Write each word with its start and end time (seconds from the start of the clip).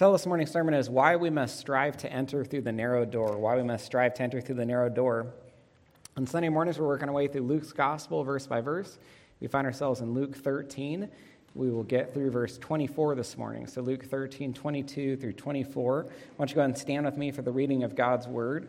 title 0.00 0.12
this 0.12 0.24
morning's 0.24 0.50
sermon 0.50 0.72
is 0.72 0.88
Why 0.88 1.16
We 1.16 1.28
Must 1.28 1.58
Strive 1.58 1.94
to 1.98 2.10
Enter 2.10 2.42
Through 2.42 2.62
the 2.62 2.72
Narrow 2.72 3.04
Door. 3.04 3.36
Why 3.36 3.56
We 3.56 3.62
Must 3.62 3.84
Strive 3.84 4.14
to 4.14 4.22
Enter 4.22 4.40
Through 4.40 4.54
the 4.54 4.64
Narrow 4.64 4.88
Door. 4.88 5.26
On 6.16 6.26
Sunday 6.26 6.48
mornings, 6.48 6.78
we're 6.78 6.86
working 6.86 7.10
our 7.10 7.14
way 7.14 7.28
through 7.28 7.42
Luke's 7.42 7.72
Gospel, 7.72 8.24
verse 8.24 8.46
by 8.46 8.62
verse. 8.62 8.98
We 9.40 9.46
find 9.46 9.66
ourselves 9.66 10.00
in 10.00 10.14
Luke 10.14 10.34
13. 10.34 11.06
We 11.54 11.70
will 11.70 11.82
get 11.82 12.14
through 12.14 12.30
verse 12.30 12.56
24 12.56 13.14
this 13.14 13.36
morning. 13.36 13.66
So, 13.66 13.82
Luke 13.82 14.06
13, 14.06 14.54
22 14.54 15.18
through 15.18 15.34
24. 15.34 16.04
Why 16.04 16.10
don't 16.38 16.48
you 16.48 16.54
go 16.54 16.62
ahead 16.62 16.70
and 16.70 16.78
stand 16.78 17.04
with 17.04 17.18
me 17.18 17.30
for 17.30 17.42
the 17.42 17.52
reading 17.52 17.82
of 17.82 17.94
God's 17.94 18.26
Word? 18.26 18.68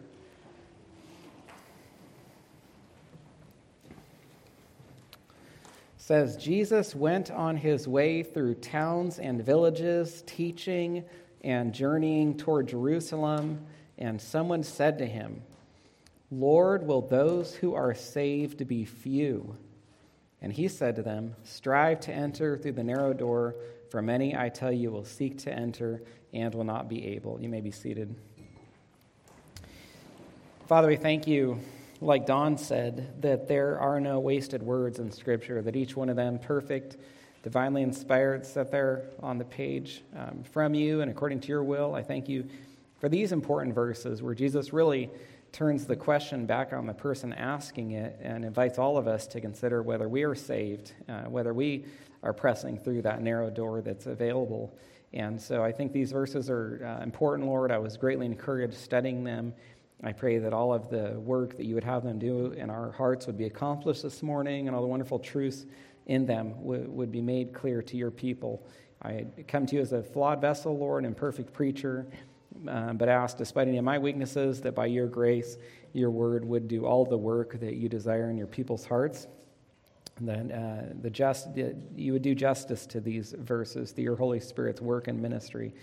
says 6.12 6.36
Jesus 6.36 6.94
went 6.94 7.32
on 7.32 7.56
his 7.56 7.88
way 7.88 8.22
through 8.22 8.56
towns 8.56 9.18
and 9.18 9.42
villages, 9.42 10.26
teaching 10.28 11.06
and 11.44 11.74
journeying 11.74 12.38
toward 12.38 12.68
Jerusalem, 12.68 13.66
and 13.98 14.22
someone 14.22 14.64
said 14.64 15.00
to 15.00 15.06
him, 15.06 15.42
Lord, 16.32 16.88
will 16.88 17.02
those 17.02 17.56
who 17.56 17.74
are 17.76 17.94
saved 17.94 18.68
be 18.68 18.86
few? 18.86 19.58
And 20.42 20.54
he 20.54 20.68
said 20.68 20.96
to 20.96 21.04
them, 21.04 21.36
Strive 21.44 22.00
to 22.02 22.14
enter 22.14 22.58
through 22.58 22.72
the 22.74 22.84
narrow 22.84 23.14
door, 23.14 23.56
for 23.90 24.02
many, 24.02 24.36
I 24.36 24.50
tell 24.50 24.72
you, 24.72 24.92
will 24.92 25.06
seek 25.06 25.40
to 25.40 25.54
enter 25.54 26.02
and 26.34 26.56
will 26.56 26.64
not 26.64 26.88
be 26.88 27.08
able. 27.08 27.42
You 27.42 27.50
may 27.50 27.62
be 27.62 27.72
seated. 27.72 28.16
Father, 30.68 30.88
we 30.88 30.96
thank 30.96 31.28
you 31.28 31.60
like 32.02 32.26
Don 32.26 32.58
said, 32.58 33.22
that 33.22 33.48
there 33.48 33.80
are 33.80 34.00
no 34.00 34.20
wasted 34.20 34.64
words 34.64 34.98
in 34.98 35.12
Scripture, 35.12 35.62
that 35.62 35.76
each 35.76 35.96
one 35.96 36.10
of 36.10 36.16
them 36.16 36.40
perfect, 36.40 36.98
divinely 37.44 37.82
inspired, 37.82 38.46
set 38.46 38.72
there 38.72 39.10
on 39.22 39.38
the 39.38 39.46
page 39.46 40.04
um, 40.16 40.44
from 40.44 40.74
you 40.74 41.02
and 41.02 41.10
according 41.10 41.40
to 41.42 41.48
your 41.48 41.64
will. 41.64 41.96
I 41.96 42.04
thank 42.04 42.30
you 42.30 42.48
for 43.00 43.10
these 43.10 43.32
important 43.32 43.74
verses 43.74 44.22
where 44.22 44.36
Jesus 44.36 44.74
really 44.74 45.10
turns 45.52 45.86
the 45.86 45.96
question 45.96 46.46
back 46.46 46.72
on 46.72 46.86
the 46.86 46.94
person 46.94 47.34
asking 47.34 47.92
it 47.92 48.18
and 48.22 48.46
invites 48.46 48.78
all 48.78 48.98
of 48.98 49.08
us 49.08 49.28
to 49.28 49.42
consider 49.42 49.82
whether 49.82 50.08
we 50.08 50.24
are 50.24 50.36
saved, 50.36 50.94
uh, 51.10 51.24
whether 51.24 51.54
we 51.54 51.86
are 52.24 52.34
pressing 52.34 52.78
through 52.78 53.02
that 53.02 53.22
narrow 53.22 53.50
door 53.50 53.82
that's 53.82 54.06
available. 54.06 54.74
And 55.14 55.42
so 55.42 55.64
I 55.64 55.72
think 55.72 55.92
these 55.92 56.12
verses 56.12 56.50
are 56.50 56.98
uh, 57.00 57.04
important, 57.04 57.50
Lord. 57.50 57.72
I 57.72 57.80
was 57.80 57.98
greatly 57.98 58.28
encouraged 58.28 58.76
studying 58.76 59.24
them 59.24 59.54
I 60.04 60.14
pray 60.14 60.40
that 60.40 60.52
all 60.52 60.74
of 60.74 60.90
the 60.90 61.20
work 61.20 61.58
that 61.58 61.66
you 61.66 61.76
would 61.76 61.84
have 61.84 62.04
them 62.04 62.18
do 62.18 62.54
in 62.54 62.72
our 62.72 62.92
hearts 62.92 63.28
would 63.28 63.38
be 63.38 63.46
accomplished 63.46 64.02
this 64.02 64.24
morning 64.24 64.68
and 64.68 64.76
all 64.76 64.82
the 64.82 64.88
wonderful 64.88 65.20
truths 65.20 65.66
in 66.08 66.26
them 66.26 66.62
would, 66.64 66.88
would 66.88 67.12
be 67.12 67.22
made 67.22 67.54
clear 67.54 67.82
to 67.82 67.98
your 67.98 68.12
people. 68.12 68.66
I 69.04 69.26
come 69.48 69.66
to 69.68 69.76
you 69.76 69.82
as 69.82 69.94
a 69.94 70.04
flawed 70.04 70.42
vessel, 70.42 70.78
Lord, 70.78 71.06
and 71.06 71.16
perfect 71.16 71.54
preacher, 71.54 72.06
uh, 72.68 72.94
but 72.94 73.10
ask, 73.10 73.38
despite 73.38 73.68
any 73.68 73.78
of 73.78 73.84
my 73.84 73.98
weaknesses, 73.98 74.62
that 74.62 74.76
by 74.76 74.86
your 74.86 75.08
grace, 75.08 75.58
your 75.94 76.12
word 76.12 76.46
would 76.46 76.68
do 76.68 76.86
all 76.86 77.06
the 77.06 77.18
work 77.18 77.60
that 77.60 77.76
you 77.76 77.90
desire 77.90 78.30
in 78.30 78.38
your 78.38 78.48
people's 78.48 78.86
hearts. 78.86 79.28
That 80.22 80.52
uh, 80.52 80.94
the 81.02 81.10
just, 81.10 81.48
you 81.96 82.14
would 82.14 82.22
do 82.22 82.36
justice 82.36 82.86
to 82.88 83.00
these 83.00 83.34
verses 83.40 83.92
through 83.92 84.04
your 84.04 84.16
Holy 84.16 84.40
Spirit's 84.40 84.82
work 84.82 85.08
and 85.08 85.20
ministry 85.20 85.74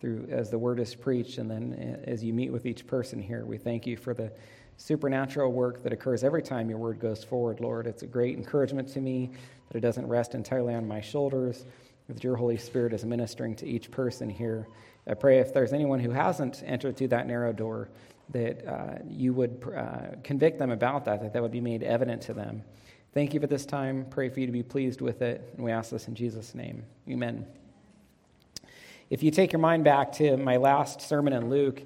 through 0.00 0.26
as 0.30 0.50
the 0.50 0.58
word 0.58 0.80
is 0.80 0.94
preached 0.94 1.38
and 1.38 1.50
then 1.50 2.02
as 2.04 2.24
you 2.24 2.32
meet 2.32 2.52
with 2.52 2.66
each 2.66 2.86
person 2.86 3.22
here. 3.22 3.46
We 3.46 3.56
thank 3.56 3.86
you 3.86 3.96
for 3.96 4.12
the 4.12 4.32
supernatural 4.76 5.52
work 5.52 5.82
that 5.82 5.92
occurs 5.92 6.24
every 6.24 6.42
time 6.42 6.68
your 6.68 6.78
word 6.78 6.98
goes 6.98 7.24
forward, 7.24 7.60
Lord. 7.60 7.86
It's 7.86 8.02
a 8.02 8.06
great 8.06 8.36
encouragement 8.36 8.88
to 8.88 9.00
me 9.00 9.30
that 9.68 9.78
it 9.78 9.80
doesn't 9.80 10.06
rest 10.06 10.34
entirely 10.34 10.74
on 10.74 10.86
my 10.86 11.00
shoulders, 11.00 11.64
that 12.08 12.22
your 12.22 12.36
Holy 12.36 12.56
Spirit 12.56 12.92
is 12.92 13.04
ministering 13.04 13.54
to 13.56 13.66
each 13.66 13.90
person 13.90 14.28
here. 14.28 14.68
I 15.06 15.14
pray 15.14 15.38
if 15.38 15.52
there's 15.52 15.72
anyone 15.72 16.00
who 16.00 16.10
hasn't 16.10 16.62
entered 16.64 16.96
through 16.96 17.08
that 17.08 17.26
narrow 17.26 17.52
door, 17.52 17.88
that 18.30 18.66
uh, 18.66 18.98
you 19.08 19.34
would 19.34 19.62
uh, 19.76 20.16
convict 20.22 20.58
them 20.58 20.70
about 20.70 21.04
that, 21.04 21.20
that 21.20 21.32
that 21.34 21.42
would 21.42 21.52
be 21.52 21.60
made 21.60 21.82
evident 21.82 22.22
to 22.22 22.34
them. 22.34 22.62
Thank 23.12 23.34
you 23.34 23.40
for 23.40 23.46
this 23.46 23.66
time. 23.66 24.06
Pray 24.10 24.28
for 24.28 24.40
you 24.40 24.46
to 24.46 24.52
be 24.52 24.62
pleased 24.62 25.00
with 25.00 25.22
it. 25.22 25.52
And 25.54 25.64
we 25.64 25.70
ask 25.70 25.90
this 25.90 26.08
in 26.08 26.14
Jesus' 26.14 26.54
name. 26.54 26.84
Amen. 27.08 27.46
If 29.10 29.22
you 29.22 29.30
take 29.30 29.52
your 29.52 29.60
mind 29.60 29.84
back 29.84 30.12
to 30.12 30.36
my 30.36 30.56
last 30.56 31.02
sermon 31.02 31.32
in 31.34 31.50
Luke, 31.50 31.82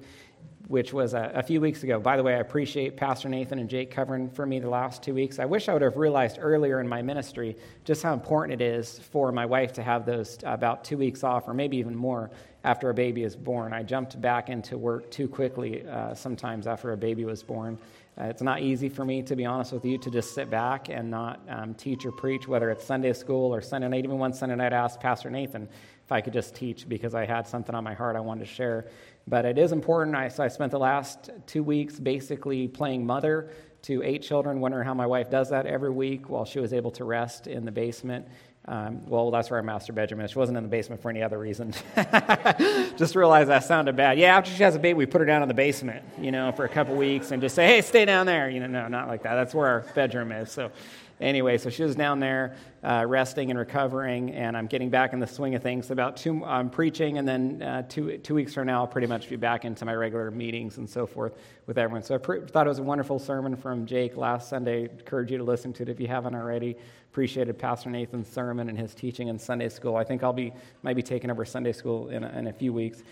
which 0.69 0.93
was 0.93 1.15
a, 1.15 1.31
a, 1.33 1.41
few 1.41 1.59
weeks 1.59 1.81
ago. 1.81 1.99
By 1.99 2.15
the 2.15 2.21
way, 2.21 2.35
I 2.35 2.37
appreciate 2.37 2.95
Pastor 2.95 3.27
Nathan 3.27 3.57
and 3.57 3.67
Jake 3.67 3.89
covering 3.89 4.29
for 4.29 4.45
me 4.45 4.59
the 4.59 4.69
last 4.69 5.01
two 5.01 5.15
weeks. 5.15 5.39
I 5.39 5.45
wish 5.45 5.67
I 5.67 5.73
would 5.73 5.81
have 5.81 5.97
realized 5.97 6.37
earlier 6.39 6.79
in 6.79 6.87
my 6.87 7.01
ministry 7.01 7.57
just 7.85 8.03
how 8.03 8.13
important 8.13 8.61
it 8.61 8.63
is 8.63 8.99
for 8.99 9.31
my 9.31 9.47
wife 9.47 9.73
to 9.73 9.83
have 9.83 10.05
those 10.05 10.37
about 10.43 10.83
two 10.83 10.95
weeks 10.95 11.23
off, 11.23 11.47
or 11.47 11.55
maybe 11.55 11.77
even 11.77 11.95
more, 11.95 12.29
after 12.63 12.91
a 12.91 12.93
baby 12.93 13.23
is 13.23 13.35
born. 13.35 13.73
I 13.73 13.81
jumped 13.81 14.21
back 14.21 14.49
into 14.49 14.77
work 14.77 15.09
too 15.09 15.27
quickly 15.27 15.87
uh, 15.87 16.13
sometimes 16.13 16.67
after 16.67 16.91
a 16.93 16.97
baby 16.97 17.25
was 17.25 17.41
born. 17.41 17.79
Uh, 18.15 18.25
it's 18.25 18.43
not 18.43 18.61
easy 18.61 18.89
for 18.89 19.03
me, 19.03 19.23
to 19.23 19.35
be 19.35 19.45
honest 19.45 19.73
with 19.73 19.85
you, 19.85 19.97
to 19.97 20.11
just 20.11 20.35
sit 20.35 20.51
back 20.51 20.89
and 20.89 21.09
not 21.09 21.39
um, 21.49 21.73
teach 21.73 22.05
or 22.05 22.11
preach, 22.11 22.47
whether 22.47 22.69
it's 22.69 22.83
Sunday 22.85 23.13
school 23.13 23.55
or 23.55 23.61
Sunday 23.61 23.87
night. 23.87 24.03
Even 24.03 24.19
one 24.19 24.33
Sunday 24.33 24.55
night, 24.55 24.73
I 24.73 24.77
asked 24.77 24.99
Pastor 24.99 25.31
Nathan, 25.31 25.67
if 26.09 26.13
I 26.13 26.21
could 26.21 26.33
just 26.33 26.55
teach 26.55 26.89
because 26.89 27.13
I 27.13 27.23
had 27.23 27.47
something 27.47 27.75
on 27.75 27.83
my 27.83 27.93
heart 27.93 28.15
I 28.15 28.19
wanted 28.19 28.39
to 28.39 28.51
share. 28.51 28.87
But 29.29 29.45
it 29.45 29.59
is 29.59 29.71
important. 29.71 30.15
I, 30.15 30.27
so 30.29 30.43
I 30.43 30.47
spent 30.47 30.71
the 30.71 30.79
last 30.79 31.29
two 31.45 31.61
weeks 31.61 31.99
basically 31.99 32.67
playing 32.67 33.05
mother 33.05 33.51
to 33.83 34.01
eight 34.03 34.23
children, 34.23 34.59
wondering 34.59 34.85
how 34.85 34.95
my 34.95 35.05
wife 35.05 35.29
does 35.29 35.51
that 35.51 35.67
every 35.67 35.91
week 35.91 36.29
while 36.29 36.45
she 36.45 36.59
was 36.59 36.73
able 36.73 36.91
to 36.91 37.03
rest 37.05 37.45
in 37.45 37.63
the 37.63 37.71
basement. 37.71 38.27
Um, 38.65 39.05
well, 39.05 39.31
that's 39.31 39.49
where 39.49 39.57
our 39.57 39.63
master 39.63 39.93
bedroom 39.93 40.21
is. 40.21 40.31
She 40.31 40.39
wasn't 40.39 40.57
in 40.57 40.63
the 40.63 40.69
basement 40.69 41.01
for 41.01 41.09
any 41.09 41.21
other 41.21 41.37
reason. 41.37 41.73
just 42.97 43.15
realized 43.15 43.49
that 43.49 43.63
sounded 43.63 43.95
bad. 43.95 44.19
Yeah, 44.19 44.37
after 44.37 44.51
she 44.51 44.63
has 44.63 44.75
a 44.75 44.79
baby, 44.79 44.95
we 44.95 45.05
put 45.05 45.21
her 45.21 45.25
down 45.25 45.41
in 45.43 45.47
the 45.47 45.53
basement, 45.53 46.03
you 46.19 46.31
know, 46.31 46.51
for 46.51 46.65
a 46.65 46.69
couple 46.69 46.95
weeks 46.95 47.31
and 47.31 47.41
just 47.41 47.55
say, 47.55 47.67
hey, 47.67 47.81
stay 47.81 48.05
down 48.05 48.25
there. 48.25 48.49
You 48.49 48.59
know, 48.59 48.67
no, 48.67 48.87
not 48.87 49.07
like 49.07 49.23
that. 49.23 49.35
That's 49.35 49.53
where 49.53 49.67
our 49.67 49.81
bedroom 49.95 50.31
is. 50.31 50.51
So 50.51 50.71
anyway, 51.19 51.57
so 51.57 51.69
she 51.69 51.83
was 51.83 51.95
down 51.95 52.19
there 52.19 52.55
uh, 52.83 53.05
resting 53.07 53.49
and 53.49 53.59
recovering, 53.59 54.31
and 54.31 54.55
I'm 54.55 54.67
getting 54.67 54.89
back 54.89 55.13
in 55.13 55.19
the 55.19 55.27
swing 55.27 55.55
of 55.55 55.61
things. 55.61 55.91
About 55.91 56.17
two, 56.17 56.43
I'm 56.45 56.69
preaching, 56.69 57.17
and 57.17 57.27
then 57.27 57.61
uh, 57.61 57.83
two, 57.83 58.17
two 58.17 58.35
weeks 58.35 58.53
from 58.53 58.67
now, 58.67 58.81
I'll 58.81 58.87
pretty 58.87 59.07
much 59.07 59.29
be 59.29 59.35
back 59.35 59.65
into 59.65 59.85
my 59.85 59.93
regular 59.93 60.31
meetings 60.31 60.77
and 60.77 60.89
so 60.89 61.05
forth 61.05 61.33
with 61.65 61.77
everyone. 61.77 62.03
So 62.03 62.15
I 62.15 62.17
pre- 62.17 62.41
thought 62.41 62.65
it 62.65 62.69
was 62.69 62.79
a 62.79 62.83
wonderful 62.83 63.19
sermon 63.19 63.55
from 63.55 63.85
Jake 63.85 64.17
last 64.17 64.49
Sunday. 64.49 64.83
Encourage 64.83 65.31
you 65.31 65.37
to 65.37 65.43
listen 65.43 65.73
to 65.73 65.83
it 65.83 65.89
if 65.89 65.99
you 65.99 66.07
haven't 66.07 66.35
already. 66.35 66.75
Appreciated 67.11 67.57
Pastor 67.57 67.89
Nathan's 67.89 68.27
sermon 68.27 68.69
and 68.69 68.77
his 68.77 68.93
teaching 68.93 69.27
in 69.27 69.39
Sunday 69.39 69.69
school. 69.69 69.95
I 69.95 70.03
think 70.03 70.23
I'll 70.23 70.33
be 70.33 70.53
might 70.83 70.95
be 70.95 71.03
taking 71.03 71.31
over 71.31 71.43
Sunday 71.43 71.73
school 71.73 72.09
in 72.09 72.23
a, 72.23 72.29
in 72.37 72.47
a 72.47 72.53
few 72.53 72.71
weeks. 72.71 73.03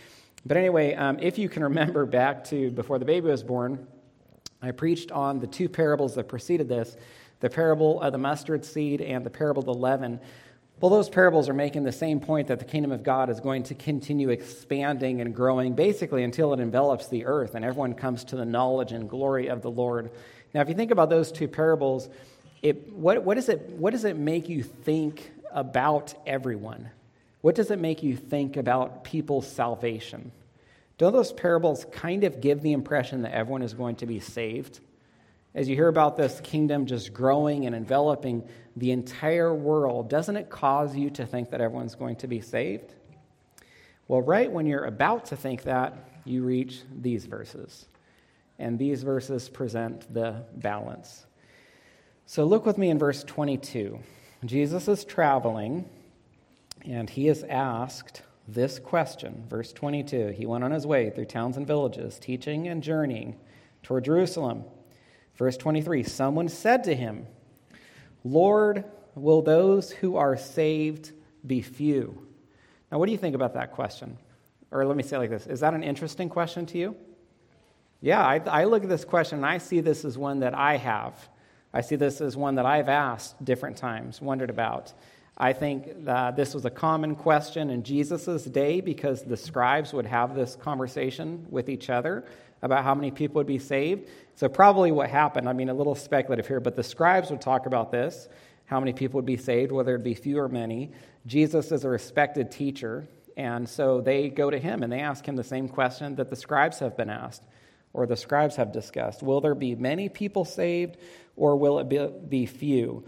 But 0.46 0.56
anyway, 0.56 0.94
um, 0.94 1.18
if 1.20 1.38
you 1.38 1.50
can 1.50 1.64
remember 1.64 2.06
back 2.06 2.44
to 2.46 2.72
before 2.72 3.00
the 3.00 3.06
baby 3.06 3.28
was 3.30 3.44
born, 3.44 3.86
I 4.62 4.72
preached 4.72 5.12
on 5.12 5.40
the 5.40 5.48
two 5.48 5.68
parables 5.68 6.16
that 6.16 6.28
preceded 6.28 6.70
this 6.70 6.96
the 7.40 7.50
parable 7.50 8.02
of 8.02 8.12
the 8.12 8.18
mustard 8.18 8.66
seed 8.66 9.02
and 9.02 9.26
the 9.26 9.30
parable 9.30 9.62
of 9.62 9.66
the 9.66 9.74
leaven. 9.74 10.20
Well, 10.80 10.92
those 10.92 11.10
parables 11.10 11.50
are 11.50 11.54
making 11.54 11.84
the 11.84 11.92
same 11.92 12.20
point 12.20 12.48
that 12.50 12.60
the 12.60 12.66
kingdom 12.66 12.92
of 12.92 13.04
God 13.04 13.30
is 13.30 13.40
going 13.40 13.64
to 13.64 13.76
continue 13.76 14.30
expanding 14.30 15.22
and 15.22 15.36
growing 15.36 15.74
basically 15.74 16.24
until 16.24 16.54
it 16.54 16.60
envelops 16.60 17.08
the 17.08 17.26
earth 17.26 17.56
and 17.56 17.66
everyone 17.66 17.96
comes 17.96 18.24
to 18.26 18.36
the 18.36 18.46
knowledge 18.46 18.92
and 18.92 19.10
glory 19.10 19.48
of 19.48 19.62
the 19.62 19.72
Lord. 19.72 20.12
Now, 20.54 20.62
if 20.62 20.70
you 20.70 20.76
think 20.76 20.92
about 20.92 21.10
those 21.10 21.32
two 21.32 21.48
parables, 21.48 22.10
it, 22.62 22.94
what, 22.94 23.24
what, 23.24 23.38
is 23.38 23.50
it, 23.50 23.62
what 23.70 23.92
does 23.92 24.06
it 24.06 24.18
make 24.18 24.50
you 24.50 24.62
think 24.62 25.32
about 25.52 26.14
everyone? 26.28 26.90
What 27.42 27.56
does 27.56 27.72
it 27.72 27.80
make 27.80 28.04
you 28.04 28.16
think 28.16 28.58
about 28.58 29.04
people's 29.04 29.50
salvation? 29.52 30.32
Don't 30.98 31.14
those 31.14 31.32
parables 31.32 31.86
kind 31.92 32.24
of 32.24 32.42
give 32.42 32.62
the 32.62 32.74
impression 32.74 33.22
that 33.22 33.34
everyone 33.34 33.62
is 33.62 33.74
going 33.74 33.96
to 33.98 34.06
be 34.06 34.20
saved? 34.20 34.80
As 35.58 35.68
you 35.68 35.74
hear 35.74 35.88
about 35.88 36.16
this 36.16 36.40
kingdom 36.42 36.86
just 36.86 37.12
growing 37.12 37.66
and 37.66 37.76
enveloping 37.76 38.48
the 38.76 38.92
entire 38.92 39.52
world, 39.52 40.08
doesn't 40.08 40.38
it 40.38 40.52
cause 40.52 40.96
you 40.96 41.10
to 41.10 41.26
think 41.26 41.50
that 41.50 41.62
everyone's 41.62 41.96
going 41.96 42.16
to 42.18 42.28
be 42.28 42.42
saved? 42.42 42.94
Well, 44.08 44.22
right 44.22 44.52
when 44.52 44.68
you're 44.68 44.86
about 44.86 45.26
to 45.26 45.36
think 45.36 45.64
that, 45.64 46.12
you 46.26 46.44
reach 46.44 46.84
these 47.02 47.26
verses. 47.26 47.88
And 48.60 48.78
these 48.78 49.02
verses 49.02 49.50
present 49.50 50.14
the 50.14 50.44
balance. 50.54 51.26
So 52.28 52.44
look 52.46 52.68
with 52.68 52.78
me 52.78 52.92
in 52.92 53.00
verse 53.00 53.24
22. 53.24 53.98
Jesus 54.46 54.88
is 54.88 55.06
traveling, 55.06 55.90
and 56.86 57.10
he 57.10 57.30
is 57.30 57.44
asked 57.44 58.22
this 58.48 58.78
question. 58.78 59.46
Verse 59.50 59.74
22 59.74 60.36
He 60.38 60.46
went 60.46 60.64
on 60.64 60.70
his 60.70 60.86
way 60.86 61.10
through 61.10 61.26
towns 61.26 61.58
and 61.58 61.66
villages, 61.66 62.20
teaching 62.20 62.68
and 62.68 62.84
journeying 62.84 63.38
toward 63.82 64.06
Jerusalem. 64.06 64.64
Verse 65.38 65.58
23 65.58 66.04
Someone 66.04 66.50
said 66.50 66.84
to 66.86 66.96
him, 66.96 67.28
Lord, 68.24 68.84
will 69.16 69.42
those 69.42 69.92
who 69.92 70.18
are 70.18 70.38
saved 70.38 71.12
be 71.46 71.62
few? 71.62 72.28
Now, 72.92 73.00
what 73.00 73.06
do 73.06 73.12
you 73.12 73.18
think 73.18 73.36
about 73.36 73.54
that 73.54 73.72
question? 73.72 74.18
Or 74.72 74.86
let 74.86 74.98
me 74.98 75.04
say 75.04 75.18
like 75.18 75.30
this 75.30 75.48
Is 75.48 75.62
that 75.62 75.74
an 75.74 75.84
interesting 75.84 76.30
question 76.30 76.66
to 76.68 76.78
you? 76.78 76.96
Yeah, 78.02 78.24
I, 78.24 78.42
I 78.46 78.64
look 78.66 78.84
at 78.84 78.90
this 78.90 79.06
question 79.06 79.40
and 79.40 79.46
I 79.46 79.58
see 79.58 79.80
this 79.80 80.06
as 80.06 80.18
one 80.18 80.42
that 80.42 80.54
I 80.54 80.78
have. 80.78 81.30
I 81.74 81.82
see 81.82 81.96
this 81.96 82.22
as 82.22 82.38
one 82.38 82.56
that 82.56 82.66
I've 82.66 82.90
asked 82.90 83.44
different 83.44 83.78
times, 83.78 84.22
wondered 84.22 84.50
about. 84.50 84.94
I 85.38 85.54
think 85.54 86.06
that 86.06 86.36
this 86.36 86.54
was 86.54 86.66
a 86.66 86.70
common 86.70 87.16
question 87.16 87.70
in 87.70 87.84
Jesus' 87.84 88.44
day 88.46 88.82
because 88.82 89.24
the 89.24 89.38
scribes 89.38 89.94
would 89.94 90.06
have 90.06 90.36
this 90.36 90.56
conversation 90.56 91.46
with 91.50 91.70
each 91.70 91.90
other 91.90 92.26
about 92.62 92.84
how 92.84 92.96
many 92.96 93.12
people 93.12 93.36
would 93.36 93.48
be 93.48 93.60
saved. 93.60 94.10
So, 94.36 94.50
probably 94.50 94.92
what 94.92 95.10
happened, 95.10 95.48
I 95.48 95.54
mean, 95.54 95.70
a 95.70 95.74
little 95.74 95.96
speculative 95.96 96.48
here, 96.48 96.60
but 96.60 96.76
the 96.76 96.84
scribes 96.84 97.30
would 97.30 97.42
talk 97.42 97.66
about 97.66 97.92
this 97.92 98.28
how 98.66 98.82
many 98.82 98.92
people 98.92 99.18
would 99.18 99.26
be 99.26 99.38
saved, 99.38 99.72
whether 99.72 99.96
it 99.96 100.04
be 100.04 100.14
few 100.14 100.38
or 100.38 100.50
many. 100.50 100.92
Jesus 101.26 101.72
is 101.72 101.86
a 101.86 101.90
respected 101.90 102.52
teacher, 102.52 103.08
and 103.38 103.68
so 103.68 104.02
they 104.02 104.28
go 104.28 104.50
to 104.50 104.60
him 104.60 104.84
and 104.84 104.92
they 104.92 105.00
ask 105.00 105.26
him 105.26 105.38
the 105.38 105.44
same 105.44 105.70
question 105.70 106.16
that 106.16 106.30
the 106.30 106.36
scribes 106.36 106.80
have 106.80 106.98
been 106.98 107.10
asked 107.10 107.44
or 107.94 108.06
the 108.06 108.16
scribes 108.16 108.56
have 108.58 108.72
discussed. 108.72 109.24
Will 109.24 109.42
there 109.42 109.56
be 109.56 109.74
many 109.74 110.10
people 110.10 110.46
saved, 110.46 110.98
or 111.36 111.56
will 111.56 111.80
it 111.80 112.30
be, 112.30 112.46
few? 112.46 113.04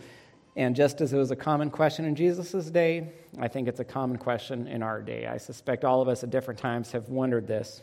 And 0.55 0.75
just 0.75 0.99
as 1.01 1.13
it 1.13 1.17
was 1.17 1.31
a 1.31 1.35
common 1.35 1.69
question 1.69 2.05
in 2.05 2.15
Jesus' 2.15 2.71
day, 2.71 3.11
I 3.39 3.47
think 3.47 3.67
it's 3.67 3.79
a 3.79 3.85
common 3.85 4.17
question 4.17 4.67
in 4.67 4.81
our 4.81 5.01
day. 5.01 5.27
I 5.27 5.37
suspect 5.37 5.85
all 5.85 6.01
of 6.01 6.07
us 6.07 6.23
at 6.23 6.31
different 6.31 6.59
times 6.59 6.91
have 6.93 7.09
wondered 7.09 7.47
this. 7.47 7.81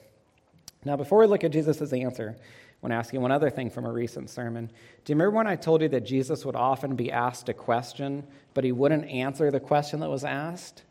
Now, 0.86 0.94
before 0.94 1.18
we 1.18 1.26
look 1.26 1.42
at 1.42 1.50
Jesus' 1.50 1.92
answer, 1.92 2.36
I 2.38 2.42
want 2.80 2.92
to 2.92 2.96
ask 2.96 3.12
you 3.12 3.18
one 3.18 3.32
other 3.32 3.50
thing 3.50 3.70
from 3.70 3.86
a 3.86 3.92
recent 3.92 4.30
sermon. 4.30 4.66
Do 5.04 5.12
you 5.12 5.16
remember 5.16 5.36
when 5.36 5.48
I 5.48 5.56
told 5.56 5.82
you 5.82 5.88
that 5.88 6.06
Jesus 6.06 6.44
would 6.44 6.54
often 6.54 6.94
be 6.94 7.10
asked 7.10 7.48
a 7.48 7.54
question, 7.54 8.22
but 8.54 8.62
he 8.62 8.70
wouldn't 8.70 9.10
answer 9.10 9.50
the 9.50 9.58
question 9.58 9.98
that 9.98 10.08
was 10.08 10.22
asked? 10.22 10.84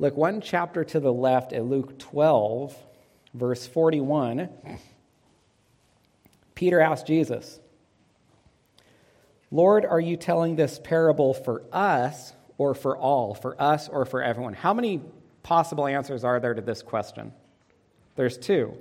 Look 0.00 0.16
one 0.16 0.40
chapter 0.40 0.82
to 0.82 0.98
the 0.98 1.12
left 1.12 1.52
at 1.52 1.64
Luke 1.64 1.96
12, 1.96 2.76
verse 3.34 3.68
41. 3.68 4.48
Peter 6.56 6.80
asked 6.80 7.06
Jesus, 7.06 7.60
Lord, 9.52 9.84
are 9.84 10.00
you 10.00 10.16
telling 10.16 10.56
this 10.56 10.80
parable 10.82 11.34
for 11.34 11.62
us 11.72 12.32
or 12.58 12.74
for 12.74 12.98
all? 12.98 13.32
For 13.32 13.54
us 13.62 13.88
or 13.88 14.06
for 14.06 14.24
everyone? 14.24 14.54
How 14.54 14.74
many 14.74 15.02
possible 15.44 15.86
answers 15.86 16.24
are 16.24 16.40
there 16.40 16.54
to 16.54 16.62
this 16.62 16.82
question? 16.82 17.32
There's 18.16 18.36
two. 18.36 18.76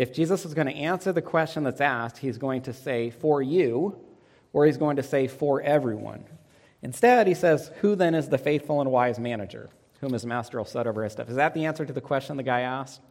If 0.00 0.14
Jesus 0.14 0.46
is 0.46 0.54
going 0.54 0.66
to 0.66 0.72
answer 0.72 1.12
the 1.12 1.20
question 1.20 1.62
that's 1.62 1.82
asked, 1.82 2.16
he's 2.16 2.38
going 2.38 2.62
to 2.62 2.72
say, 2.72 3.10
for 3.10 3.42
you, 3.42 4.00
or 4.54 4.64
he's 4.64 4.78
going 4.78 4.96
to 4.96 5.02
say, 5.02 5.26
for 5.26 5.60
everyone. 5.60 6.24
Instead, 6.80 7.26
he 7.26 7.34
says, 7.34 7.70
Who 7.82 7.94
then 7.94 8.14
is 8.14 8.30
the 8.30 8.38
faithful 8.38 8.80
and 8.80 8.90
wise 8.90 9.18
manager, 9.18 9.68
whom 10.00 10.14
his 10.14 10.24
master 10.24 10.56
will 10.56 10.64
set 10.64 10.86
over 10.86 11.04
his 11.04 11.12
stuff? 11.12 11.28
Is 11.28 11.36
that 11.36 11.52
the 11.52 11.66
answer 11.66 11.84
to 11.84 11.92
the 11.92 12.00
question 12.00 12.38
the 12.38 12.42
guy 12.42 12.62
asked? 12.62 13.02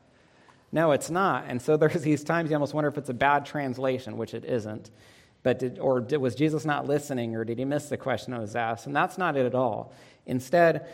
No, 0.71 0.91
it's 0.91 1.11
not. 1.11 1.45
And 1.47 1.61
so 1.61 1.77
there's 1.77 2.01
these 2.01 2.23
times 2.23 2.49
you 2.49 2.55
almost 2.55 2.73
wonder 2.73 2.87
if 2.87 2.97
it's 2.97 3.09
a 3.09 3.13
bad 3.13 3.45
translation, 3.45 4.17
which 4.17 4.33
it 4.33 4.43
isn't. 4.43 4.89
But 5.43 5.59
did, 5.59 5.77
or 5.77 5.99
did, 5.99 6.17
was 6.17 6.33
Jesus 6.33 6.65
not 6.65 6.87
listening, 6.87 7.35
or 7.35 7.45
did 7.45 7.59
he 7.59 7.65
miss 7.65 7.89
the 7.89 7.97
question 7.97 8.33
that 8.33 8.41
was 8.41 8.55
asked? 8.55 8.87
And 8.87 8.95
that's 8.95 9.19
not 9.19 9.37
it 9.37 9.45
at 9.45 9.53
all. 9.53 9.93
Instead, 10.25 10.89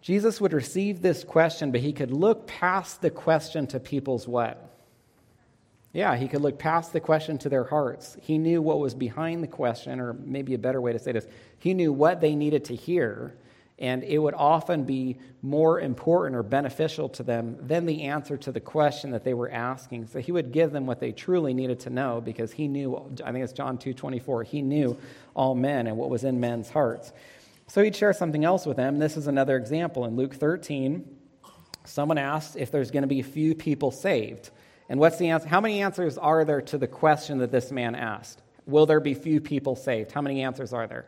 Jesus 0.00 0.40
would 0.40 0.54
receive 0.54 1.02
this 1.02 1.24
question, 1.24 1.72
but 1.72 1.82
he 1.82 1.92
could 1.92 2.10
look 2.10 2.46
past 2.46 3.02
the 3.02 3.10
question 3.10 3.66
to 3.66 3.78
people's 3.78 4.26
what? 4.26 4.66
Yeah, 5.92 6.16
he 6.16 6.28
could 6.28 6.40
look 6.40 6.58
past 6.58 6.92
the 6.92 7.00
question 7.00 7.38
to 7.38 7.48
their 7.48 7.64
hearts. 7.64 8.16
He 8.20 8.38
knew 8.38 8.62
what 8.62 8.78
was 8.78 8.94
behind 8.94 9.42
the 9.42 9.48
question, 9.48 9.98
or 10.00 10.12
maybe 10.12 10.54
a 10.54 10.58
better 10.58 10.80
way 10.80 10.92
to 10.92 10.98
say 10.98 11.12
this, 11.12 11.26
he 11.58 11.74
knew 11.74 11.92
what 11.92 12.20
they 12.20 12.34
needed 12.34 12.66
to 12.66 12.76
hear 12.76 13.34
and 13.80 14.04
it 14.04 14.18
would 14.18 14.34
often 14.34 14.84
be 14.84 15.16
more 15.40 15.80
important 15.80 16.36
or 16.36 16.42
beneficial 16.42 17.08
to 17.08 17.22
them 17.22 17.56
than 17.62 17.86
the 17.86 18.02
answer 18.02 18.36
to 18.36 18.52
the 18.52 18.60
question 18.60 19.10
that 19.12 19.24
they 19.24 19.32
were 19.32 19.50
asking. 19.50 20.06
So 20.06 20.20
he 20.20 20.32
would 20.32 20.52
give 20.52 20.70
them 20.70 20.86
what 20.86 21.00
they 21.00 21.12
truly 21.12 21.54
needed 21.54 21.80
to 21.80 21.90
know 21.90 22.20
because 22.20 22.52
he 22.52 22.68
knew, 22.68 22.94
I 23.24 23.32
think 23.32 23.42
it's 23.42 23.54
John 23.54 23.78
2 23.78 23.94
24, 23.94 24.44
he 24.44 24.60
knew 24.60 24.98
all 25.34 25.54
men 25.54 25.86
and 25.86 25.96
what 25.96 26.10
was 26.10 26.24
in 26.24 26.38
men's 26.38 26.68
hearts. 26.68 27.12
So 27.68 27.82
he'd 27.82 27.96
share 27.96 28.12
something 28.12 28.44
else 28.44 28.66
with 28.66 28.76
them. 28.76 28.98
This 28.98 29.16
is 29.16 29.26
another 29.26 29.56
example. 29.56 30.04
In 30.04 30.14
Luke 30.14 30.34
13, 30.34 31.08
someone 31.84 32.18
asked 32.18 32.56
if 32.56 32.70
there's 32.70 32.90
going 32.90 33.02
to 33.02 33.08
be 33.08 33.20
a 33.20 33.24
few 33.24 33.54
people 33.54 33.90
saved. 33.90 34.50
And 34.90 34.98
what's 34.98 35.18
the 35.18 35.28
answer? 35.28 35.48
How 35.48 35.60
many 35.60 35.82
answers 35.82 36.18
are 36.18 36.44
there 36.44 36.60
to 36.62 36.76
the 36.76 36.88
question 36.88 37.38
that 37.38 37.52
this 37.52 37.70
man 37.70 37.94
asked? 37.94 38.42
Will 38.66 38.86
there 38.86 38.98
be 38.98 39.14
few 39.14 39.40
people 39.40 39.76
saved? 39.76 40.10
How 40.10 40.20
many 40.20 40.42
answers 40.42 40.72
are 40.72 40.88
there? 40.88 41.06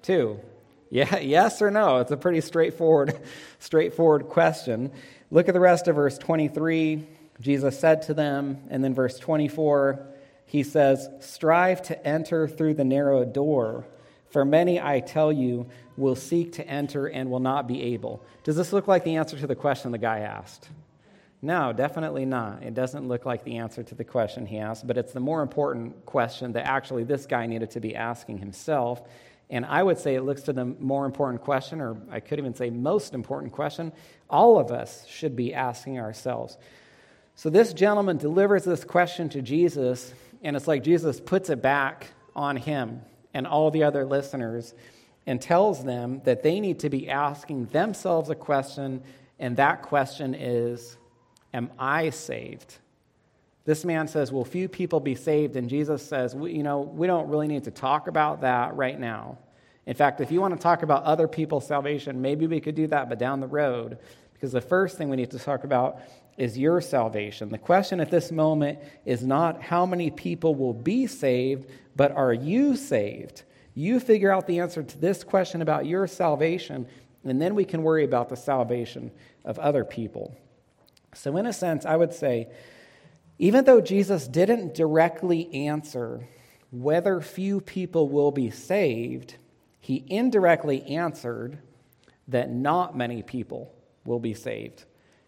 Two. 0.00 0.40
Yeah, 0.88 1.18
yes 1.20 1.60
or 1.60 1.70
no? 1.70 1.98
It's 1.98 2.10
a 2.10 2.16
pretty 2.16 2.40
straightforward, 2.40 3.20
straightforward 3.58 4.30
question. 4.30 4.90
Look 5.30 5.48
at 5.48 5.54
the 5.54 5.60
rest 5.60 5.86
of 5.86 5.96
verse 5.96 6.16
23. 6.16 7.06
Jesus 7.42 7.78
said 7.78 8.02
to 8.02 8.14
them, 8.14 8.56
and 8.70 8.82
then 8.82 8.94
verse 8.94 9.18
24, 9.18 10.02
he 10.46 10.62
says, 10.62 11.06
Strive 11.20 11.82
to 11.82 12.06
enter 12.06 12.48
through 12.48 12.74
the 12.74 12.84
narrow 12.84 13.26
door, 13.26 13.86
for 14.30 14.46
many, 14.46 14.80
I 14.80 15.00
tell 15.00 15.30
you, 15.30 15.68
will 15.98 16.16
seek 16.16 16.52
to 16.54 16.66
enter 16.66 17.06
and 17.06 17.30
will 17.30 17.40
not 17.40 17.68
be 17.68 17.82
able. 17.94 18.22
Does 18.44 18.56
this 18.56 18.72
look 18.72 18.88
like 18.88 19.04
the 19.04 19.16
answer 19.16 19.38
to 19.38 19.46
the 19.46 19.54
question 19.54 19.92
the 19.92 19.98
guy 19.98 20.20
asked? 20.20 20.70
No, 21.42 21.72
definitely 21.72 22.26
not. 22.26 22.62
It 22.62 22.74
doesn't 22.74 23.08
look 23.08 23.24
like 23.24 23.44
the 23.44 23.56
answer 23.58 23.82
to 23.82 23.94
the 23.94 24.04
question 24.04 24.44
he 24.44 24.58
asked, 24.58 24.86
but 24.86 24.98
it's 24.98 25.12
the 25.12 25.20
more 25.20 25.40
important 25.42 26.04
question 26.04 26.52
that 26.52 26.66
actually 26.66 27.04
this 27.04 27.24
guy 27.24 27.46
needed 27.46 27.70
to 27.72 27.80
be 27.80 27.96
asking 27.96 28.38
himself. 28.38 29.02
And 29.48 29.64
I 29.64 29.82
would 29.82 29.98
say 29.98 30.14
it 30.14 30.22
looks 30.22 30.42
to 30.42 30.52
the 30.52 30.66
more 30.66 31.06
important 31.06 31.42
question, 31.42 31.80
or 31.80 31.96
I 32.10 32.20
could 32.20 32.38
even 32.38 32.54
say 32.54 32.68
most 32.68 33.14
important 33.14 33.52
question, 33.52 33.92
all 34.28 34.58
of 34.58 34.70
us 34.70 35.06
should 35.06 35.34
be 35.34 35.54
asking 35.54 35.98
ourselves. 35.98 36.58
So 37.36 37.48
this 37.48 37.72
gentleman 37.72 38.18
delivers 38.18 38.64
this 38.64 38.84
question 38.84 39.30
to 39.30 39.40
Jesus, 39.40 40.12
and 40.42 40.54
it's 40.56 40.68
like 40.68 40.84
Jesus 40.84 41.20
puts 41.20 41.48
it 41.48 41.62
back 41.62 42.08
on 42.36 42.56
him 42.56 43.00
and 43.32 43.46
all 43.46 43.70
the 43.70 43.84
other 43.84 44.04
listeners 44.04 44.74
and 45.26 45.40
tells 45.40 45.84
them 45.84 46.20
that 46.24 46.42
they 46.42 46.60
need 46.60 46.80
to 46.80 46.90
be 46.90 47.08
asking 47.08 47.66
themselves 47.66 48.28
a 48.28 48.34
question, 48.34 49.02
and 49.38 49.56
that 49.56 49.82
question 49.82 50.34
is 50.34 50.98
Am 51.52 51.70
I 51.78 52.10
saved? 52.10 52.76
This 53.64 53.84
man 53.84 54.08
says, 54.08 54.32
Will 54.32 54.44
few 54.44 54.68
people 54.68 55.00
be 55.00 55.14
saved? 55.14 55.56
And 55.56 55.68
Jesus 55.68 56.06
says, 56.06 56.34
You 56.34 56.62
know, 56.62 56.80
we 56.80 57.06
don't 57.06 57.28
really 57.28 57.48
need 57.48 57.64
to 57.64 57.70
talk 57.70 58.08
about 58.08 58.40
that 58.42 58.74
right 58.76 58.98
now. 58.98 59.38
In 59.86 59.94
fact, 59.94 60.20
if 60.20 60.30
you 60.30 60.40
want 60.40 60.54
to 60.54 60.60
talk 60.60 60.82
about 60.82 61.04
other 61.04 61.26
people's 61.26 61.66
salvation, 61.66 62.22
maybe 62.22 62.46
we 62.46 62.60
could 62.60 62.74
do 62.74 62.86
that, 62.88 63.08
but 63.08 63.18
down 63.18 63.40
the 63.40 63.46
road. 63.46 63.98
Because 64.32 64.52
the 64.52 64.60
first 64.60 64.96
thing 64.96 65.08
we 65.08 65.16
need 65.16 65.30
to 65.32 65.38
talk 65.38 65.64
about 65.64 66.00
is 66.38 66.56
your 66.56 66.80
salvation. 66.80 67.50
The 67.50 67.58
question 67.58 68.00
at 68.00 68.10
this 68.10 68.32
moment 68.32 68.78
is 69.04 69.22
not 69.22 69.62
how 69.62 69.84
many 69.84 70.10
people 70.10 70.54
will 70.54 70.72
be 70.72 71.06
saved, 71.06 71.68
but 71.96 72.12
are 72.12 72.32
you 72.32 72.76
saved? 72.76 73.42
You 73.74 74.00
figure 74.00 74.32
out 74.32 74.46
the 74.46 74.60
answer 74.60 74.82
to 74.82 74.98
this 74.98 75.22
question 75.22 75.60
about 75.60 75.86
your 75.86 76.06
salvation, 76.06 76.86
and 77.24 77.40
then 77.40 77.54
we 77.54 77.64
can 77.64 77.82
worry 77.82 78.04
about 78.04 78.28
the 78.28 78.36
salvation 78.36 79.10
of 79.44 79.58
other 79.58 79.84
people. 79.84 80.34
So, 81.14 81.36
in 81.36 81.46
a 81.46 81.52
sense, 81.52 81.84
I 81.84 81.96
would 81.96 82.14
say 82.14 82.48
even 83.38 83.64
though 83.64 83.80
Jesus 83.80 84.28
didn't 84.28 84.74
directly 84.74 85.52
answer 85.66 86.28
whether 86.70 87.22
few 87.22 87.62
people 87.62 88.08
will 88.08 88.30
be 88.30 88.50
saved, 88.50 89.36
he 89.80 90.04
indirectly 90.08 90.82
answered 90.82 91.58
that 92.28 92.50
not 92.50 92.96
many 92.96 93.22
people 93.22 93.74
will 94.04 94.20
be 94.20 94.34
saved. 94.34 94.84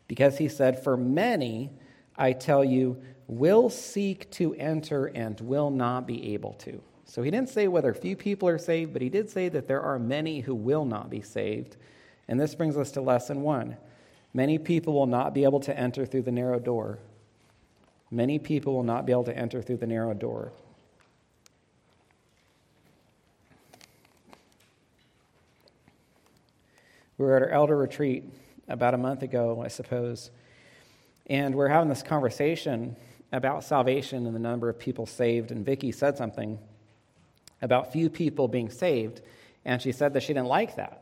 Because 0.09 0.37
he 0.37 0.49
said, 0.49 0.85
For 0.85 0.95
many, 0.95 1.71
I 2.15 2.33
tell 2.33 2.63
you, 2.63 3.03
will 3.27 3.71
seek 3.71 4.31
to 4.33 4.55
enter 4.57 5.07
and 5.07 5.41
will 5.41 5.71
not 5.71 6.07
be 6.07 6.35
able 6.35 6.53
to. 6.53 6.83
So 7.07 7.23
he 7.23 7.31
didn't 7.31 7.49
say 7.49 7.67
whether 7.67 7.95
few 7.95 8.15
people 8.15 8.49
are 8.49 8.59
saved, 8.59 8.93
but 8.93 9.01
he 9.01 9.09
did 9.09 9.31
say 9.31 9.49
that 9.49 9.67
there 9.67 9.81
are 9.81 9.99
many 9.99 10.41
who 10.41 10.55
will 10.55 10.85
not 10.85 11.09
be 11.09 11.23
saved. 11.23 11.77
And 12.29 12.39
this 12.39 12.55
brings 12.55 12.77
us 12.77 12.93
to 12.93 13.01
lesson 13.01 13.41
one. 13.41 13.79
Many 14.35 14.59
people 14.59 14.95
will 14.95 15.07
not 15.07 15.35
be 15.35 15.45
able 15.45 15.61
to 15.61 15.79
enter 15.79 16.07
through 16.07 16.23
the 16.23 16.33
narrow 16.33 16.59
door. 16.59 16.99
Many 18.11 18.39
people 18.39 18.75
will 18.75 18.83
not 18.83 19.05
be 19.05 19.13
able 19.13 19.25
to 19.25 19.37
enter 19.37 19.63
through 19.63 19.79
the 19.79 19.87
narrow 19.87 20.15
door. 20.15 20.53
We 27.19 27.27
were 27.27 27.37
at 27.37 27.43
our 27.43 27.51
elder 27.51 27.77
retreat 27.77 28.25
about 28.69 28.95
a 28.95 28.99
month 28.99 29.23
ago, 29.23 29.63
I 29.63 29.69
suppose, 29.69 30.31
and 31.27 31.55
we're 31.55 31.69
having 31.69 31.89
this 31.89 32.03
conversation 32.03 32.97
about 33.33 33.65
salvation 33.65 34.27
and 34.27 34.35
the 34.35 34.41
number 34.41 34.69
of 34.69 34.79
people 34.79 35.07
saved. 35.07 35.51
And 35.51 35.65
Vicky 35.65 35.93
said 35.93 36.17
something 36.17 36.59
about 37.61 37.93
few 37.93 38.11
people 38.11 38.49
being 38.49 38.71
saved, 38.71 39.21
and 39.65 39.81
she 39.81 39.93
said 39.93 40.15
that 40.15 40.23
she 40.23 40.33
didn't 40.33 40.49
like 40.49 40.77
that 40.77 41.02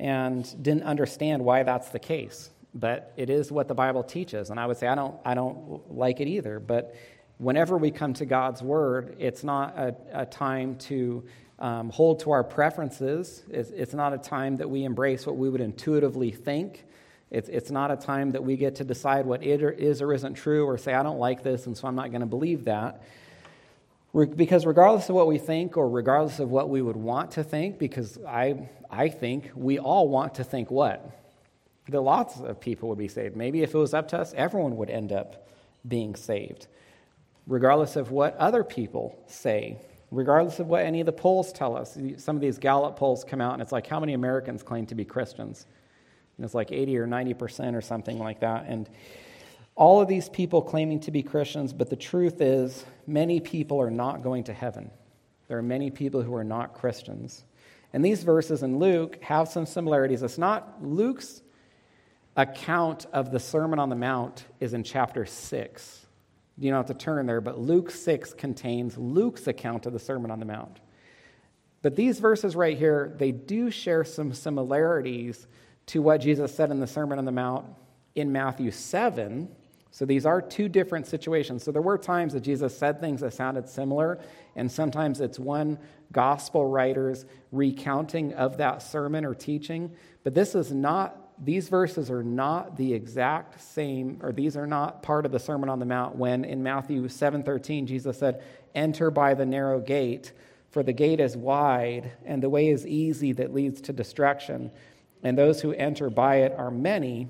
and 0.00 0.62
didn't 0.62 0.82
understand 0.82 1.44
why 1.44 1.62
that's 1.62 1.90
the 1.90 1.98
case 2.00 2.50
but 2.74 3.12
it 3.16 3.30
is 3.30 3.50
what 3.50 3.68
the 3.68 3.74
Bible 3.74 4.02
teaches. 4.02 4.50
And 4.50 4.60
I 4.60 4.66
would 4.66 4.76
say 4.76 4.86
I 4.86 4.94
don't, 4.94 5.16
I 5.24 5.34
don't 5.34 5.92
like 5.92 6.20
it 6.20 6.28
either. 6.28 6.60
But 6.60 6.94
whenever 7.38 7.76
we 7.76 7.90
come 7.90 8.12
to 8.14 8.26
God's 8.26 8.62
Word, 8.62 9.16
it's 9.18 9.42
not 9.42 9.76
a, 9.76 9.94
a 10.12 10.26
time 10.26 10.76
to 10.76 11.24
um, 11.58 11.90
hold 11.90 12.20
to 12.20 12.30
our 12.30 12.44
preferences. 12.44 13.42
It's, 13.50 13.70
it's, 13.70 13.92
not 13.92 14.14
a 14.14 14.18
time 14.18 14.56
that 14.56 14.70
we 14.70 14.84
embrace 14.84 15.26
what 15.26 15.36
we 15.36 15.50
would 15.50 15.60
intuitively 15.60 16.30
think. 16.30 16.84
It's, 17.30 17.48
it's 17.48 17.70
not 17.70 17.90
a 17.90 17.96
time 17.96 18.32
that 18.32 18.42
we 18.42 18.56
get 18.56 18.76
to 18.76 18.84
decide 18.84 19.26
what 19.26 19.42
it 19.42 19.62
is 19.78 20.00
or 20.00 20.12
isn't 20.12 20.34
true 20.34 20.64
or 20.64 20.78
say, 20.78 20.94
I 20.94 21.02
don't 21.02 21.18
like 21.18 21.42
this, 21.42 21.66
and 21.66 21.76
so 21.76 21.86
I'm 21.86 21.94
not 21.94 22.10
going 22.10 22.22
to 22.22 22.26
believe 22.26 22.64
that. 22.64 23.02
Because 24.12 24.66
regardless 24.66 25.08
of 25.08 25.14
what 25.14 25.28
we 25.28 25.38
think 25.38 25.76
or 25.76 25.88
regardless 25.88 26.40
of 26.40 26.50
what 26.50 26.68
we 26.68 26.82
would 26.82 26.96
want 26.96 27.32
to 27.32 27.44
think, 27.44 27.78
because 27.78 28.18
I, 28.26 28.68
I 28.90 29.08
think 29.08 29.50
we 29.54 29.78
all 29.78 30.08
want 30.08 30.34
to 30.36 30.44
think 30.44 30.70
what? 30.70 31.16
That 31.88 32.00
lots 32.00 32.38
of 32.40 32.60
people 32.60 32.88
would 32.88 32.98
be 32.98 33.08
saved. 33.08 33.36
Maybe 33.36 33.62
if 33.62 33.74
it 33.74 33.78
was 33.78 33.94
up 33.94 34.08
to 34.08 34.18
us, 34.18 34.32
everyone 34.36 34.76
would 34.76 34.90
end 34.90 35.12
up 35.12 35.48
being 35.86 36.14
saved. 36.14 36.66
Regardless 37.46 37.96
of 37.96 38.10
what 38.10 38.36
other 38.36 38.62
people 38.62 39.18
say, 39.26 39.78
regardless 40.10 40.58
of 40.58 40.66
what 40.66 40.84
any 40.84 41.00
of 41.00 41.06
the 41.06 41.12
polls 41.12 41.52
tell 41.52 41.76
us. 41.76 41.96
Some 42.16 42.36
of 42.36 42.42
these 42.42 42.58
Gallup 42.58 42.96
polls 42.96 43.24
come 43.24 43.40
out 43.40 43.54
and 43.54 43.62
it's 43.62 43.72
like, 43.72 43.86
how 43.86 44.00
many 44.00 44.14
Americans 44.14 44.62
claim 44.62 44.86
to 44.86 44.94
be 44.94 45.04
Christians? 45.04 45.66
And 46.36 46.44
it's 46.44 46.54
like 46.54 46.72
80 46.72 46.98
or 46.98 47.06
90% 47.06 47.74
or 47.74 47.80
something 47.80 48.18
like 48.18 48.40
that. 48.40 48.64
And 48.66 48.88
all 49.76 50.00
of 50.00 50.08
these 50.08 50.28
people 50.28 50.62
claiming 50.62 51.00
to 51.00 51.10
be 51.10 51.22
Christians, 51.22 51.72
but 51.72 51.90
the 51.90 51.96
truth 51.96 52.40
is, 52.40 52.84
many 53.06 53.40
people 53.40 53.80
are 53.80 53.90
not 53.90 54.22
going 54.22 54.44
to 54.44 54.52
heaven. 54.52 54.90
There 55.48 55.58
are 55.58 55.62
many 55.62 55.90
people 55.90 56.22
who 56.22 56.34
are 56.34 56.44
not 56.44 56.74
Christians. 56.74 57.44
And 57.92 58.04
these 58.04 58.22
verses 58.22 58.62
in 58.62 58.78
Luke 58.78 59.22
have 59.22 59.48
some 59.48 59.66
similarities. 59.66 60.22
It's 60.22 60.38
not 60.38 60.82
Luke's 60.82 61.42
account 62.36 63.06
of 63.12 63.30
the 63.30 63.40
Sermon 63.40 63.78
on 63.78 63.88
the 63.88 63.96
Mount 63.96 64.44
is 64.60 64.74
in 64.74 64.84
chapter 64.84 65.26
6. 65.26 66.06
You 66.58 66.70
don't 66.70 66.76
have 66.76 66.96
to 66.96 67.04
turn 67.04 67.26
there, 67.26 67.40
but 67.40 67.58
Luke 67.58 67.90
6 67.90 68.34
contains 68.34 68.96
Luke's 68.96 69.46
account 69.46 69.86
of 69.86 69.92
the 69.92 69.98
Sermon 69.98 70.30
on 70.30 70.38
the 70.38 70.46
Mount. 70.46 70.78
But 71.82 71.96
these 71.96 72.20
verses 72.20 72.54
right 72.54 72.76
here, 72.76 73.14
they 73.16 73.32
do 73.32 73.70
share 73.70 74.04
some 74.04 74.34
similarities 74.34 75.46
to 75.86 76.02
what 76.02 76.20
Jesus 76.20 76.54
said 76.54 76.70
in 76.70 76.78
the 76.78 76.86
Sermon 76.86 77.18
on 77.18 77.24
the 77.24 77.32
Mount 77.32 77.66
in 78.14 78.30
Matthew 78.30 78.70
7, 78.70 79.48
so 79.92 80.04
these 80.04 80.24
are 80.24 80.40
two 80.40 80.68
different 80.68 81.06
situations. 81.06 81.64
So 81.64 81.72
there 81.72 81.82
were 81.82 81.98
times 81.98 82.32
that 82.34 82.40
Jesus 82.40 82.76
said 82.76 83.00
things 83.00 83.22
that 83.22 83.34
sounded 83.34 83.68
similar, 83.68 84.20
and 84.54 84.70
sometimes 84.70 85.20
it's 85.20 85.38
one 85.38 85.78
gospel 86.12 86.66
writer's 86.66 87.24
recounting 87.50 88.32
of 88.34 88.56
that 88.58 88.82
sermon 88.82 89.24
or 89.24 89.34
teaching. 89.34 89.90
But 90.22 90.34
this 90.34 90.54
is 90.54 90.70
not, 90.70 91.16
these 91.44 91.68
verses 91.68 92.10
are 92.10 92.22
not 92.22 92.76
the 92.76 92.94
exact 92.94 93.60
same, 93.60 94.18
or 94.22 94.32
these 94.32 94.56
are 94.56 94.66
not 94.66 95.02
part 95.02 95.26
of 95.26 95.32
the 95.32 95.38
Sermon 95.40 95.68
on 95.68 95.80
the 95.80 95.86
Mount 95.86 96.14
when 96.14 96.44
in 96.44 96.62
Matthew 96.62 97.02
7:13 97.08 97.86
Jesus 97.86 98.18
said, 98.18 98.42
Enter 98.74 99.10
by 99.10 99.34
the 99.34 99.46
narrow 99.46 99.80
gate, 99.80 100.32
for 100.70 100.84
the 100.84 100.92
gate 100.92 101.18
is 101.18 101.36
wide, 101.36 102.12
and 102.24 102.40
the 102.40 102.48
way 102.48 102.68
is 102.68 102.86
easy 102.86 103.32
that 103.32 103.52
leads 103.52 103.80
to 103.82 103.92
destruction, 103.92 104.70
and 105.24 105.36
those 105.36 105.60
who 105.60 105.72
enter 105.72 106.08
by 106.10 106.36
it 106.36 106.54
are 106.56 106.70
many. 106.70 107.28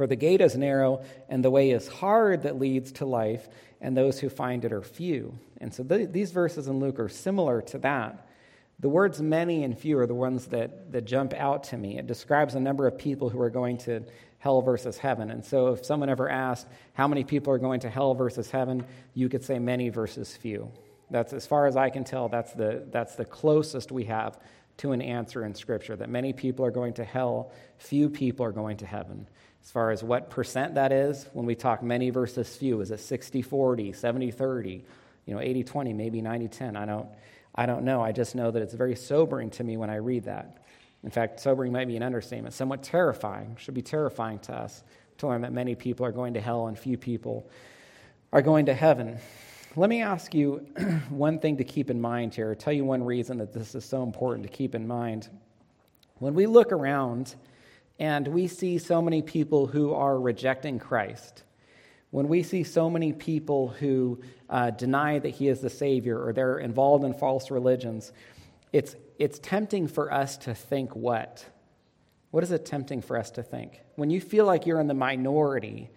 For 0.00 0.06
the 0.06 0.16
gate 0.16 0.40
is 0.40 0.56
narrow, 0.56 1.02
and 1.28 1.44
the 1.44 1.50
way 1.50 1.72
is 1.72 1.86
hard 1.86 2.44
that 2.44 2.58
leads 2.58 2.90
to 2.92 3.04
life, 3.04 3.50
and 3.82 3.94
those 3.94 4.18
who 4.18 4.30
find 4.30 4.64
it 4.64 4.72
are 4.72 4.80
few. 4.80 5.38
And 5.60 5.74
so 5.74 5.84
th- 5.84 6.10
these 6.10 6.30
verses 6.30 6.68
in 6.68 6.80
Luke 6.80 6.98
are 6.98 7.10
similar 7.10 7.60
to 7.60 7.76
that. 7.80 8.26
The 8.78 8.88
words 8.88 9.20
many 9.20 9.62
and 9.62 9.78
few 9.78 9.98
are 9.98 10.06
the 10.06 10.14
ones 10.14 10.46
that, 10.46 10.90
that 10.92 11.04
jump 11.04 11.34
out 11.34 11.64
to 11.64 11.76
me. 11.76 11.98
It 11.98 12.06
describes 12.06 12.54
a 12.54 12.60
number 12.60 12.86
of 12.86 12.96
people 12.96 13.28
who 13.28 13.42
are 13.42 13.50
going 13.50 13.76
to 13.76 14.02
hell 14.38 14.62
versus 14.62 14.96
heaven. 14.96 15.30
And 15.30 15.44
so 15.44 15.66
if 15.74 15.84
someone 15.84 16.08
ever 16.08 16.30
asked 16.30 16.66
how 16.94 17.06
many 17.06 17.22
people 17.22 17.52
are 17.52 17.58
going 17.58 17.80
to 17.80 17.90
hell 17.90 18.14
versus 18.14 18.50
heaven, 18.50 18.86
you 19.12 19.28
could 19.28 19.44
say 19.44 19.58
many 19.58 19.90
versus 19.90 20.34
few. 20.34 20.72
That's 21.10 21.34
as 21.34 21.46
far 21.46 21.66
as 21.66 21.76
I 21.76 21.90
can 21.90 22.04
tell, 22.04 22.30
that's 22.30 22.54
the, 22.54 22.86
that's 22.90 23.16
the 23.16 23.26
closest 23.26 23.92
we 23.92 24.04
have 24.04 24.38
to 24.78 24.92
an 24.92 25.02
answer 25.02 25.44
in 25.44 25.54
Scripture 25.54 25.94
that 25.96 26.08
many 26.08 26.32
people 26.32 26.64
are 26.64 26.70
going 26.70 26.94
to 26.94 27.04
hell, 27.04 27.52
few 27.76 28.08
people 28.08 28.46
are 28.46 28.52
going 28.52 28.78
to 28.78 28.86
heaven. 28.86 29.26
As 29.62 29.70
far 29.70 29.90
as 29.90 30.02
what 30.02 30.30
percent 30.30 30.74
that 30.74 30.92
is, 30.92 31.28
when 31.32 31.46
we 31.46 31.54
talk 31.54 31.82
many 31.82 32.10
versus 32.10 32.56
few, 32.56 32.80
is 32.80 32.90
it 32.90 33.00
60 33.00 33.42
40, 33.42 33.92
70 33.92 34.30
30, 34.30 34.84
you 35.26 35.34
know, 35.34 35.40
80 35.40 35.64
20, 35.64 35.92
maybe 35.92 36.22
90 36.22 36.48
10? 36.48 36.76
I 36.76 36.86
don't, 36.86 37.06
I 37.54 37.66
don't 37.66 37.84
know. 37.84 38.02
I 38.02 38.12
just 38.12 38.34
know 38.34 38.50
that 38.50 38.62
it's 38.62 38.74
very 38.74 38.96
sobering 38.96 39.50
to 39.50 39.64
me 39.64 39.76
when 39.76 39.90
I 39.90 39.96
read 39.96 40.24
that. 40.24 40.58
In 41.02 41.10
fact, 41.10 41.40
sobering 41.40 41.72
might 41.72 41.88
be 41.88 41.96
an 41.96 42.02
understatement. 42.02 42.54
Somewhat 42.54 42.82
terrifying, 42.82 43.56
should 43.58 43.74
be 43.74 43.82
terrifying 43.82 44.38
to 44.40 44.54
us 44.54 44.82
to 45.18 45.28
learn 45.28 45.42
that 45.42 45.52
many 45.52 45.74
people 45.74 46.04
are 46.04 46.12
going 46.12 46.34
to 46.34 46.40
hell 46.40 46.66
and 46.66 46.78
few 46.78 46.96
people 46.96 47.48
are 48.32 48.42
going 48.42 48.66
to 48.66 48.74
heaven. 48.74 49.18
Let 49.76 49.88
me 49.88 50.02
ask 50.02 50.34
you 50.34 50.58
one 51.10 51.38
thing 51.38 51.58
to 51.58 51.64
keep 51.64 51.90
in 51.90 52.00
mind 52.00 52.34
here, 52.34 52.54
tell 52.54 52.72
you 52.72 52.84
one 52.84 53.04
reason 53.04 53.38
that 53.38 53.52
this 53.52 53.74
is 53.74 53.84
so 53.84 54.02
important 54.02 54.46
to 54.46 54.52
keep 54.52 54.74
in 54.74 54.86
mind. 54.86 55.28
When 56.18 56.34
we 56.34 56.46
look 56.46 56.72
around, 56.72 57.34
and 58.00 58.26
we 58.26 58.48
see 58.48 58.78
so 58.78 59.02
many 59.02 59.20
people 59.20 59.66
who 59.66 59.92
are 59.92 60.18
rejecting 60.18 60.78
Christ. 60.78 61.44
When 62.10 62.28
we 62.28 62.42
see 62.42 62.64
so 62.64 62.88
many 62.88 63.12
people 63.12 63.68
who 63.68 64.22
uh, 64.48 64.70
deny 64.70 65.18
that 65.18 65.28
he 65.28 65.48
is 65.48 65.60
the 65.60 65.70
Savior 65.70 66.18
or 66.18 66.32
they're 66.32 66.58
involved 66.58 67.04
in 67.04 67.12
false 67.12 67.50
religions, 67.50 68.10
it's, 68.72 68.96
it's 69.18 69.38
tempting 69.38 69.86
for 69.86 70.12
us 70.12 70.38
to 70.38 70.54
think 70.54 70.96
what? 70.96 71.44
What 72.30 72.42
is 72.42 72.52
it 72.52 72.64
tempting 72.64 73.02
for 73.02 73.18
us 73.18 73.30
to 73.32 73.42
think? 73.42 73.80
When 73.96 74.08
you 74.08 74.20
feel 74.20 74.46
like 74.46 74.64
you're 74.64 74.80
in 74.80 74.88
the 74.88 74.94
minority 74.94 75.90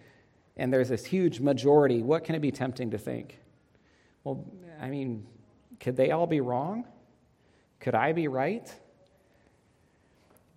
and 0.58 0.72
there's 0.72 0.90
this 0.90 1.06
huge 1.06 1.40
majority, 1.40 2.02
what 2.02 2.24
can 2.24 2.34
it 2.34 2.40
be 2.40 2.52
tempting 2.52 2.90
to 2.90 2.98
think? 2.98 3.40
Well, 4.24 4.44
I 4.80 4.88
mean, 4.88 5.26
could 5.80 5.96
they 5.96 6.10
all 6.10 6.26
be 6.26 6.40
wrong? 6.40 6.84
Could 7.80 7.94
I 7.94 8.12
be 8.12 8.28
right? 8.28 8.72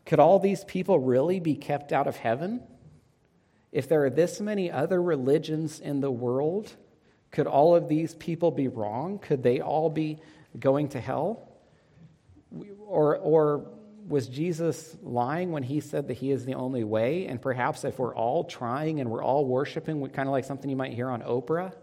Could 0.08 0.22
all 0.22 0.40
these 0.40 0.64
people 0.64 1.00
really 1.00 1.42
be 1.42 1.56
kept 1.56 1.92
out 1.92 2.08
of 2.08 2.16
heaven? 2.16 2.64
If 3.74 3.90
there 3.90 4.06
are 4.06 4.10
this 4.10 4.40
many 4.40 4.72
other 4.72 5.02
religions 5.02 5.82
in 5.82 6.00
the 6.00 6.10
world, 6.10 6.74
could 7.30 7.46
all 7.46 7.76
of 7.76 7.90
these 7.90 8.16
people 8.16 8.50
be 8.50 8.70
wrong? 8.70 9.20
Could 9.20 9.44
they 9.44 9.60
all 9.60 9.90
be 9.90 10.20
going 10.58 10.88
to 10.90 11.02
hell? 11.02 11.50
Or, 12.88 13.18
or 13.18 13.70
was 14.08 14.30
Jesus 14.30 14.96
lying 15.04 15.52
when 15.52 15.64
he 15.64 15.82
said 15.82 16.08
that 16.08 16.14
he 16.14 16.32
is 16.32 16.46
the 16.46 16.54
only 16.54 16.86
way? 16.86 17.28
And 17.28 17.42
perhaps 17.42 17.84
if 17.84 18.00
we're 18.00 18.16
all 18.16 18.46
trying 18.46 19.02
and 19.02 19.12
we're 19.12 19.24
all 19.24 19.46
worshiping, 19.46 20.00
kind 20.08 20.30
of 20.30 20.32
like 20.32 20.46
something 20.46 20.70
you 20.70 20.78
might 20.78 20.94
hear 20.94 21.10
on 21.10 21.22
Oprah, 21.22 21.74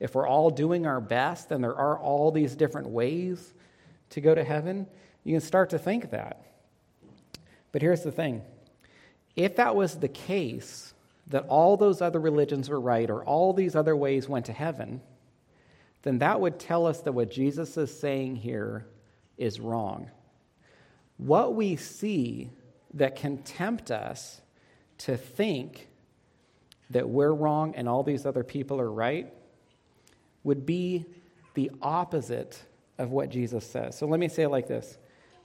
if 0.00 0.14
we're 0.14 0.26
all 0.26 0.48
doing 0.48 0.86
our 0.86 1.02
best 1.02 1.52
and 1.52 1.62
there 1.62 1.76
are 1.76 1.98
all 1.98 2.32
these 2.32 2.56
different 2.56 2.88
ways 2.88 3.52
to 4.08 4.22
go 4.22 4.34
to 4.34 4.42
heaven, 4.42 4.86
you 5.22 5.34
can 5.34 5.42
start 5.42 5.68
to 5.70 5.78
think 5.78 6.12
that. 6.12 6.46
But 7.72 7.82
here's 7.82 8.02
the 8.02 8.12
thing 8.12 8.42
if 9.36 9.56
that 9.56 9.76
was 9.76 9.98
the 9.98 10.08
case, 10.08 10.94
that 11.28 11.46
all 11.46 11.76
those 11.76 12.00
other 12.02 12.20
religions 12.20 12.68
were 12.68 12.80
right 12.80 13.08
or 13.08 13.24
all 13.24 13.52
these 13.52 13.76
other 13.76 13.94
ways 13.94 14.28
went 14.28 14.46
to 14.46 14.52
heaven, 14.52 15.00
then 16.02 16.18
that 16.18 16.40
would 16.40 16.58
tell 16.58 16.86
us 16.86 17.02
that 17.02 17.12
what 17.12 17.30
Jesus 17.30 17.76
is 17.76 17.96
saying 17.96 18.36
here 18.36 18.86
is 19.36 19.60
wrong. 19.60 20.10
What 21.18 21.54
we 21.54 21.76
see 21.76 22.50
that 22.94 23.16
can 23.16 23.38
tempt 23.38 23.90
us 23.90 24.40
to 24.98 25.16
think 25.16 25.88
that 26.90 27.08
we're 27.08 27.32
wrong 27.32 27.74
and 27.76 27.88
all 27.88 28.02
these 28.02 28.24
other 28.24 28.42
people 28.42 28.80
are 28.80 28.90
right 28.90 29.32
would 30.42 30.64
be 30.64 31.04
the 31.54 31.70
opposite 31.82 32.62
of 32.96 33.10
what 33.10 33.28
Jesus 33.28 33.64
says. 33.64 33.98
So 33.98 34.06
let 34.06 34.18
me 34.18 34.28
say 34.28 34.44
it 34.44 34.48
like 34.48 34.66
this 34.66 34.96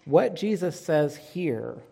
What 0.05 0.35
Jesus 0.35 0.79
says 0.79 1.17
here 1.17 1.83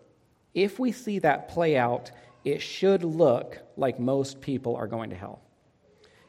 if 0.54 0.78
we 0.78 0.92
see 0.92 1.18
that 1.20 1.48
play 1.48 1.76
out, 1.76 2.10
it 2.44 2.60
should 2.60 3.04
look 3.04 3.58
like 3.76 3.98
most 3.98 4.40
people 4.40 4.76
are 4.76 4.86
going 4.86 5.10
to 5.10 5.16
hell. 5.16 5.40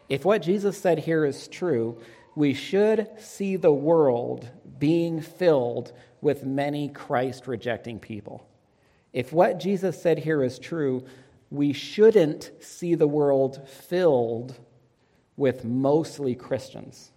If 0.09 0.25
what 0.25 0.41
Jesus 0.41 0.77
said 0.77 0.99
here 0.99 1.25
is 1.25 1.47
true, 1.47 1.99
we 2.35 2.53
should 2.53 3.09
see 3.17 3.55
the 3.55 3.73
world 3.73 4.49
being 4.79 5.21
filled 5.21 5.93
with 6.21 6.45
many 6.45 6.89
Christ 6.89 7.47
rejecting 7.47 7.99
people. 7.99 8.47
If 9.11 9.31
what 9.31 9.59
Jesus 9.59 10.01
said 10.01 10.19
here 10.19 10.43
is 10.43 10.57
true, 10.57 11.05
we 11.49 11.73
shouldn't 11.73 12.51
see 12.59 12.95
the 12.95 13.07
world 13.07 13.67
filled 13.67 14.57
with 15.37 15.63
mostly 15.63 16.35
Christians. 16.35 17.11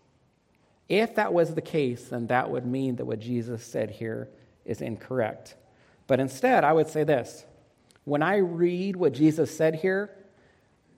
If 0.88 1.14
that 1.16 1.32
was 1.32 1.54
the 1.54 1.62
case, 1.62 2.08
then 2.08 2.26
that 2.28 2.50
would 2.50 2.66
mean 2.66 2.96
that 2.96 3.06
what 3.06 3.18
Jesus 3.18 3.64
said 3.64 3.90
here 3.90 4.28
is 4.64 4.80
incorrect. 4.80 5.56
But 6.06 6.20
instead, 6.20 6.64
I 6.64 6.72
would 6.72 6.88
say 6.88 7.04
this 7.04 7.44
when 8.04 8.22
I 8.22 8.36
read 8.36 8.96
what 8.96 9.12
Jesus 9.12 9.54
said 9.54 9.74
here, 9.74 10.10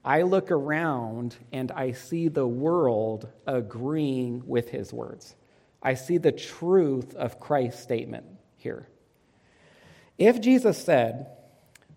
I 0.04 0.22
look 0.22 0.50
around 0.50 1.36
and 1.52 1.72
I 1.72 1.92
see 1.92 2.28
the 2.28 2.46
world 2.46 3.28
agreeing 3.46 4.42
with 4.46 4.68
his 4.68 4.92
words. 4.92 5.34
I 5.82 5.94
see 5.94 6.18
the 6.18 6.32
truth 6.32 7.14
of 7.14 7.40
Christ's 7.40 7.82
statement 7.82 8.26
here. 8.56 8.88
If 10.18 10.40
Jesus 10.40 10.76
said, 10.76 11.28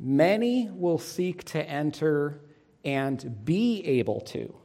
Many 0.03 0.67
will 0.71 0.97
seek 0.97 1.43
to 1.45 1.63
enter 1.63 2.41
and 2.83 3.45
be 3.45 3.85
able 3.85 4.21
to, 4.21 4.55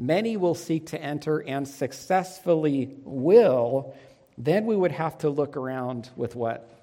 many 0.00 0.36
will 0.36 0.56
seek 0.56 0.86
to 0.86 1.00
enter 1.00 1.38
and 1.38 1.68
successfully 1.68 2.96
will, 3.04 3.94
then 4.36 4.66
we 4.66 4.74
would 4.74 4.90
have 4.90 5.18
to 5.18 5.30
look 5.30 5.56
around 5.56 6.10
with 6.16 6.34
what? 6.34 6.77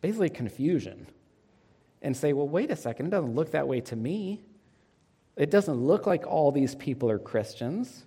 Basically 0.00 0.30
confusion 0.30 1.06
and 2.02 2.16
say, 2.16 2.32
well, 2.32 2.48
wait 2.48 2.70
a 2.70 2.76
second, 2.76 3.06
it 3.06 3.10
doesn't 3.10 3.34
look 3.34 3.52
that 3.52 3.68
way 3.68 3.80
to 3.82 3.96
me. 3.96 4.40
It 5.36 5.50
doesn't 5.50 5.74
look 5.74 6.06
like 6.06 6.26
all 6.26 6.52
these 6.52 6.74
people 6.74 7.10
are 7.10 7.18
Christians. 7.18 8.04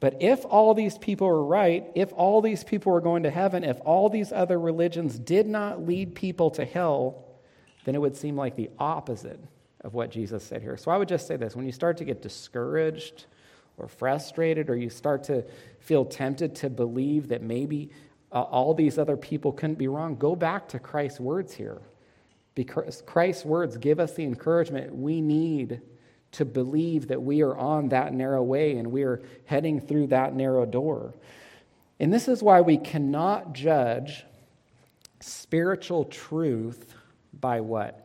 But 0.00 0.22
if 0.22 0.44
all 0.44 0.74
these 0.74 0.98
people 0.98 1.26
are 1.26 1.42
right, 1.42 1.86
if 1.94 2.12
all 2.12 2.42
these 2.42 2.62
people 2.62 2.94
are 2.94 3.00
going 3.00 3.22
to 3.22 3.30
heaven, 3.30 3.64
if 3.64 3.80
all 3.84 4.10
these 4.10 4.32
other 4.32 4.58
religions 4.58 5.18
did 5.18 5.46
not 5.46 5.86
lead 5.86 6.14
people 6.14 6.50
to 6.52 6.64
hell, 6.64 7.24
then 7.84 7.94
it 7.94 8.00
would 8.00 8.16
seem 8.16 8.36
like 8.36 8.56
the 8.56 8.70
opposite 8.78 9.40
of 9.80 9.94
what 9.94 10.10
Jesus 10.10 10.44
said 10.44 10.60
here. 10.60 10.76
So 10.76 10.90
I 10.90 10.98
would 10.98 11.08
just 11.08 11.26
say 11.26 11.36
this 11.36 11.56
when 11.56 11.64
you 11.64 11.72
start 11.72 11.96
to 11.98 12.04
get 12.04 12.20
discouraged 12.20 13.26
or 13.78 13.88
frustrated, 13.88 14.70
or 14.70 14.76
you 14.76 14.88
start 14.88 15.24
to 15.24 15.44
feel 15.80 16.04
tempted 16.04 16.54
to 16.56 16.70
believe 16.70 17.28
that 17.28 17.42
maybe 17.42 17.90
uh, 18.32 18.42
all 18.42 18.74
these 18.74 18.98
other 18.98 19.16
people 19.16 19.52
couldn't 19.52 19.78
be 19.78 19.88
wrong, 19.88 20.16
go 20.16 20.34
back 20.36 20.68
to 20.68 20.78
Christ's 20.78 21.20
words 21.20 21.54
here. 21.54 21.80
Because 22.54 23.02
Christ's 23.06 23.44
words 23.44 23.76
give 23.76 24.00
us 24.00 24.14
the 24.14 24.24
encouragement 24.24 24.94
we 24.94 25.20
need 25.20 25.82
to 26.32 26.44
believe 26.44 27.08
that 27.08 27.22
we 27.22 27.42
are 27.42 27.56
on 27.56 27.88
that 27.90 28.12
narrow 28.12 28.42
way 28.42 28.76
and 28.76 28.90
we 28.90 29.02
are 29.04 29.22
heading 29.44 29.80
through 29.80 30.08
that 30.08 30.34
narrow 30.34 30.66
door. 30.66 31.14
And 32.00 32.12
this 32.12 32.28
is 32.28 32.42
why 32.42 32.60
we 32.60 32.76
cannot 32.76 33.52
judge 33.52 34.24
spiritual 35.20 36.04
truth 36.04 36.94
by 37.40 37.60
what? 37.60 38.02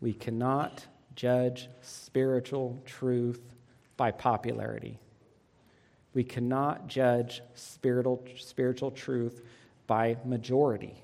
We 0.00 0.12
cannot 0.12 0.84
judge 1.14 1.68
spiritual 1.80 2.78
truth 2.84 3.40
by 3.96 4.10
popularity. 4.10 4.98
We 6.16 6.24
cannot 6.24 6.88
judge 6.88 7.42
spiritual, 7.52 8.24
spiritual 8.38 8.90
truth 8.90 9.42
by 9.86 10.16
majority. 10.24 10.94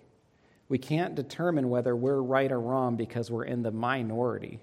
We 0.70 0.78
can't 0.78 1.14
determine 1.14 1.68
whether 1.68 1.94
we're 1.94 2.22
right 2.22 2.50
or 2.50 2.58
wrong 2.58 2.96
because 2.96 3.30
we're 3.30 3.44
in 3.44 3.62
the 3.62 3.70
minority. 3.70 4.58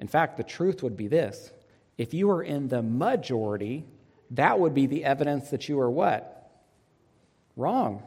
In 0.00 0.08
fact, 0.08 0.36
the 0.36 0.42
truth 0.42 0.82
would 0.82 0.96
be 0.96 1.06
this 1.06 1.52
if 1.98 2.12
you 2.12 2.26
were 2.26 2.42
in 2.42 2.66
the 2.66 2.82
majority, 2.82 3.84
that 4.32 4.58
would 4.58 4.74
be 4.74 4.86
the 4.86 5.04
evidence 5.04 5.50
that 5.50 5.68
you 5.68 5.78
are 5.78 5.90
what? 5.90 6.50
Wrong. 7.54 8.02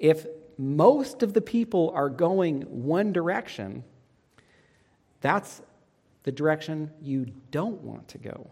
If 0.00 0.26
most 0.58 1.22
of 1.22 1.32
the 1.32 1.40
people 1.40 1.92
are 1.94 2.08
going 2.08 2.62
one 2.62 3.12
direction, 3.12 3.84
that's 5.20 5.62
the 6.24 6.32
direction 6.32 6.90
you 7.00 7.26
don't 7.52 7.82
want 7.82 8.08
to 8.08 8.18
go. 8.18 8.50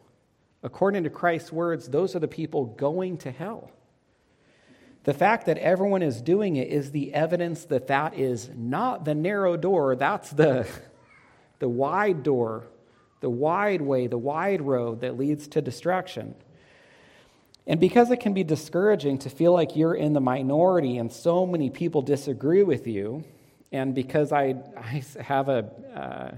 According 0.64 1.04
to 1.04 1.10
Christ's 1.10 1.52
words, 1.52 1.88
those 1.88 2.16
are 2.16 2.20
the 2.20 2.26
people 2.26 2.64
going 2.64 3.18
to 3.18 3.30
hell. 3.30 3.70
The 5.04 5.12
fact 5.12 5.44
that 5.44 5.58
everyone 5.58 6.02
is 6.02 6.22
doing 6.22 6.56
it 6.56 6.68
is 6.68 6.90
the 6.90 7.12
evidence 7.12 7.66
that 7.66 7.88
that 7.88 8.18
is 8.18 8.48
not 8.56 9.04
the 9.04 9.14
narrow 9.14 9.58
door, 9.58 9.94
that's 9.94 10.30
the, 10.30 10.66
the 11.58 11.68
wide 11.68 12.22
door, 12.22 12.64
the 13.20 13.28
wide 13.28 13.82
way, 13.82 14.06
the 14.06 14.16
wide 14.16 14.62
road 14.62 15.02
that 15.02 15.18
leads 15.18 15.46
to 15.48 15.60
destruction. 15.60 16.34
And 17.66 17.78
because 17.78 18.10
it 18.10 18.20
can 18.20 18.32
be 18.32 18.44
discouraging 18.44 19.18
to 19.18 19.30
feel 19.30 19.52
like 19.52 19.76
you're 19.76 19.94
in 19.94 20.14
the 20.14 20.20
minority 20.20 20.96
and 20.96 21.12
so 21.12 21.44
many 21.44 21.68
people 21.68 22.00
disagree 22.00 22.62
with 22.62 22.86
you, 22.86 23.22
and 23.70 23.94
because 23.94 24.32
I, 24.32 24.54
I 24.78 25.02
have 25.22 25.50
a, 25.50 25.70
uh, 25.94 26.30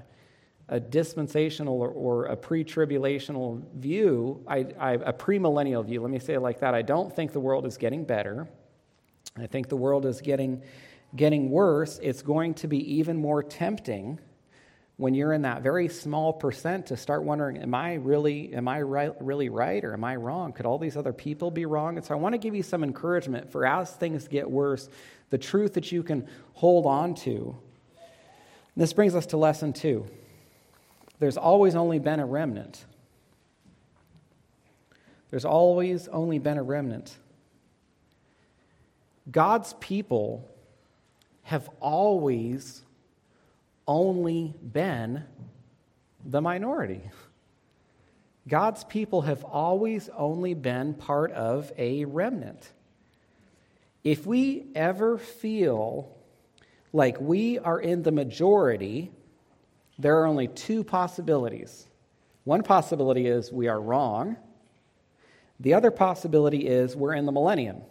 a 0.68 0.80
dispensational 0.80 1.80
or, 1.80 1.88
or 1.90 2.24
a 2.26 2.36
pre 2.36 2.64
tribulational 2.64 3.62
view, 3.74 4.42
I, 4.48 4.66
I, 4.78 4.92
a 4.92 5.12
premillennial 5.12 5.84
view, 5.84 6.00
let 6.02 6.10
me 6.10 6.18
say 6.18 6.34
it 6.34 6.40
like 6.40 6.60
that. 6.60 6.74
I 6.74 6.82
don't 6.82 7.14
think 7.14 7.32
the 7.32 7.40
world 7.40 7.66
is 7.66 7.76
getting 7.76 8.04
better. 8.04 8.48
I 9.38 9.46
think 9.46 9.68
the 9.68 9.76
world 9.76 10.06
is 10.06 10.20
getting, 10.20 10.62
getting 11.14 11.50
worse. 11.50 12.00
It's 12.02 12.22
going 12.22 12.54
to 12.54 12.68
be 12.68 12.96
even 12.96 13.16
more 13.16 13.42
tempting 13.42 14.18
when 14.96 15.12
you're 15.12 15.32
in 15.32 15.42
that 15.42 15.62
very 15.62 15.88
small 15.88 16.32
percent 16.32 16.86
to 16.86 16.96
start 16.96 17.22
wondering 17.22 17.58
am 17.58 17.74
i 17.74 17.94
really 17.94 18.54
am 18.54 18.66
i 18.66 18.80
right, 18.80 19.12
really 19.20 19.48
right 19.48 19.84
or 19.84 19.92
am 19.92 20.04
i 20.04 20.16
wrong 20.16 20.52
could 20.52 20.64
all 20.64 20.78
these 20.78 20.96
other 20.96 21.12
people 21.12 21.50
be 21.50 21.66
wrong 21.66 21.96
and 21.96 22.06
so 22.06 22.14
i 22.14 22.16
want 22.16 22.32
to 22.32 22.38
give 22.38 22.54
you 22.54 22.62
some 22.62 22.82
encouragement 22.82 23.50
for 23.52 23.66
as 23.66 23.90
things 23.92 24.26
get 24.26 24.50
worse 24.50 24.88
the 25.30 25.38
truth 25.38 25.74
that 25.74 25.92
you 25.92 26.02
can 26.02 26.26
hold 26.54 26.86
on 26.86 27.14
to 27.14 27.54
this 28.74 28.92
brings 28.92 29.14
us 29.14 29.26
to 29.26 29.36
lesson 29.36 29.72
two 29.72 30.06
there's 31.18 31.36
always 31.36 31.74
only 31.74 31.98
been 31.98 32.20
a 32.20 32.26
remnant. 32.26 32.84
There's 35.30 35.44
always 35.44 36.08
only 36.08 36.38
been 36.38 36.58
a 36.58 36.62
remnant. 36.62 37.16
God's 39.30 39.74
people 39.80 40.48
have 41.42 41.68
always 41.80 42.82
only 43.86 44.54
been 44.62 45.24
the 46.24 46.40
minority. 46.40 47.02
God's 48.48 48.84
people 48.84 49.22
have 49.22 49.42
always 49.44 50.08
only 50.16 50.54
been 50.54 50.94
part 50.94 51.32
of 51.32 51.72
a 51.76 52.04
remnant. 52.04 52.72
If 54.04 54.24
we 54.26 54.66
ever 54.74 55.18
feel 55.18 56.16
like 56.92 57.20
we 57.20 57.58
are 57.58 57.80
in 57.80 58.04
the 58.04 58.12
majority, 58.12 59.10
there 59.98 60.20
are 60.20 60.26
only 60.26 60.48
two 60.48 60.84
possibilities. 60.84 61.86
One 62.44 62.62
possibility 62.62 63.26
is 63.26 63.50
we 63.50 63.68
are 63.68 63.80
wrong. 63.80 64.36
The 65.58 65.74
other 65.74 65.90
possibility 65.90 66.66
is 66.66 66.94
we're 66.94 67.14
in 67.14 67.26
the 67.26 67.32
millennium. 67.32 67.82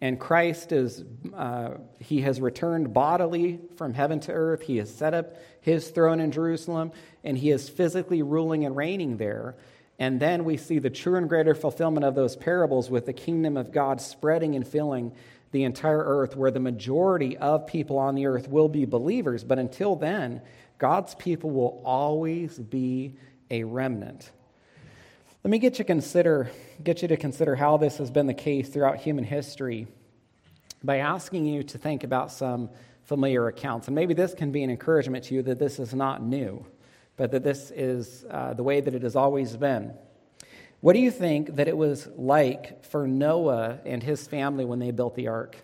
And 0.00 0.20
Christ 0.20 0.72
is, 0.72 1.04
uh, 1.34 1.70
he 2.00 2.20
has 2.20 2.40
returned 2.40 2.92
bodily 2.92 3.60
from 3.76 3.94
heaven 3.94 4.20
to 4.20 4.32
earth. 4.32 4.60
He 4.60 4.76
has 4.76 4.94
set 4.94 5.14
up 5.14 5.36
his 5.62 5.88
throne 5.88 6.20
in 6.20 6.32
Jerusalem, 6.32 6.92
and 7.24 7.38
he 7.38 7.50
is 7.50 7.68
physically 7.68 8.22
ruling 8.22 8.66
and 8.66 8.76
reigning 8.76 9.16
there. 9.16 9.56
And 9.98 10.20
then 10.20 10.44
we 10.44 10.58
see 10.58 10.78
the 10.78 10.90
true 10.90 11.16
and 11.16 11.28
greater 11.28 11.54
fulfillment 11.54 12.04
of 12.04 12.14
those 12.14 12.36
parables 12.36 12.90
with 12.90 13.06
the 13.06 13.14
kingdom 13.14 13.56
of 13.56 13.72
God 13.72 14.02
spreading 14.02 14.54
and 14.54 14.68
filling 14.68 15.12
the 15.52 15.64
entire 15.64 16.04
earth, 16.04 16.36
where 16.36 16.50
the 16.50 16.60
majority 16.60 17.38
of 17.38 17.66
people 17.66 17.96
on 17.96 18.14
the 18.14 18.26
earth 18.26 18.48
will 18.48 18.68
be 18.68 18.84
believers. 18.84 19.44
But 19.44 19.58
until 19.58 19.96
then, 19.96 20.42
God's 20.78 21.14
people 21.14 21.50
will 21.50 21.80
always 21.84 22.58
be 22.58 23.16
a 23.50 23.64
remnant. 23.64 24.30
Let 25.44 25.50
me 25.50 25.58
get 25.58 25.78
you 25.78 25.84
consider 25.84 26.50
get 26.82 27.02
you 27.02 27.08
to 27.08 27.16
consider 27.16 27.54
how 27.54 27.76
this 27.76 27.98
has 27.98 28.10
been 28.10 28.26
the 28.26 28.34
case 28.34 28.68
throughout 28.68 28.96
human 28.96 29.24
history 29.24 29.86
by 30.82 30.98
asking 30.98 31.46
you 31.46 31.62
to 31.62 31.78
think 31.78 32.04
about 32.04 32.32
some 32.32 32.68
familiar 33.04 33.46
accounts. 33.46 33.88
And 33.88 33.94
maybe 33.94 34.14
this 34.14 34.34
can 34.34 34.50
be 34.50 34.62
an 34.62 34.70
encouragement 34.70 35.24
to 35.24 35.34
you 35.34 35.42
that 35.42 35.58
this 35.58 35.78
is 35.78 35.94
not 35.94 36.22
new, 36.22 36.66
but 37.16 37.30
that 37.30 37.42
this 37.42 37.70
is 37.70 38.26
uh, 38.30 38.54
the 38.54 38.62
way 38.62 38.80
that 38.80 38.94
it 38.94 39.02
has 39.02 39.16
always 39.16 39.56
been. 39.56 39.94
What 40.80 40.92
do 40.92 40.98
you 40.98 41.10
think 41.10 41.56
that 41.56 41.68
it 41.68 41.76
was 41.76 42.08
like 42.16 42.84
for 42.84 43.06
Noah 43.06 43.78
and 43.84 44.02
his 44.02 44.26
family 44.26 44.64
when 44.64 44.78
they 44.78 44.90
built 44.90 45.14
the 45.14 45.28
ark? 45.28 45.56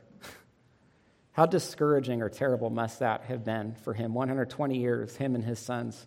How 1.33 1.47
discouraging 1.47 2.21
or 2.21 2.29
terrible 2.29 2.68
must 2.68 2.99
that 2.99 3.23
have 3.23 3.45
been 3.45 3.75
for 3.83 3.95
him? 3.95 4.12
120 4.12 4.79
years, 4.79 5.16
him 5.16 5.35
and 5.35 5.42
his 5.42 5.59
sons 5.59 6.07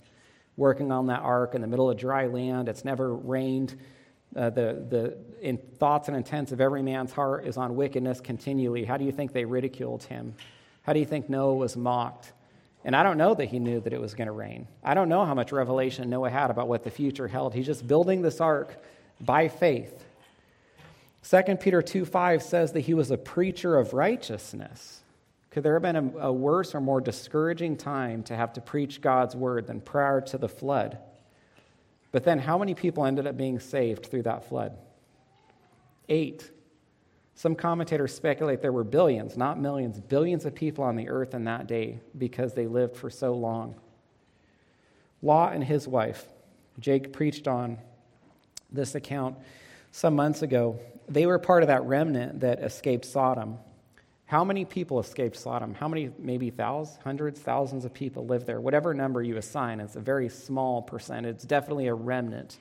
working 0.58 0.92
on 0.92 1.08
that 1.08 1.22
ark 1.22 1.56
in 1.56 1.62
the 1.62 1.68
middle 1.68 1.90
of 1.90 1.98
dry 1.98 2.28
land. 2.28 2.70
It's 2.70 2.86
never 2.86 3.14
rained. 3.14 3.76
Uh, 4.36 4.50
the 4.50 4.86
the 4.90 5.18
in 5.42 5.58
thoughts 5.58 6.08
and 6.10 6.18
intents 6.18 6.52
of 6.52 6.62
every 6.62 6.82
man's 6.82 7.12
heart 7.12 7.46
is 7.46 7.58
on 7.58 7.76
wickedness 7.76 8.22
continually. 8.22 8.84
How 8.86 8.98
do 8.98 9.06
you 9.06 9.12
think 9.12 9.34
they 9.34 9.46
ridiculed 9.46 10.04
him? 10.04 10.36
How 10.84 10.94
do 10.94 11.00
you 11.00 11.06
think 11.06 11.30
Noah 11.30 11.56
was 11.56 11.76
mocked? 11.76 12.32
And 12.84 12.96
I 12.96 13.02
don't 13.02 13.18
know 13.18 13.34
that 13.34 13.46
he 13.46 13.58
knew 13.58 13.80
that 13.80 13.94
it 13.94 14.00
was 14.00 14.14
going 14.14 14.28
to 14.28 14.32
rain. 14.32 14.68
I 14.84 14.94
don't 14.94 15.10
know 15.10 15.26
how 15.26 15.34
much 15.34 15.52
revelation 15.52 16.08
Noah 16.10 16.30
had 16.30 16.52
about 16.52 16.68
what 16.68 16.84
the 16.84 16.92
future 16.92 17.28
held. 17.28 17.56
He's 17.56 17.66
just 17.66 17.88
building 17.88 18.22
this 18.22 18.40
ark 18.40 18.78
by 19.20 19.48
faith. 19.48 20.04
2 21.28 21.56
Peter 21.56 21.82
2 21.82 22.06
5 22.06 22.44
says 22.44 22.74
that 22.74 22.82
he 22.82 22.94
was 22.94 23.10
a 23.10 23.18
preacher 23.18 23.76
of 23.78 23.94
righteousness. 23.94 25.02
Could 25.56 25.64
there 25.64 25.80
have 25.80 25.84
been 25.84 25.96
a, 25.96 26.28
a 26.28 26.34
worse 26.34 26.76
or 26.76 26.82
more 26.82 27.00
discouraging 27.00 27.78
time 27.78 28.24
to 28.24 28.36
have 28.36 28.52
to 28.54 28.62
preach 28.62 29.00
God's 29.00 29.38
word 29.38 29.68
than 29.68 29.80
prior 29.80 30.20
to 30.20 30.38
the 30.38 30.50
flood? 30.50 30.98
But 32.12 32.26
then, 32.26 32.40
how 32.40 32.58
many 32.58 32.74
people 32.74 33.06
ended 33.06 33.26
up 33.26 33.38
being 33.38 33.62
saved 33.62 34.08
through 34.08 34.24
that 34.24 34.50
flood? 34.50 34.78
Eight. 36.10 36.52
Some 37.36 37.56
commentators 37.56 38.14
speculate 38.14 38.62
there 38.62 38.74
were 38.74 38.84
billions, 38.84 39.38
not 39.38 39.58
millions, 39.58 39.98
billions 40.02 40.44
of 40.44 40.54
people 40.54 40.84
on 40.84 40.98
the 40.98 41.08
earth 41.08 41.34
in 41.34 41.46
that 41.46 41.68
day 41.68 42.02
because 42.18 42.54
they 42.54 42.68
lived 42.68 42.98
for 42.98 43.10
so 43.10 43.34
long. 43.34 43.76
Lot 45.22 45.54
and 45.54 45.64
his 45.64 45.88
wife, 45.88 46.28
Jake 46.82 47.14
preached 47.14 47.48
on 47.48 47.78
this 48.74 48.94
account 48.94 49.38
some 49.94 50.18
months 50.18 50.42
ago. 50.42 50.78
They 51.08 51.26
were 51.26 51.40
part 51.40 51.64
of 51.64 51.68
that 51.68 51.86
remnant 51.86 52.42
that 52.42 52.60
escaped 52.60 53.06
Sodom. 53.06 53.58
How 54.28 54.44
many 54.44 54.66
people 54.66 55.00
escaped 55.00 55.38
Sodom? 55.38 55.76
How 55.76 55.88
many, 55.88 56.10
maybe 56.18 56.50
thousands, 56.50 56.98
hundreds, 57.04 57.40
thousands 57.40 57.86
of 57.86 57.94
people 57.94 58.26
live 58.26 58.46
there? 58.46 58.60
Whatever 58.60 58.94
number 58.96 59.22
you 59.22 59.38
assign, 59.38 59.80
it's 59.80 59.96
a 59.96 60.00
very 60.00 60.30
small 60.30 60.82
percentage. 60.82 61.36
It's 61.36 61.46
definitely 61.46 61.88
a 61.88 61.94
remnant 61.94 62.58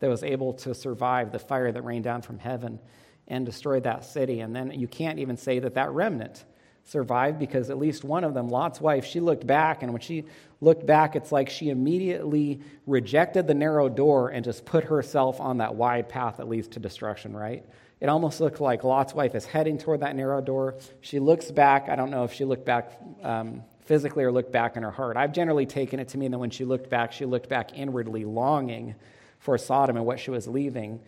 that 0.00 0.10
was 0.10 0.24
able 0.24 0.54
to 0.54 0.74
survive 0.74 1.30
the 1.30 1.38
fire 1.38 1.70
that 1.70 1.82
rained 1.82 2.02
down 2.02 2.22
from 2.22 2.40
heaven 2.40 2.80
and 3.28 3.46
destroyed 3.46 3.84
that 3.84 4.04
city. 4.04 4.40
And 4.40 4.56
then 4.56 4.72
you 4.72 4.88
can't 4.88 5.20
even 5.20 5.36
say 5.36 5.60
that 5.60 5.74
that 5.74 5.92
remnant 5.92 6.44
survived 6.82 7.38
because 7.38 7.70
at 7.70 7.78
least 7.78 8.02
one 8.02 8.24
of 8.24 8.34
them, 8.34 8.48
Lot's 8.48 8.80
wife, 8.80 9.04
she 9.04 9.20
looked 9.20 9.46
back, 9.46 9.84
and 9.84 9.92
when 9.92 10.02
she 10.02 10.24
looked 10.60 10.84
back, 10.84 11.14
it's 11.14 11.30
like 11.30 11.48
she 11.48 11.70
immediately 11.70 12.60
rejected 12.86 13.46
the 13.46 13.54
narrow 13.54 13.88
door 13.88 14.30
and 14.30 14.44
just 14.44 14.64
put 14.64 14.84
herself 14.84 15.40
on 15.40 15.58
that 15.58 15.76
wide 15.76 16.08
path 16.08 16.38
that 16.38 16.48
leads 16.48 16.68
to 16.68 16.80
destruction, 16.80 17.34
right? 17.36 17.64
It 18.04 18.10
almost 18.10 18.38
looked 18.38 18.60
like 18.60 18.84
Lot's 18.84 19.14
wife 19.14 19.34
is 19.34 19.46
heading 19.46 19.78
toward 19.78 20.00
that 20.00 20.14
narrow 20.14 20.42
door. 20.42 20.74
She 21.00 21.18
looks 21.20 21.50
back. 21.50 21.88
I 21.88 21.96
don't 21.96 22.10
know 22.10 22.24
if 22.24 22.34
she 22.34 22.44
looked 22.44 22.66
back 22.66 23.00
um, 23.22 23.62
physically 23.86 24.24
or 24.24 24.30
looked 24.30 24.52
back 24.52 24.76
in 24.76 24.82
her 24.82 24.90
heart. 24.90 25.16
I've 25.16 25.32
generally 25.32 25.64
taken 25.64 25.98
it 25.98 26.08
to 26.08 26.18
mean 26.18 26.30
that 26.32 26.38
when 26.38 26.50
she 26.50 26.66
looked 26.66 26.90
back, 26.90 27.14
she 27.14 27.24
looked 27.24 27.48
back 27.48 27.72
inwardly, 27.72 28.26
longing 28.26 28.94
for 29.38 29.56
Sodom 29.56 29.96
and 29.96 30.04
what 30.04 30.20
she 30.20 30.30
was 30.30 30.46
leaving. 30.46 31.00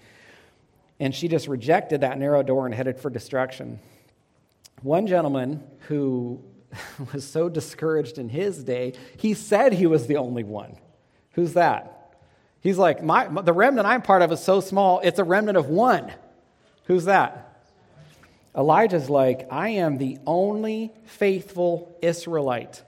And 0.98 1.14
she 1.14 1.28
just 1.28 1.48
rejected 1.48 2.00
that 2.00 2.18
narrow 2.18 2.42
door 2.42 2.64
and 2.64 2.74
headed 2.74 2.98
for 2.98 3.10
destruction. 3.10 3.78
One 4.80 5.06
gentleman 5.06 5.64
who 5.88 6.42
was 7.12 7.28
so 7.28 7.50
discouraged 7.50 8.16
in 8.16 8.30
his 8.30 8.64
day, 8.64 8.94
he 9.18 9.34
said 9.34 9.74
he 9.74 9.86
was 9.86 10.06
the 10.06 10.16
only 10.16 10.44
one. 10.44 10.78
Who's 11.32 11.52
that? 11.52 12.14
He's 12.62 12.78
like, 12.78 13.02
my, 13.02 13.28
the 13.42 13.52
remnant 13.52 13.86
I'm 13.86 14.00
part 14.00 14.22
of 14.22 14.32
is 14.32 14.42
so 14.42 14.62
small, 14.62 15.00
it's 15.00 15.18
a 15.18 15.24
remnant 15.24 15.58
of 15.58 15.68
one. 15.68 16.10
Who's 16.86 17.04
that? 17.04 17.42
Elijah's 18.56 19.10
like, 19.10 19.46
I 19.50 19.70
am 19.70 19.98
the 19.98 20.18
only 20.26 20.92
faithful 21.04 21.96
Israelite. 22.00 22.82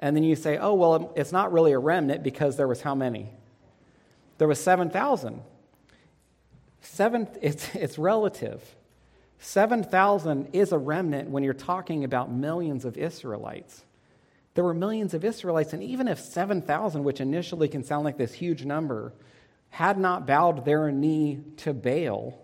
And 0.00 0.16
then 0.16 0.24
you 0.24 0.34
say, 0.34 0.58
oh, 0.58 0.74
well, 0.74 0.94
um, 0.94 1.08
it's 1.14 1.30
not 1.30 1.52
really 1.52 1.72
a 1.72 1.78
remnant 1.78 2.24
because 2.24 2.56
there 2.56 2.66
was 2.66 2.82
how 2.82 2.96
many? 2.96 3.30
There 4.38 4.48
was 4.48 4.60
7,000. 4.60 5.42
Seven, 6.80 7.28
it's, 7.40 7.72
it's 7.76 7.98
relative. 7.98 8.60
7,000 9.38 10.48
is 10.52 10.72
a 10.72 10.78
remnant 10.78 11.30
when 11.30 11.44
you're 11.44 11.54
talking 11.54 12.02
about 12.02 12.32
millions 12.32 12.84
of 12.84 12.96
Israelites. 12.96 13.84
There 14.54 14.64
were 14.64 14.74
millions 14.74 15.14
of 15.14 15.24
Israelites, 15.24 15.72
and 15.72 15.82
even 15.82 16.08
if 16.08 16.18
7,000, 16.18 17.04
which 17.04 17.20
initially 17.20 17.68
can 17.68 17.84
sound 17.84 18.04
like 18.04 18.18
this 18.18 18.34
huge 18.34 18.64
number, 18.64 19.12
had 19.70 19.98
not 19.98 20.26
bowed 20.26 20.64
their 20.64 20.90
knee 20.90 21.40
to 21.58 21.72
Baal, 21.72 22.41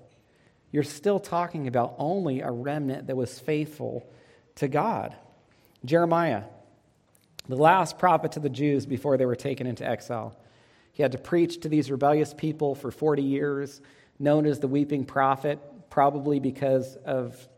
you're 0.70 0.82
still 0.82 1.18
talking 1.18 1.66
about 1.66 1.94
only 1.98 2.40
a 2.40 2.50
remnant 2.50 3.06
that 3.06 3.16
was 3.16 3.38
faithful 3.38 4.06
to 4.56 4.68
God. 4.68 5.16
Jeremiah, 5.84 6.44
the 7.48 7.56
last 7.56 7.98
prophet 7.98 8.32
to 8.32 8.40
the 8.40 8.50
Jews 8.50 8.84
before 8.84 9.16
they 9.16 9.26
were 9.26 9.36
taken 9.36 9.66
into 9.66 9.86
exile, 9.86 10.36
he 10.92 11.02
had 11.02 11.12
to 11.12 11.18
preach 11.18 11.60
to 11.60 11.68
these 11.68 11.90
rebellious 11.90 12.34
people 12.34 12.74
for 12.74 12.90
40 12.90 13.22
years, 13.22 13.80
known 14.18 14.46
as 14.46 14.58
the 14.58 14.68
weeping 14.68 15.04
prophet 15.04 15.58
probably 15.90 16.38
because 16.38 16.96
of 17.04 17.48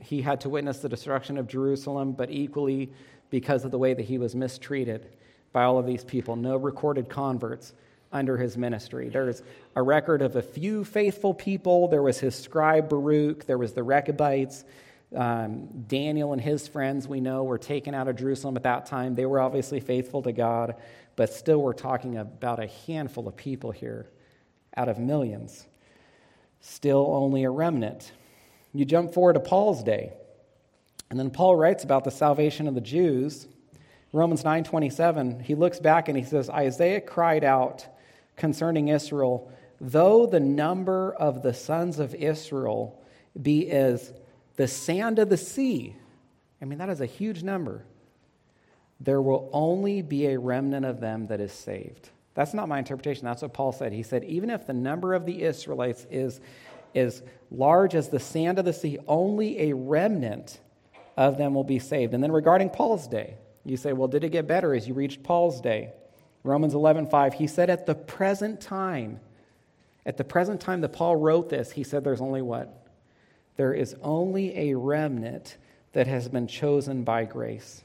he 0.00 0.20
had 0.20 0.40
to 0.40 0.48
witness 0.48 0.78
the 0.78 0.88
destruction 0.88 1.38
of 1.38 1.46
Jerusalem, 1.46 2.12
but 2.12 2.30
equally 2.30 2.92
because 3.30 3.64
of 3.64 3.70
the 3.70 3.78
way 3.78 3.94
that 3.94 4.04
he 4.04 4.18
was 4.18 4.34
mistreated 4.34 5.08
by 5.52 5.62
all 5.64 5.78
of 5.78 5.86
these 5.86 6.04
people. 6.04 6.36
No 6.36 6.56
recorded 6.56 7.08
converts 7.08 7.72
under 8.12 8.36
his 8.36 8.56
ministry. 8.56 9.08
There's 9.08 9.42
a 9.74 9.82
record 9.82 10.22
of 10.22 10.36
a 10.36 10.42
few 10.42 10.84
faithful 10.84 11.34
people. 11.34 11.88
There 11.88 12.02
was 12.02 12.18
his 12.18 12.34
scribe 12.34 12.88
Baruch, 12.88 13.46
there 13.46 13.58
was 13.58 13.72
the 13.72 13.82
Rechabites. 13.82 14.64
Um, 15.14 15.84
Daniel 15.88 16.32
and 16.32 16.40
his 16.40 16.66
friends, 16.66 17.06
we 17.06 17.20
know, 17.20 17.44
were 17.44 17.58
taken 17.58 17.94
out 17.94 18.08
of 18.08 18.16
Jerusalem 18.16 18.56
at 18.56 18.62
that 18.62 18.86
time. 18.86 19.14
They 19.14 19.26
were 19.26 19.40
obviously 19.40 19.80
faithful 19.80 20.22
to 20.22 20.32
God, 20.32 20.76
but 21.16 21.32
still, 21.32 21.60
we're 21.60 21.74
talking 21.74 22.16
about 22.16 22.60
a 22.62 22.68
handful 22.86 23.28
of 23.28 23.36
people 23.36 23.72
here 23.72 24.08
out 24.74 24.88
of 24.88 24.98
millions 24.98 25.66
still 26.62 27.12
only 27.12 27.44
a 27.44 27.50
remnant. 27.50 28.12
You 28.72 28.86
jump 28.86 29.12
forward 29.12 29.34
to 29.34 29.40
Paul's 29.40 29.82
day, 29.82 30.14
and 31.10 31.18
then 31.18 31.30
Paul 31.30 31.56
writes 31.56 31.84
about 31.84 32.04
the 32.04 32.10
salvation 32.10 32.66
of 32.66 32.74
the 32.74 32.80
Jews. 32.80 33.46
Romans 34.12 34.44
9:27, 34.44 35.42
he 35.42 35.54
looks 35.54 35.78
back 35.78 36.08
and 36.08 36.16
he 36.16 36.24
says, 36.24 36.48
Isaiah 36.48 37.00
cried 37.00 37.44
out 37.44 37.86
concerning 38.36 38.88
Israel, 38.88 39.50
though 39.80 40.26
the 40.26 40.40
number 40.40 41.12
of 41.14 41.42
the 41.42 41.54
sons 41.54 41.98
of 41.98 42.14
Israel 42.14 43.00
be 43.40 43.70
as 43.70 44.12
the 44.56 44.68
sand 44.68 45.18
of 45.18 45.28
the 45.28 45.36
sea. 45.36 45.96
I 46.60 46.64
mean, 46.64 46.78
that 46.78 46.88
is 46.88 47.00
a 47.00 47.06
huge 47.06 47.42
number. 47.42 47.84
There 49.00 49.20
will 49.20 49.50
only 49.52 50.02
be 50.02 50.26
a 50.26 50.38
remnant 50.38 50.86
of 50.86 51.00
them 51.00 51.26
that 51.26 51.40
is 51.40 51.52
saved. 51.52 52.10
That's 52.34 52.54
not 52.54 52.68
my 52.68 52.78
interpretation. 52.78 53.24
That's 53.24 53.42
what 53.42 53.52
Paul 53.52 53.72
said. 53.72 53.92
He 53.92 54.02
said, 54.02 54.24
even 54.24 54.50
if 54.50 54.66
the 54.66 54.72
number 54.72 55.14
of 55.14 55.26
the 55.26 55.42
Israelites 55.42 56.06
is 56.10 56.40
as 56.94 57.22
large 57.50 57.94
as 57.94 58.08
the 58.08 58.20
sand 58.20 58.58
of 58.58 58.64
the 58.64 58.72
sea, 58.72 58.98
only 59.08 59.70
a 59.70 59.74
remnant 59.74 60.60
of 61.16 61.36
them 61.36 61.54
will 61.54 61.64
be 61.64 61.78
saved. 61.78 62.14
And 62.14 62.22
then 62.22 62.32
regarding 62.32 62.70
Paul's 62.70 63.08
day, 63.08 63.36
you 63.64 63.76
say, 63.76 63.92
well, 63.92 64.08
did 64.08 64.24
it 64.24 64.30
get 64.30 64.46
better 64.46 64.74
as 64.74 64.88
you 64.88 64.94
reached 64.94 65.22
Paul's 65.22 65.60
day? 65.60 65.92
Romans 66.44 66.74
11:5, 66.74 67.34
he 67.34 67.46
said 67.46 67.70
at 67.70 67.86
the 67.86 67.94
present 67.94 68.60
time, 68.60 69.20
at 70.04 70.16
the 70.16 70.24
present 70.24 70.60
time 70.60 70.80
that 70.80 70.92
Paul 70.92 71.16
wrote 71.16 71.48
this, 71.48 71.72
he 71.72 71.84
said 71.84 72.02
there's 72.02 72.20
only 72.20 72.42
what? 72.42 72.86
There 73.56 73.72
is 73.72 73.94
only 74.02 74.70
a 74.70 74.74
remnant 74.74 75.56
that 75.92 76.06
has 76.06 76.28
been 76.28 76.46
chosen 76.46 77.04
by 77.04 77.24
grace. 77.24 77.84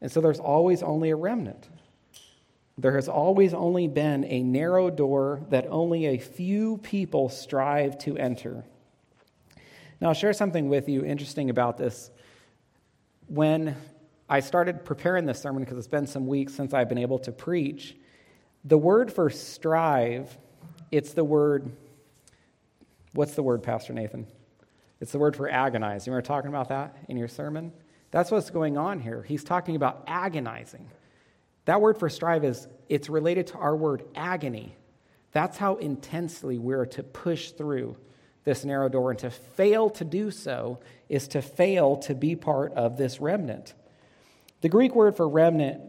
And 0.00 0.12
so 0.12 0.20
there's 0.20 0.38
always 0.38 0.82
only 0.82 1.10
a 1.10 1.16
remnant. 1.16 1.68
There 2.76 2.94
has 2.94 3.08
always 3.08 3.52
only 3.52 3.88
been 3.88 4.24
a 4.24 4.42
narrow 4.42 4.88
door 4.88 5.40
that 5.48 5.66
only 5.68 6.06
a 6.06 6.18
few 6.18 6.78
people 6.78 7.28
strive 7.28 7.98
to 7.98 8.16
enter. 8.16 8.64
Now, 10.00 10.08
I'll 10.08 10.14
share 10.14 10.32
something 10.32 10.68
with 10.68 10.88
you 10.88 11.04
interesting 11.04 11.50
about 11.50 11.76
this. 11.76 12.12
When 13.26 13.74
I 14.28 14.40
started 14.40 14.84
preparing 14.84 15.24
this 15.26 15.40
sermon, 15.40 15.62
because 15.62 15.78
it's 15.78 15.86
been 15.86 16.06
some 16.06 16.26
weeks 16.26 16.54
since 16.54 16.74
I've 16.74 16.88
been 16.88 16.98
able 16.98 17.18
to 17.20 17.32
preach, 17.32 17.96
the 18.64 18.76
word 18.76 19.12
for 19.12 19.30
strive, 19.30 20.36
it's 20.90 21.14
the 21.14 21.24
word, 21.24 21.70
what's 23.14 23.34
the 23.34 23.42
word, 23.42 23.62
Pastor 23.62 23.92
Nathan? 23.92 24.26
It's 25.00 25.12
the 25.12 25.18
word 25.18 25.36
for 25.36 25.48
agonize. 25.48 26.06
You 26.06 26.12
were 26.12 26.22
talking 26.22 26.48
about 26.48 26.68
that 26.70 26.96
in 27.08 27.16
your 27.16 27.28
sermon? 27.28 27.72
That's 28.10 28.30
what's 28.30 28.50
going 28.50 28.76
on 28.76 29.00
here. 29.00 29.22
He's 29.22 29.44
talking 29.44 29.76
about 29.76 30.04
agonizing. 30.06 30.90
That 31.66 31.80
word 31.80 31.98
for 31.98 32.08
strive 32.08 32.44
is 32.44 32.66
it's 32.88 33.08
related 33.08 33.48
to 33.48 33.58
our 33.58 33.76
word 33.76 34.02
agony. 34.14 34.74
That's 35.32 35.56
how 35.56 35.76
intensely 35.76 36.58
we're 36.58 36.86
to 36.86 37.02
push 37.02 37.50
through 37.50 37.96
this 38.44 38.64
narrow 38.64 38.88
door 38.88 39.10
and 39.10 39.18
to 39.20 39.30
fail 39.30 39.90
to 39.90 40.04
do 40.04 40.30
so 40.30 40.80
is 41.08 41.28
to 41.28 41.42
fail 41.42 41.96
to 41.98 42.14
be 42.14 42.34
part 42.34 42.72
of 42.72 42.96
this 42.96 43.20
remnant. 43.20 43.74
The 44.60 44.68
Greek 44.68 44.94
word 44.94 45.16
for 45.16 45.28
remnant 45.28 45.82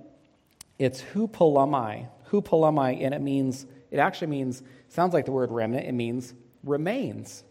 it's 0.77 1.01
hupolomai, 1.01 2.07
hupolomai 2.29 3.03
and 3.03 3.13
it 3.13 3.21
means 3.21 3.65
it 3.91 3.97
actually 3.97 4.27
means 4.27 4.63
sounds 4.87 5.13
like 5.13 5.25
the 5.25 5.31
word 5.31 5.51
remnant, 5.51 5.85
it 5.85 5.93
means 5.93 6.33
remains. 6.63 7.43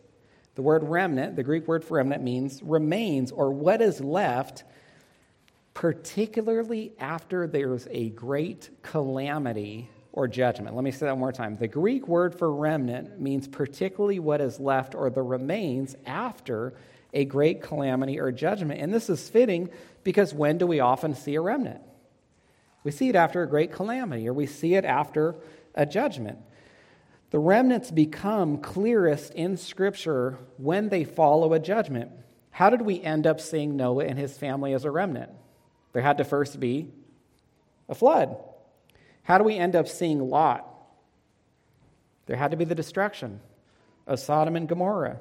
The 0.55 0.63
word 0.63 0.83
remnant, 0.83 1.37
the 1.37 1.43
Greek 1.43 1.69
word 1.69 1.85
for 1.85 1.99
remnant 1.99 2.23
means 2.23 2.63
remains 2.63 3.31
or 3.31 3.53
what 3.53 3.81
is 3.81 4.01
left 4.01 4.65
particularly 5.75 6.93
after 6.99 7.47
there's 7.47 7.87
a 7.93 8.09
great 8.11 8.69
calamity 8.83 9.89
or 10.11 10.27
judgment. 10.27 10.75
Let 10.75 10.83
me 10.83 10.91
say 10.91 11.07
that 11.07 11.13
one 11.13 11.21
more 11.21 11.31
time. 11.31 11.57
The 11.57 11.69
Greek 11.69 12.09
word 12.09 12.37
for 12.37 12.53
remnant 12.53 13.21
means 13.21 13.47
particularly 13.47 14.19
what 14.19 14.41
is 14.41 14.59
left 14.59 14.97
or 14.97 15.09
the 15.11 15.23
remains 15.23 15.95
after 16.05 16.75
a 17.15 17.25
great 17.25 17.63
calamity 17.63 18.19
or 18.19 18.33
judgment. 18.33 18.81
And 18.81 18.93
this 18.93 19.09
is 19.09 19.29
fitting 19.29 19.71
because 20.09 20.33
when 20.33 20.57
do 20.57 20.67
we 20.67 20.81
often 20.81 21.15
see 21.15 21.35
a 21.35 21.41
remnant? 21.43 21.83
We 22.83 22.93
see 22.93 23.11
it 23.11 23.15
after 23.15 23.43
a 23.43 23.47
great 23.47 23.73
calamity 23.73 24.27
or 24.27 24.33
we 24.33 24.47
see 24.47 24.75
it 24.75 24.87
after 24.87 25.35
a 25.75 25.85
judgment. 25.85 26.39
The 27.29 27.39
remnants 27.39 27.91
become 27.91 28.57
clearest 28.57 29.35
in 29.35 29.59
Scripture 29.59 30.39
when 30.57 30.89
they 30.89 31.05
follow 31.05 31.53
a 31.53 31.59
judgment. 31.59 32.11
How 32.53 32.71
did 32.71 32.81
we 32.81 33.03
end 33.03 33.27
up 33.27 33.39
seeing 33.39 33.77
Noah 33.77 34.07
and 34.07 34.19
his 34.19 34.39
family 34.39 34.73
as 34.73 34.87
a 34.87 34.91
remnant? 34.91 35.31
There 35.93 36.01
had 36.01 36.17
to 36.17 36.25
first 36.25 36.59
be 36.59 36.91
a 37.87 37.95
flood. 37.95 38.35
How 39.25 39.37
do 39.37 39.45
we 39.45 39.57
end 39.57 39.77
up 39.77 39.89
seeing 39.89 40.21
Lot? 40.21 40.67
There 42.25 42.37
had 42.39 42.53
to 42.53 42.57
be 42.57 42.65
the 42.65 42.75
destruction 42.75 43.41
of 44.07 44.21
Sodom 44.21 44.57
and 44.57 44.67
Gomorrah. 44.67 45.21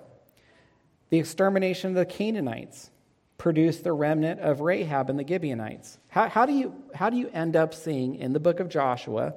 The 1.09 1.19
extermination 1.19 1.89
of 1.89 1.95
the 1.95 2.05
Canaanites 2.05 2.89
produced 3.37 3.83
the 3.83 3.93
remnant 3.93 4.39
of 4.39 4.61
Rahab 4.61 5.09
and 5.09 5.19
the 5.19 5.27
Gibeonites. 5.27 5.99
How, 6.07 6.27
how, 6.27 6.45
do 6.45 6.53
you, 6.53 6.75
how 6.95 7.09
do 7.09 7.17
you 7.17 7.29
end 7.33 7.55
up 7.55 7.73
seeing 7.73 8.15
in 8.15 8.33
the 8.33 8.39
book 8.39 8.59
of 8.59 8.69
Joshua 8.69 9.35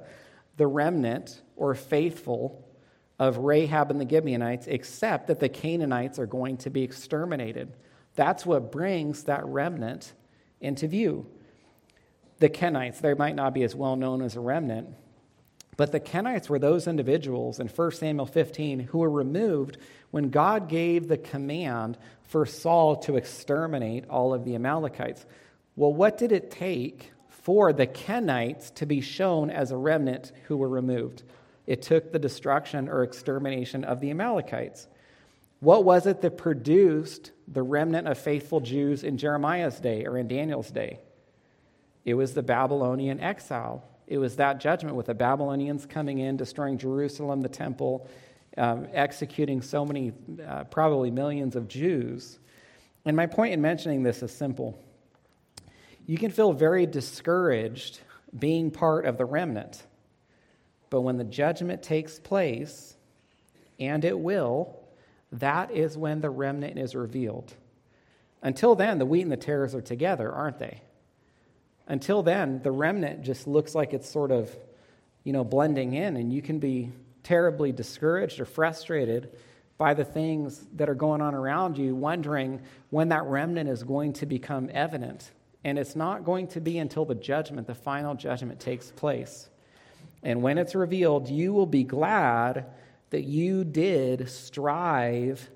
the 0.57 0.67
remnant 0.67 1.41
or 1.55 1.75
faithful 1.75 2.67
of 3.19 3.37
Rahab 3.37 3.91
and 3.91 4.01
the 4.01 4.09
Gibeonites, 4.09 4.67
except 4.67 5.27
that 5.27 5.39
the 5.39 5.49
Canaanites 5.49 6.17
are 6.17 6.25
going 6.25 6.57
to 6.57 6.69
be 6.69 6.81
exterminated? 6.81 7.73
That's 8.15 8.45
what 8.45 8.71
brings 8.71 9.23
that 9.25 9.45
remnant 9.45 10.13
into 10.59 10.87
view. 10.87 11.27
The 12.39 12.49
Kenites, 12.49 12.99
they 12.99 13.13
might 13.13 13.35
not 13.35 13.53
be 13.53 13.63
as 13.63 13.75
well 13.75 13.95
known 13.95 14.23
as 14.23 14.35
a 14.35 14.39
remnant, 14.39 14.89
But 15.81 15.91
the 15.91 15.99
Kenites 15.99 16.47
were 16.47 16.59
those 16.59 16.85
individuals 16.85 17.59
in 17.59 17.67
1 17.67 17.91
Samuel 17.93 18.27
15 18.27 18.81
who 18.81 18.99
were 18.99 19.09
removed 19.09 19.79
when 20.11 20.29
God 20.29 20.69
gave 20.69 21.07
the 21.07 21.17
command 21.17 21.97
for 22.21 22.45
Saul 22.45 22.97
to 22.97 23.15
exterminate 23.15 24.07
all 24.07 24.31
of 24.31 24.45
the 24.45 24.53
Amalekites. 24.53 25.25
Well, 25.75 25.91
what 25.91 26.19
did 26.19 26.31
it 26.33 26.51
take 26.51 27.11
for 27.29 27.73
the 27.73 27.87
Kenites 27.87 28.71
to 28.75 28.85
be 28.85 29.01
shown 29.01 29.49
as 29.49 29.71
a 29.71 29.75
remnant 29.75 30.31
who 30.43 30.55
were 30.55 30.69
removed? 30.69 31.23
It 31.65 31.81
took 31.81 32.11
the 32.11 32.19
destruction 32.19 32.87
or 32.87 33.01
extermination 33.01 33.83
of 33.83 34.01
the 34.01 34.11
Amalekites. 34.11 34.87
What 35.61 35.83
was 35.83 36.05
it 36.05 36.21
that 36.21 36.37
produced 36.37 37.31
the 37.47 37.63
remnant 37.63 38.07
of 38.07 38.19
faithful 38.19 38.59
Jews 38.59 39.03
in 39.03 39.17
Jeremiah's 39.17 39.79
day 39.79 40.05
or 40.05 40.19
in 40.19 40.27
Daniel's 40.27 40.69
day? 40.69 40.99
It 42.05 42.13
was 42.13 42.35
the 42.35 42.43
Babylonian 42.43 43.19
exile. 43.19 43.83
It 44.07 44.17
was 44.17 44.35
that 44.37 44.59
judgment 44.59 44.95
with 44.95 45.05
the 45.05 45.13
Babylonians 45.13 45.85
coming 45.85 46.19
in, 46.19 46.37
destroying 46.37 46.77
Jerusalem, 46.77 47.41
the 47.41 47.49
temple, 47.49 48.07
um, 48.57 48.87
executing 48.93 49.61
so 49.61 49.85
many, 49.85 50.11
uh, 50.45 50.65
probably 50.65 51.11
millions 51.11 51.55
of 51.55 51.67
Jews. 51.67 52.39
And 53.05 53.15
my 53.15 53.25
point 53.25 53.53
in 53.53 53.61
mentioning 53.61 54.03
this 54.03 54.21
is 54.21 54.31
simple. 54.31 54.77
You 56.05 56.17
can 56.17 56.31
feel 56.31 56.51
very 56.53 56.85
discouraged 56.85 58.01
being 58.37 58.71
part 58.71 59.05
of 59.05 59.17
the 59.17 59.25
remnant. 59.25 59.83
But 60.89 61.01
when 61.01 61.17
the 61.17 61.23
judgment 61.23 61.83
takes 61.83 62.19
place, 62.19 62.95
and 63.79 64.03
it 64.03 64.19
will, 64.19 64.77
that 65.31 65.71
is 65.71 65.97
when 65.97 66.21
the 66.21 66.29
remnant 66.29 66.77
is 66.77 66.95
revealed. 66.95 67.53
Until 68.41 68.75
then, 68.75 68.99
the 68.99 69.05
wheat 69.05 69.21
and 69.21 69.31
the 69.31 69.37
tares 69.37 69.73
are 69.73 69.81
together, 69.81 70.31
aren't 70.31 70.59
they? 70.59 70.81
Until 71.91 72.23
then, 72.23 72.61
the 72.63 72.71
remnant 72.71 73.21
just 73.21 73.47
looks 73.47 73.75
like 73.75 73.93
it's 73.93 74.09
sort 74.09 74.31
of, 74.31 74.49
you 75.25 75.33
know, 75.33 75.43
blending 75.43 75.93
in, 75.93 76.15
and 76.15 76.31
you 76.31 76.41
can 76.41 76.57
be 76.57 76.89
terribly 77.21 77.73
discouraged 77.73 78.39
or 78.39 78.45
frustrated 78.45 79.37
by 79.77 79.93
the 79.93 80.05
things 80.05 80.65
that 80.77 80.87
are 80.87 80.95
going 80.95 81.19
on 81.19 81.35
around 81.35 81.77
you, 81.77 81.93
wondering 81.93 82.61
when 82.91 83.09
that 83.09 83.25
remnant 83.25 83.69
is 83.69 83.83
going 83.83 84.13
to 84.13 84.25
become 84.25 84.69
evident. 84.71 85.31
And 85.65 85.77
it's 85.77 85.93
not 85.93 86.23
going 86.23 86.47
to 86.47 86.61
be 86.61 86.77
until 86.77 87.03
the 87.03 87.13
judgment, 87.13 87.67
the 87.67 87.75
final 87.75 88.15
judgment, 88.15 88.61
takes 88.61 88.89
place. 88.89 89.49
And 90.23 90.41
when 90.41 90.57
it's 90.57 90.75
revealed, 90.75 91.27
you 91.27 91.51
will 91.51 91.65
be 91.65 91.83
glad 91.83 92.67
that 93.09 93.23
you 93.23 93.65
did 93.65 94.29
strive 94.29 95.49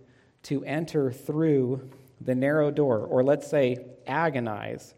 to 0.43 0.65
enter 0.65 1.13
through 1.13 1.89
the 2.19 2.35
narrow 2.35 2.71
door, 2.71 2.99
or 2.99 3.23
let's 3.23 3.49
say 3.49 3.85
agonize. 4.05 4.95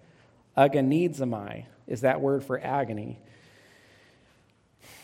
Agonizomai 0.58 1.66
is 1.86 2.02
that 2.02 2.20
word 2.20 2.44
for 2.44 2.60
agony. 2.60 3.20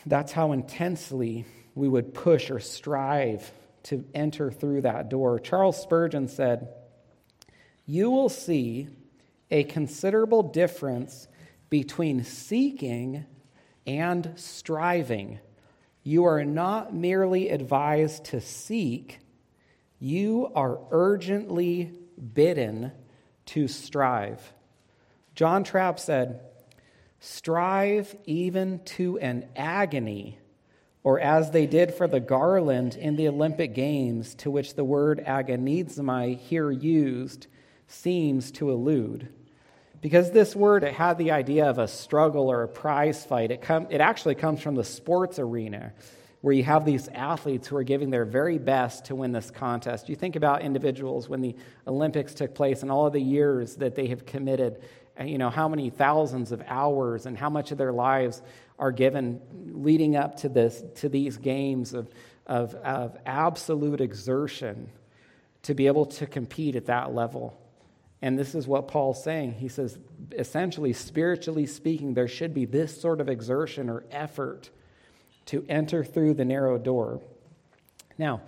That's 0.04 0.32
how 0.32 0.52
intensely 0.52 1.46
we 1.74 1.88
would 1.88 2.12
push 2.12 2.50
or 2.50 2.60
strive 2.60 3.50
to 3.84 4.04
enter 4.14 4.50
through 4.50 4.82
that 4.82 5.08
door. 5.08 5.38
Charles 5.38 5.80
Spurgeon 5.80 6.28
said, 6.28 6.68
You 7.86 8.10
will 8.10 8.28
see 8.28 8.88
a 9.50 9.64
considerable 9.64 10.42
difference 10.42 11.28
between 11.70 12.24
seeking 12.24 13.24
and 13.86 14.32
striving. 14.36 15.38
You 16.02 16.24
are 16.24 16.44
not 16.44 16.94
merely 16.94 17.48
advised 17.48 18.26
to 18.26 18.40
seek, 18.40 19.20
you 19.98 20.50
are 20.54 20.78
urgently 20.90 21.92
bidden 22.34 22.92
to 23.46 23.68
strive. 23.68 24.52
John 25.34 25.64
Trapp 25.64 25.98
said, 25.98 26.40
Strive 27.20 28.14
even 28.26 28.80
to 28.84 29.18
an 29.18 29.48
agony, 29.56 30.38
or 31.02 31.18
as 31.18 31.50
they 31.50 31.66
did 31.66 31.94
for 31.94 32.06
the 32.06 32.20
garland 32.20 32.96
in 32.96 33.16
the 33.16 33.28
Olympic 33.28 33.74
Games, 33.74 34.34
to 34.36 34.50
which 34.50 34.74
the 34.74 34.84
word 34.84 35.24
agonizomai 35.26 36.38
here 36.38 36.70
used 36.70 37.46
seems 37.86 38.50
to 38.52 38.70
allude. 38.70 39.28
Because 40.00 40.30
this 40.32 40.54
word, 40.54 40.84
it 40.84 40.92
had 40.92 41.16
the 41.16 41.30
idea 41.30 41.64
of 41.70 41.78
a 41.78 41.88
struggle 41.88 42.50
or 42.50 42.62
a 42.62 42.68
prize 42.68 43.24
fight. 43.24 43.50
It, 43.50 43.62
com- 43.62 43.86
it 43.88 44.02
actually 44.02 44.34
comes 44.34 44.60
from 44.60 44.74
the 44.74 44.84
sports 44.84 45.38
arena, 45.38 45.94
where 46.42 46.52
you 46.52 46.62
have 46.62 46.84
these 46.84 47.08
athletes 47.08 47.68
who 47.68 47.76
are 47.76 47.84
giving 47.84 48.10
their 48.10 48.26
very 48.26 48.58
best 48.58 49.06
to 49.06 49.14
win 49.14 49.32
this 49.32 49.50
contest. 49.50 50.10
You 50.10 50.14
think 50.14 50.36
about 50.36 50.60
individuals 50.60 51.26
when 51.26 51.40
the 51.40 51.56
Olympics 51.86 52.34
took 52.34 52.54
place 52.54 52.82
and 52.82 52.90
all 52.90 53.06
of 53.06 53.14
the 53.14 53.22
years 53.22 53.76
that 53.76 53.94
they 53.94 54.08
have 54.08 54.26
committed, 54.26 54.82
Uh, 55.18 55.24
you 55.24 55.38
know, 55.38 55.50
how 55.50 55.68
many 55.68 55.90
thousands 55.90 56.52
of 56.52 56.62
hours 56.66 57.26
and 57.26 57.38
how 57.38 57.50
much 57.50 57.70
of 57.72 57.78
their 57.78 57.92
lives 57.92 58.42
are 58.78 58.90
given 58.90 59.40
leading 59.72 60.16
up 60.16 60.36
to, 60.36 60.48
this, 60.48 60.82
to 60.96 61.08
these 61.08 61.36
games 61.36 61.94
of, 61.94 62.08
of, 62.46 62.74
of 62.74 63.16
absolute 63.24 64.00
exertion 64.00 64.90
to 65.62 65.74
be 65.74 65.86
able 65.86 66.06
to 66.06 66.26
compete 66.26 66.76
at 66.76 66.86
that 66.86 67.14
level. 67.14 67.58
And 68.20 68.38
this 68.38 68.54
is 68.54 68.66
what 68.66 68.88
Paul's 68.88 69.22
saying. 69.22 69.52
He 69.52 69.68
says, 69.68 69.98
essentially, 70.32 70.92
spiritually 70.92 71.66
speaking, 71.66 72.14
there 72.14 72.28
should 72.28 72.54
be 72.54 72.64
this 72.64 73.00
sort 73.00 73.20
of 73.20 73.28
exertion 73.28 73.88
or 73.90 74.04
effort 74.10 74.70
to 75.46 75.64
enter 75.68 76.02
through 76.02 76.34
the 76.34 76.44
narrow 76.44 76.78
door. 76.78 77.20
Now, 78.16 78.40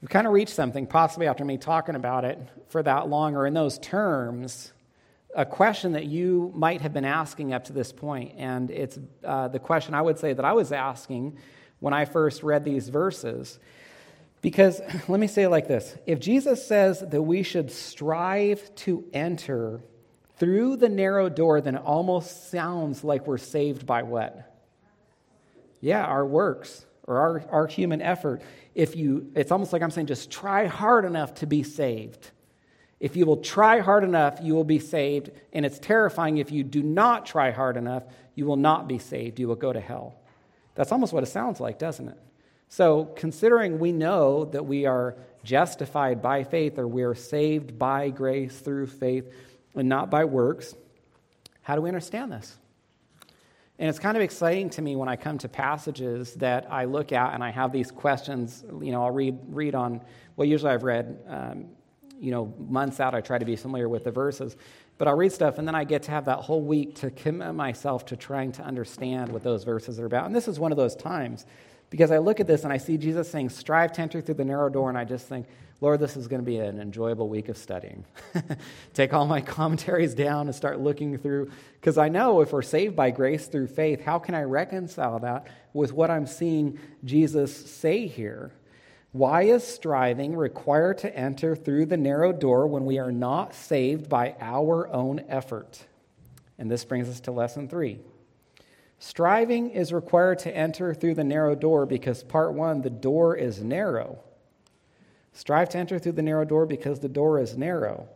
we've 0.00 0.10
kind 0.10 0.26
of 0.26 0.32
reached 0.32 0.52
something, 0.52 0.86
possibly 0.86 1.26
after 1.26 1.44
me 1.44 1.56
talking 1.56 1.94
about 1.94 2.24
it 2.24 2.38
for 2.68 2.82
that 2.82 3.08
long 3.08 3.34
or 3.34 3.46
in 3.46 3.54
those 3.54 3.78
terms, 3.78 4.72
a 5.34 5.46
question 5.46 5.92
that 5.92 6.06
you 6.06 6.52
might 6.54 6.80
have 6.82 6.92
been 6.92 7.04
asking 7.04 7.52
up 7.52 7.64
to 7.64 7.72
this. 7.72 7.92
And 8.36 8.70
it's 8.70 8.98
uh, 9.24 9.48
the 9.48 9.58
question 9.58 9.94
I 9.94 10.02
would 10.02 10.18
say 10.18 10.32
that 10.32 10.44
I 10.44 10.52
was 10.52 10.72
asking 10.72 11.38
when 11.80 11.94
I 11.94 12.04
first 12.04 12.42
read 12.42 12.64
these 12.64 12.88
verses. 12.88 13.58
Because 14.40 14.80
let 15.08 15.20
me 15.20 15.26
say 15.26 15.44
it 15.44 15.48
like 15.48 15.68
this 15.68 15.96
if 16.06 16.20
Jesus 16.20 16.66
says 16.66 17.00
that 17.00 17.22
we 17.22 17.42
should 17.42 17.70
strive 17.70 18.74
to 18.76 19.04
enter 19.12 19.80
through 20.36 20.76
the 20.76 20.88
narrow 20.88 21.28
door, 21.28 21.60
then 21.60 21.76
it 21.76 21.82
almost 21.82 22.50
sounds 22.50 23.04
like 23.04 23.26
we're 23.26 23.38
saved 23.38 23.86
by 23.86 24.02
what? 24.02 24.52
Yeah, 25.80 26.04
our 26.04 26.26
works 26.26 26.84
or 27.06 27.18
our, 27.18 27.44
our 27.50 27.66
human 27.66 28.02
effort. 28.02 28.42
If 28.74 28.96
you, 28.96 29.30
it's 29.34 29.52
almost 29.52 29.72
like 29.72 29.82
I'm 29.82 29.90
saying, 29.90 30.06
just 30.06 30.30
try 30.30 30.66
hard 30.66 31.04
enough 31.04 31.34
to 31.34 31.46
be 31.46 31.62
saved. 31.62 32.30
If 33.02 33.16
you 33.16 33.26
will 33.26 33.38
try 33.38 33.80
hard 33.80 34.04
enough, 34.04 34.38
you 34.40 34.54
will 34.54 34.62
be 34.62 34.78
saved. 34.78 35.32
And 35.52 35.66
it's 35.66 35.80
terrifying 35.80 36.38
if 36.38 36.52
you 36.52 36.62
do 36.62 36.84
not 36.84 37.26
try 37.26 37.50
hard 37.50 37.76
enough, 37.76 38.04
you 38.36 38.46
will 38.46 38.56
not 38.56 38.86
be 38.86 39.00
saved. 39.00 39.40
You 39.40 39.48
will 39.48 39.56
go 39.56 39.72
to 39.72 39.80
hell. 39.80 40.14
That's 40.76 40.92
almost 40.92 41.12
what 41.12 41.24
it 41.24 41.26
sounds 41.26 41.58
like, 41.58 41.80
doesn't 41.80 42.08
it? 42.08 42.18
So, 42.68 43.06
considering 43.16 43.80
we 43.80 43.90
know 43.90 44.44
that 44.44 44.66
we 44.66 44.86
are 44.86 45.16
justified 45.42 46.22
by 46.22 46.44
faith 46.44 46.78
or 46.78 46.86
we 46.86 47.02
are 47.02 47.16
saved 47.16 47.76
by 47.76 48.10
grace 48.10 48.56
through 48.56 48.86
faith 48.86 49.28
and 49.74 49.88
not 49.88 50.08
by 50.08 50.24
works, 50.24 50.72
how 51.62 51.74
do 51.74 51.82
we 51.82 51.88
understand 51.88 52.30
this? 52.30 52.56
And 53.80 53.88
it's 53.88 53.98
kind 53.98 54.16
of 54.16 54.22
exciting 54.22 54.70
to 54.70 54.80
me 54.80 54.94
when 54.94 55.08
I 55.08 55.16
come 55.16 55.38
to 55.38 55.48
passages 55.48 56.34
that 56.34 56.70
I 56.70 56.84
look 56.84 57.10
at 57.10 57.34
and 57.34 57.42
I 57.42 57.50
have 57.50 57.72
these 57.72 57.90
questions. 57.90 58.62
You 58.80 58.92
know, 58.92 59.02
I'll 59.02 59.10
read, 59.10 59.40
read 59.48 59.74
on, 59.74 60.02
well, 60.36 60.46
usually 60.46 60.70
I've 60.70 60.84
read, 60.84 61.18
um, 61.26 61.66
you 62.22 62.30
know, 62.30 62.54
months 62.68 63.00
out, 63.00 63.14
I 63.14 63.20
try 63.20 63.36
to 63.36 63.44
be 63.44 63.56
familiar 63.56 63.88
with 63.88 64.04
the 64.04 64.12
verses. 64.12 64.56
But 64.96 65.08
I'll 65.08 65.16
read 65.16 65.32
stuff 65.32 65.58
and 65.58 65.66
then 65.66 65.74
I 65.74 65.82
get 65.82 66.04
to 66.04 66.12
have 66.12 66.26
that 66.26 66.38
whole 66.38 66.62
week 66.62 66.94
to 66.96 67.10
commit 67.10 67.54
myself 67.54 68.06
to 68.06 68.16
trying 68.16 68.52
to 68.52 68.62
understand 68.62 69.32
what 69.32 69.42
those 69.42 69.64
verses 69.64 69.98
are 69.98 70.06
about. 70.06 70.26
And 70.26 70.34
this 70.34 70.46
is 70.46 70.60
one 70.60 70.70
of 70.70 70.78
those 70.78 70.94
times 70.94 71.44
because 71.90 72.12
I 72.12 72.18
look 72.18 72.38
at 72.38 72.46
this 72.46 72.62
and 72.62 72.72
I 72.72 72.76
see 72.76 72.96
Jesus 72.96 73.28
saying, 73.28 73.50
Strive 73.50 73.92
to 73.92 74.00
enter 74.00 74.20
through 74.20 74.36
the 74.36 74.44
narrow 74.44 74.70
door, 74.70 74.88
and 74.88 74.96
I 74.96 75.04
just 75.04 75.28
think, 75.28 75.46
Lord, 75.82 75.98
this 75.98 76.16
is 76.16 76.28
going 76.28 76.40
to 76.40 76.46
be 76.46 76.58
an 76.58 76.80
enjoyable 76.80 77.28
week 77.28 77.48
of 77.48 77.58
studying. 77.58 78.04
Take 78.94 79.12
all 79.12 79.26
my 79.26 79.40
commentaries 79.40 80.14
down 80.14 80.46
and 80.46 80.54
start 80.54 80.80
looking 80.80 81.18
through. 81.18 81.50
Because 81.74 81.98
I 81.98 82.08
know 82.08 82.40
if 82.40 82.52
we're 82.52 82.62
saved 82.62 82.94
by 82.94 83.10
grace 83.10 83.46
through 83.46 83.66
faith, 83.66 84.00
how 84.00 84.20
can 84.20 84.34
I 84.34 84.42
reconcile 84.42 85.18
that 85.18 85.48
with 85.72 85.92
what 85.92 86.08
I'm 86.08 86.26
seeing 86.26 86.78
Jesus 87.04 87.54
say 87.54 88.06
here? 88.06 88.52
Why 89.12 89.42
is 89.42 89.62
striving 89.62 90.34
required 90.34 90.98
to 90.98 91.14
enter 91.14 91.54
through 91.54 91.86
the 91.86 91.98
narrow 91.98 92.32
door 92.32 92.66
when 92.66 92.86
we 92.86 92.98
are 92.98 93.12
not 93.12 93.54
saved 93.54 94.08
by 94.08 94.34
our 94.40 94.88
own 94.88 95.20
effort? 95.28 95.84
And 96.58 96.70
this 96.70 96.84
brings 96.86 97.10
us 97.10 97.20
to 97.20 97.30
lesson 97.30 97.68
three. 97.68 97.98
Striving 98.98 99.68
is 99.68 99.92
required 99.92 100.38
to 100.40 100.56
enter 100.56 100.94
through 100.94 101.14
the 101.14 101.24
narrow 101.24 101.54
door 101.54 101.84
because, 101.84 102.22
part 102.22 102.54
one, 102.54 102.80
the 102.80 102.88
door 102.88 103.36
is 103.36 103.62
narrow. 103.62 104.18
Strive 105.34 105.68
to 105.70 105.78
enter 105.78 105.98
through 105.98 106.12
the 106.12 106.22
narrow 106.22 106.46
door 106.46 106.64
because 106.64 107.00
the 107.00 107.08
door 107.08 107.38
is 107.38 107.56
narrow. 107.56 108.08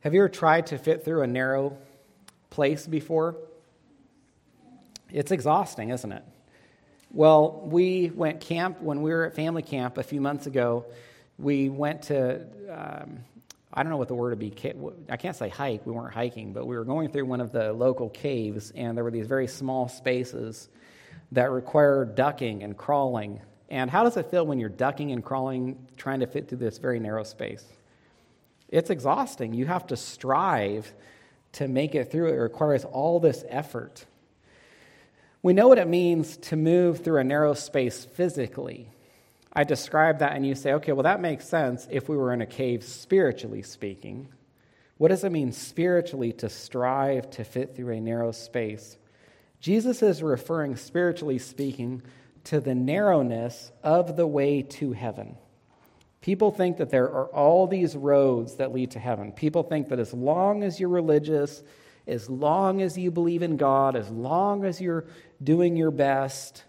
Have 0.00 0.12
you 0.12 0.20
ever 0.20 0.28
tried 0.28 0.66
to 0.66 0.78
fit 0.78 1.04
through 1.04 1.22
a 1.22 1.26
narrow 1.26 1.78
place 2.50 2.86
before? 2.86 3.36
It's 5.12 5.30
exhausting, 5.30 5.90
isn't 5.90 6.12
it? 6.12 6.24
Well, 7.10 7.62
we 7.64 8.10
went 8.14 8.40
camp 8.40 8.80
when 8.82 9.02
we 9.02 9.10
were 9.10 9.24
at 9.24 9.34
family 9.34 9.62
camp 9.62 9.96
a 9.98 10.02
few 10.02 10.20
months 10.20 10.46
ago. 10.46 10.84
We 11.38 11.68
went 11.70 12.02
to 12.02 12.44
um, 12.70 13.20
I 13.72 13.82
don't 13.82 13.90
know 13.90 13.98
what 13.98 14.08
the 14.08 14.14
word 14.14 14.30
would 14.30 14.38
be. 14.38 14.74
I 15.10 15.16
can't 15.16 15.36
say 15.36 15.48
hike. 15.48 15.84
We 15.86 15.92
weren't 15.92 16.14
hiking, 16.14 16.52
but 16.52 16.66
we 16.66 16.76
were 16.76 16.84
going 16.84 17.10
through 17.10 17.26
one 17.26 17.40
of 17.40 17.52
the 17.52 17.72
local 17.72 18.08
caves, 18.08 18.72
and 18.74 18.96
there 18.96 19.04
were 19.04 19.10
these 19.10 19.26
very 19.26 19.46
small 19.46 19.88
spaces 19.88 20.68
that 21.32 21.50
require 21.50 22.04
ducking 22.06 22.62
and 22.62 22.76
crawling. 22.76 23.40
And 23.68 23.90
how 23.90 24.04
does 24.04 24.16
it 24.16 24.30
feel 24.30 24.46
when 24.46 24.58
you're 24.58 24.70
ducking 24.70 25.12
and 25.12 25.22
crawling, 25.22 25.86
trying 25.98 26.20
to 26.20 26.26
fit 26.26 26.48
through 26.48 26.58
this 26.58 26.78
very 26.78 26.98
narrow 26.98 27.24
space? 27.24 27.64
It's 28.68 28.88
exhausting. 28.88 29.52
You 29.52 29.66
have 29.66 29.86
to 29.88 29.96
strive 29.96 30.92
to 31.52 31.68
make 31.68 31.94
it 31.94 32.10
through. 32.10 32.28
It 32.28 32.36
requires 32.36 32.84
all 32.84 33.20
this 33.20 33.44
effort. 33.48 34.06
We 35.42 35.52
know 35.52 35.68
what 35.68 35.78
it 35.78 35.88
means 35.88 36.36
to 36.36 36.56
move 36.56 37.04
through 37.04 37.20
a 37.20 37.24
narrow 37.24 37.54
space 37.54 38.04
physically. 38.04 38.90
I 39.52 39.64
describe 39.64 40.18
that, 40.18 40.34
and 40.34 40.46
you 40.46 40.54
say, 40.54 40.72
okay, 40.74 40.92
well, 40.92 41.04
that 41.04 41.20
makes 41.20 41.48
sense 41.48 41.86
if 41.90 42.08
we 42.08 42.16
were 42.16 42.32
in 42.32 42.42
a 42.42 42.46
cave, 42.46 42.82
spiritually 42.82 43.62
speaking. 43.62 44.28
What 44.98 45.08
does 45.08 45.22
it 45.22 45.30
mean 45.30 45.52
spiritually 45.52 46.32
to 46.34 46.48
strive 46.48 47.30
to 47.30 47.44
fit 47.44 47.76
through 47.76 47.94
a 47.94 48.00
narrow 48.00 48.32
space? 48.32 48.98
Jesus 49.60 50.02
is 50.02 50.22
referring, 50.22 50.76
spiritually 50.76 51.38
speaking, 51.38 52.02
to 52.44 52.60
the 52.60 52.74
narrowness 52.74 53.70
of 53.82 54.16
the 54.16 54.26
way 54.26 54.62
to 54.62 54.92
heaven. 54.92 55.36
People 56.20 56.50
think 56.50 56.78
that 56.78 56.90
there 56.90 57.10
are 57.10 57.26
all 57.26 57.66
these 57.66 57.96
roads 57.96 58.56
that 58.56 58.72
lead 58.72 58.90
to 58.92 58.98
heaven. 58.98 59.32
People 59.32 59.62
think 59.62 59.88
that 59.88 60.00
as 60.00 60.12
long 60.12 60.64
as 60.64 60.80
you're 60.80 60.88
religious, 60.88 61.62
as 62.08 62.30
long 62.30 62.80
as 62.80 62.96
you 62.96 63.10
believe 63.10 63.42
in 63.42 63.56
God, 63.56 63.94
as 63.94 64.08
long 64.08 64.64
as 64.64 64.80
you're 64.80 65.04
doing 65.42 65.76
your 65.76 65.90
best, 65.90 66.64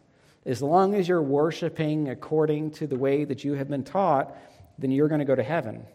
as 0.45 0.62
long 0.62 0.93
as 0.93 1.08
you're 1.08 1.21
worshiping 1.21 2.10
according 2.10 2.71
to 2.71 2.88
the 2.88 2.97
way 2.97 3.23
that 3.23 3.43
you 3.43 3.54
have 3.54 3.69
been 3.69 3.84
taught, 3.84 4.36
then 4.78 4.91
you're 4.91 5.08
going 5.08 5.19
to 5.19 5.25
go 5.25 5.36
to 5.36 5.43
heaven. 5.43 5.86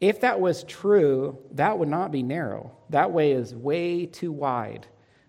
If 0.00 0.20
that 0.20 0.40
was 0.40 0.64
true, 0.64 1.38
that 1.52 1.78
would 1.78 1.88
not 1.88 2.12
be 2.12 2.22
narrow. 2.22 2.72
That 2.90 3.12
way 3.12 3.32
is 3.32 3.54
way 3.54 4.06
too 4.06 4.32
wide. 4.32 4.86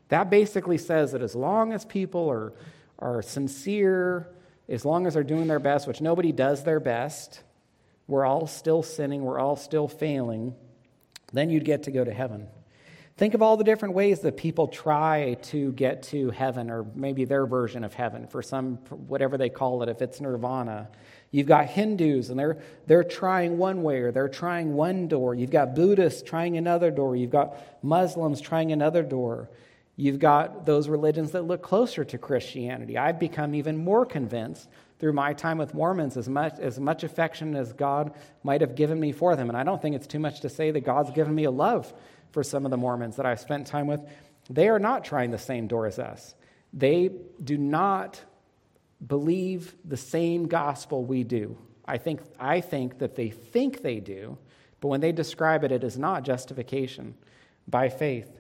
That 0.07 0.29
basically 0.29 0.77
says 0.77 1.11
that 1.11 1.21
as 1.21 1.35
long 1.35 1.73
as 1.73 1.85
people 1.85 2.29
are, 2.29 2.53
are 2.97 3.21
sincere, 3.21 4.29
as 4.67 4.85
long 4.85 5.05
as 5.05 5.15
they're 5.15 5.23
doing 5.23 5.47
their 5.47 5.59
best, 5.59 5.87
which 5.87 6.01
nobody 6.01 6.31
does 6.31 6.63
their 6.63 6.79
best, 6.79 7.43
we're 8.07 8.25
all 8.25 8.47
still 8.47 8.83
sinning, 8.83 9.23
we're 9.23 9.39
all 9.39 9.55
still 9.55 9.87
failing, 9.87 10.55
then 11.33 11.49
you'd 11.49 11.65
get 11.65 11.83
to 11.83 11.91
go 11.91 12.03
to 12.03 12.13
heaven. 12.13 12.47
Think 13.19 13.33
of 13.33 13.41
all 13.41 13.57
the 13.57 13.65
different 13.65 13.95
ways 13.95 14.21
that 14.21 14.37
people 14.37 14.69
try 14.69 15.35
to 15.41 15.73
get 15.73 16.03
to 16.03 16.29
heaven, 16.29 16.71
or 16.71 16.85
maybe 16.95 17.25
their 17.25 17.45
version 17.45 17.83
of 17.83 17.93
heaven, 17.93 18.27
for 18.27 18.41
some, 18.41 18.77
whatever 19.07 19.37
they 19.37 19.49
call 19.49 19.83
it, 19.83 19.89
if 19.89 20.01
it's 20.01 20.21
nirvana. 20.21 20.87
You've 21.29 21.45
got 21.45 21.65
Hindus, 21.65 22.29
and 22.29 22.39
they're, 22.39 22.59
they're 22.87 23.03
trying 23.03 23.57
one 23.57 23.83
way, 23.83 23.97
or 23.97 24.13
they're 24.13 24.29
trying 24.29 24.73
one 24.73 25.09
door. 25.09 25.35
You've 25.35 25.51
got 25.51 25.75
Buddhists 25.75 26.21
trying 26.21 26.55
another 26.55 26.91
door. 26.91 27.13
You've 27.13 27.29
got 27.29 27.57
Muslims 27.83 28.39
trying 28.39 28.71
another 28.71 29.03
door. 29.03 29.49
You've 29.97 30.19
got 30.19 30.65
those 30.65 30.87
religions 30.87 31.31
that 31.31 31.41
look 31.41 31.61
closer 31.61 32.05
to 32.05 32.17
Christianity. 32.17 32.97
I've 32.97 33.19
become 33.19 33.53
even 33.53 33.75
more 33.75 34.05
convinced 34.05 34.69
through 34.97 35.11
my 35.11 35.33
time 35.33 35.57
with 35.57 35.73
Mormons, 35.73 36.15
as 36.15 36.29
much, 36.29 36.57
as 36.59 36.79
much 36.79 37.03
affection 37.03 37.57
as 37.57 37.73
God 37.73 38.13
might 38.43 38.61
have 38.61 38.75
given 38.75 38.97
me 38.97 39.11
for 39.11 39.35
them. 39.35 39.49
And 39.49 39.57
I 39.57 39.65
don't 39.65 39.81
think 39.81 39.97
it's 39.97 40.07
too 40.07 40.19
much 40.19 40.39
to 40.39 40.49
say 40.49 40.71
that 40.71 40.85
God's 40.85 41.11
given 41.11 41.35
me 41.35 41.43
a 41.43 41.51
love 41.51 41.93
for 42.31 42.43
some 42.43 42.65
of 42.65 42.71
the 42.71 42.77
Mormons 42.77 43.15
that 43.15 43.25
I've 43.25 43.39
spent 43.39 43.67
time 43.67 43.87
with. 43.87 44.01
They 44.49 44.69
are 44.69 44.79
not 44.79 45.03
trying 45.03 45.31
the 45.31 45.37
same 45.37 45.67
door 45.67 45.85
as 45.85 45.99
us. 45.99 46.35
They 46.73 47.11
do 47.43 47.57
not 47.57 48.21
believe 49.05 49.75
the 49.85 49.97
same 49.97 50.47
gospel 50.47 51.05
we 51.05 51.23
do. 51.23 51.57
I 51.85 51.97
think, 51.97 52.21
I 52.39 52.61
think 52.61 52.99
that 52.99 53.15
they 53.15 53.29
think 53.29 53.81
they 53.81 53.99
do, 53.99 54.37
but 54.81 54.89
when 54.89 55.01
they 55.01 55.11
describe 55.11 55.63
it, 55.63 55.71
it 55.71 55.83
is 55.83 55.97
not 55.97 56.23
justification 56.23 57.15
by 57.67 57.89
faith. 57.89 58.39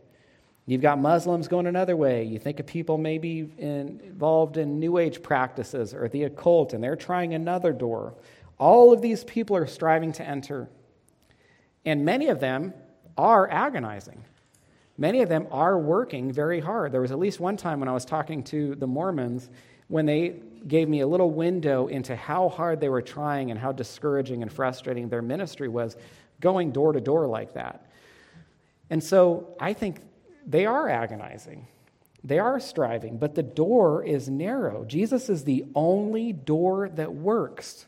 You've 0.65 0.81
got 0.81 0.99
Muslims 0.99 1.47
going 1.47 1.65
another 1.65 1.97
way. 1.97 2.23
You 2.23 2.37
think 2.37 2.59
of 2.59 2.67
people 2.67 2.99
maybe 2.99 3.51
in, 3.57 4.01
involved 4.03 4.57
in 4.57 4.79
New 4.79 4.99
Age 4.99 5.23
practices 5.23 5.95
or 5.95 6.07
the 6.09 6.23
occult, 6.23 6.73
and 6.73 6.83
they're 6.83 6.95
trying 6.95 7.33
another 7.33 7.73
door. 7.73 8.13
All 8.59 8.93
of 8.93 9.01
these 9.01 9.23
people 9.23 9.55
are 9.55 9.65
striving 9.65 10.11
to 10.13 10.23
enter. 10.23 10.69
And 11.85 12.05
many 12.05 12.27
of 12.27 12.39
them 12.39 12.73
are 13.19 13.49
agonizing. 13.51 14.23
Many 14.97 15.21
of 15.21 15.27
them 15.27 15.47
are 15.51 15.77
working 15.77 16.31
very 16.31 16.61
hard. 16.61 16.93
There 16.93 17.01
was 17.01 17.11
at 17.11 17.19
least 17.19 17.39
one 17.41 17.57
time 17.57 17.81
when 17.81 17.89
I 17.89 17.91
was 17.91 18.05
talking 18.05 18.43
to 18.45 18.75
the 18.75 18.87
Mormons 18.87 19.49
when 19.89 20.05
they 20.05 20.35
gave 20.67 20.87
me 20.87 21.01
a 21.01 21.07
little 21.07 21.31
window 21.31 21.87
into 21.87 22.15
how 22.15 22.47
hard 22.47 22.79
they 22.79 22.87
were 22.87 23.01
trying 23.01 23.51
and 23.51 23.59
how 23.59 23.73
discouraging 23.73 24.41
and 24.41 24.51
frustrating 24.51 25.09
their 25.09 25.21
ministry 25.21 25.67
was 25.67 25.97
going 26.39 26.71
door 26.71 26.93
to 26.93 27.01
door 27.01 27.27
like 27.27 27.53
that. 27.55 27.85
And 28.89 29.03
so 29.03 29.55
I 29.59 29.73
think 29.73 29.99
they 30.45 30.65
are 30.65 30.87
agonizing. 30.87 31.67
They 32.23 32.39
are 32.39 32.59
striving, 32.59 33.17
but 33.17 33.35
the 33.35 33.43
door 33.43 34.03
is 34.03 34.29
narrow. 34.29 34.85
Jesus 34.85 35.29
is 35.29 35.43
the 35.43 35.65
only 35.75 36.31
door 36.31 36.89
that 36.89 37.13
works. 37.13 37.85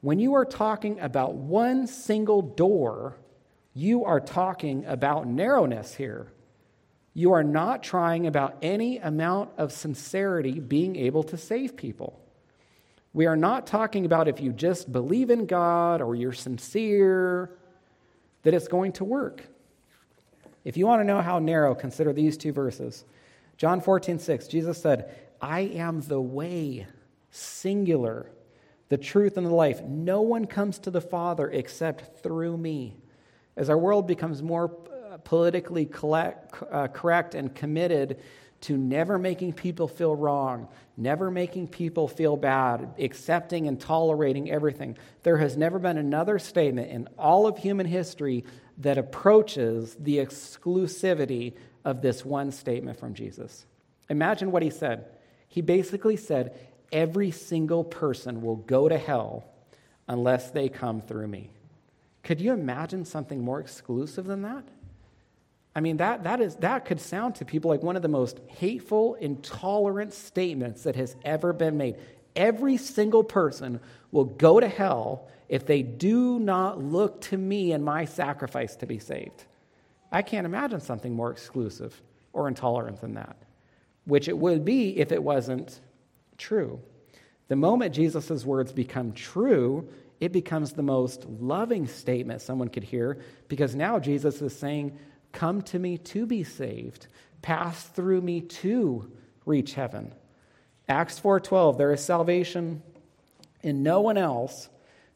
When 0.00 0.18
you 0.18 0.34
are 0.34 0.44
talking 0.44 0.98
about 1.00 1.34
one 1.34 1.86
single 1.86 2.40
door, 2.40 3.16
you 3.76 4.06
are 4.06 4.20
talking 4.20 4.86
about 4.86 5.26
narrowness 5.26 5.94
here. 5.94 6.32
You 7.12 7.34
are 7.34 7.44
not 7.44 7.82
trying 7.82 8.26
about 8.26 8.56
any 8.62 8.96
amount 8.96 9.50
of 9.58 9.70
sincerity 9.70 10.60
being 10.60 10.96
able 10.96 11.22
to 11.24 11.36
save 11.36 11.76
people. 11.76 12.18
We 13.12 13.26
are 13.26 13.36
not 13.36 13.66
talking 13.66 14.06
about 14.06 14.28
if 14.28 14.40
you 14.40 14.54
just 14.54 14.90
believe 14.90 15.28
in 15.28 15.44
God 15.44 16.00
or 16.00 16.14
you're 16.14 16.32
sincere 16.32 17.50
that 18.44 18.54
it's 18.54 18.66
going 18.66 18.92
to 18.92 19.04
work. 19.04 19.46
If 20.64 20.78
you 20.78 20.86
want 20.86 21.00
to 21.00 21.04
know 21.04 21.20
how 21.20 21.38
narrow, 21.38 21.74
consider 21.74 22.14
these 22.14 22.38
two 22.38 22.52
verses. 22.52 23.04
John 23.58 23.82
14, 23.82 24.18
6, 24.18 24.48
Jesus 24.48 24.80
said, 24.80 25.14
I 25.38 25.60
am 25.60 26.00
the 26.00 26.20
way, 26.20 26.86
singular, 27.30 28.30
the 28.88 28.96
truth 28.96 29.36
and 29.36 29.46
the 29.46 29.54
life. 29.54 29.82
No 29.82 30.22
one 30.22 30.46
comes 30.46 30.78
to 30.78 30.90
the 30.90 31.02
Father 31.02 31.50
except 31.50 32.22
through 32.22 32.56
me. 32.56 32.96
As 33.56 33.70
our 33.70 33.78
world 33.78 34.06
becomes 34.06 34.42
more 34.42 34.76
uh, 35.10 35.18
politically 35.18 35.88
uh, 36.02 36.88
correct 36.88 37.34
and 37.34 37.54
committed 37.54 38.18
to 38.62 38.76
never 38.76 39.18
making 39.18 39.52
people 39.52 39.86
feel 39.86 40.14
wrong, 40.16 40.68
never 40.96 41.30
making 41.30 41.68
people 41.68 42.08
feel 42.08 42.36
bad, 42.36 42.94
accepting 42.98 43.68
and 43.68 43.80
tolerating 43.80 44.50
everything. 44.50 44.96
There 45.22 45.36
has 45.36 45.56
never 45.56 45.78
been 45.78 45.98
another 45.98 46.38
statement 46.38 46.90
in 46.90 47.08
all 47.18 47.46
of 47.46 47.58
human 47.58 47.86
history 47.86 48.44
that 48.78 48.98
approaches 48.98 49.94
the 49.98 50.18
exclusivity 50.18 51.54
of 51.84 52.02
this 52.02 52.24
one 52.24 52.50
statement 52.50 52.98
from 52.98 53.14
Jesus. 53.14 53.66
Imagine 54.08 54.50
what 54.50 54.62
he 54.62 54.70
said. 54.70 55.06
He 55.48 55.60
basically 55.60 56.16
said, 56.16 56.58
Every 56.92 57.30
single 57.30 57.84
person 57.84 58.42
will 58.42 58.56
go 58.56 58.88
to 58.88 58.96
hell 58.96 59.44
unless 60.08 60.50
they 60.50 60.68
come 60.68 61.00
through 61.00 61.26
me. 61.26 61.50
Could 62.26 62.40
you 62.40 62.52
imagine 62.52 63.04
something 63.04 63.40
more 63.40 63.60
exclusive 63.60 64.26
than 64.26 64.42
that? 64.42 64.64
I 65.76 65.80
mean, 65.80 65.98
that, 65.98 66.24
that, 66.24 66.40
is, 66.40 66.56
that 66.56 66.84
could 66.84 67.00
sound 67.00 67.36
to 67.36 67.44
people 67.44 67.70
like 67.70 67.84
one 67.84 67.94
of 67.94 68.02
the 68.02 68.08
most 68.08 68.40
hateful, 68.48 69.14
intolerant 69.14 70.12
statements 70.12 70.82
that 70.82 70.96
has 70.96 71.14
ever 71.24 71.52
been 71.52 71.76
made. 71.76 71.94
Every 72.34 72.78
single 72.78 73.22
person 73.22 73.78
will 74.10 74.24
go 74.24 74.58
to 74.58 74.66
hell 74.66 75.28
if 75.48 75.66
they 75.66 75.82
do 75.82 76.40
not 76.40 76.82
look 76.82 77.20
to 77.20 77.38
me 77.38 77.70
and 77.70 77.84
my 77.84 78.04
sacrifice 78.04 78.74
to 78.74 78.86
be 78.86 78.98
saved. 78.98 79.44
I 80.10 80.22
can't 80.22 80.46
imagine 80.46 80.80
something 80.80 81.14
more 81.14 81.30
exclusive 81.30 82.02
or 82.32 82.48
intolerant 82.48 83.00
than 83.00 83.14
that, 83.14 83.36
which 84.04 84.26
it 84.26 84.36
would 84.36 84.64
be 84.64 84.98
if 84.98 85.12
it 85.12 85.22
wasn't 85.22 85.78
true. 86.38 86.80
The 87.46 87.54
moment 87.54 87.94
Jesus' 87.94 88.44
words 88.44 88.72
become 88.72 89.12
true, 89.12 89.88
it 90.20 90.32
becomes 90.32 90.72
the 90.72 90.82
most 90.82 91.24
loving 91.26 91.86
statement 91.86 92.40
someone 92.42 92.68
could 92.68 92.84
hear 92.84 93.18
because 93.48 93.74
now 93.74 93.98
Jesus 93.98 94.40
is 94.40 94.56
saying, 94.56 94.98
Come 95.32 95.62
to 95.62 95.78
me 95.78 95.98
to 95.98 96.24
be 96.26 96.44
saved, 96.44 97.08
pass 97.42 97.84
through 97.84 98.22
me 98.22 98.40
to 98.40 99.10
reach 99.44 99.74
heaven. 99.74 100.14
Acts 100.88 101.20
4:12 101.20 101.76
there 101.76 101.92
is 101.92 102.02
salvation 102.02 102.82
in 103.62 103.82
no 103.82 104.00
one 104.00 104.16
else 104.16 104.68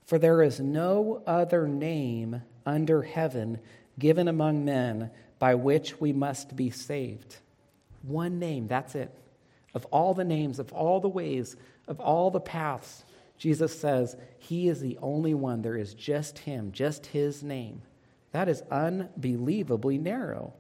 for 0.04 0.18
there 0.18 0.42
is 0.42 0.58
no 0.58 1.22
other 1.26 1.68
name 1.68 2.42
under 2.66 3.02
heaven 3.02 3.60
given 3.98 4.26
among 4.26 4.64
men 4.64 5.10
by 5.38 5.54
which 5.54 6.00
we 6.00 6.12
must 6.12 6.56
be 6.56 6.70
saved. 6.70 7.36
One 8.02 8.38
name, 8.38 8.66
that's 8.66 8.94
it. 8.94 9.14
Of 9.72 9.86
all 9.86 10.14
the 10.14 10.24
names, 10.24 10.58
of 10.58 10.72
all 10.72 11.00
the 11.00 11.08
ways, 11.08 11.56
of 11.86 12.00
all 12.00 12.30
the 12.30 12.40
paths, 12.40 13.04
Jesus 13.40 13.76
says 13.76 14.16
he 14.38 14.68
is 14.68 14.80
the 14.80 14.98
only 15.02 15.34
one. 15.34 15.62
There 15.62 15.76
is 15.76 15.94
just 15.94 16.38
him, 16.38 16.70
just 16.70 17.06
his 17.06 17.42
name. 17.42 17.82
That 18.30 18.48
is 18.48 18.62
unbelievably 18.70 19.98
narrow. 19.98 20.52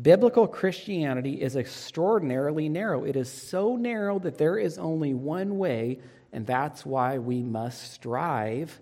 Biblical 0.00 0.46
Christianity 0.46 1.42
is 1.42 1.56
extraordinarily 1.56 2.68
narrow. 2.68 3.04
It 3.04 3.16
is 3.16 3.30
so 3.30 3.76
narrow 3.76 4.18
that 4.20 4.38
there 4.38 4.56
is 4.56 4.78
only 4.78 5.12
one 5.12 5.58
way 5.58 5.98
and 6.32 6.46
that's 6.46 6.86
why 6.86 7.18
we 7.18 7.42
must 7.42 7.92
strive 7.92 8.80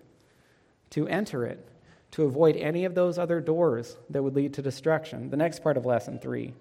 to 0.91 1.07
enter 1.07 1.45
it. 1.45 1.67
to 2.13 2.23
avoid 2.25 2.55
any 2.55 2.85
of 2.85 2.93
those 2.93 3.17
other 3.17 3.41
doors 3.41 3.97
that 4.11 4.21
would 4.21 4.35
lead 4.35 4.53
to 4.53 4.61
destruction. 4.61 5.31
The 5.31 5.37
next 5.37 5.63
part 5.63 5.77
of 5.77 5.85
lesson 5.85 6.19
three 6.19 6.53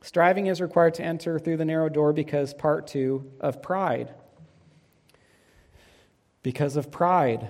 striving 0.00 0.46
is 0.46 0.60
required 0.60 0.94
to 0.94 1.02
enter 1.02 1.38
through 1.38 1.58
the 1.58 1.64
narrow 1.64 1.88
door 1.88 2.12
because, 2.12 2.54
part 2.54 2.86
two, 2.86 3.30
of 3.40 3.60
pride. 3.60 4.14
Because 6.46 6.76
of 6.76 6.92
pride. 6.92 7.48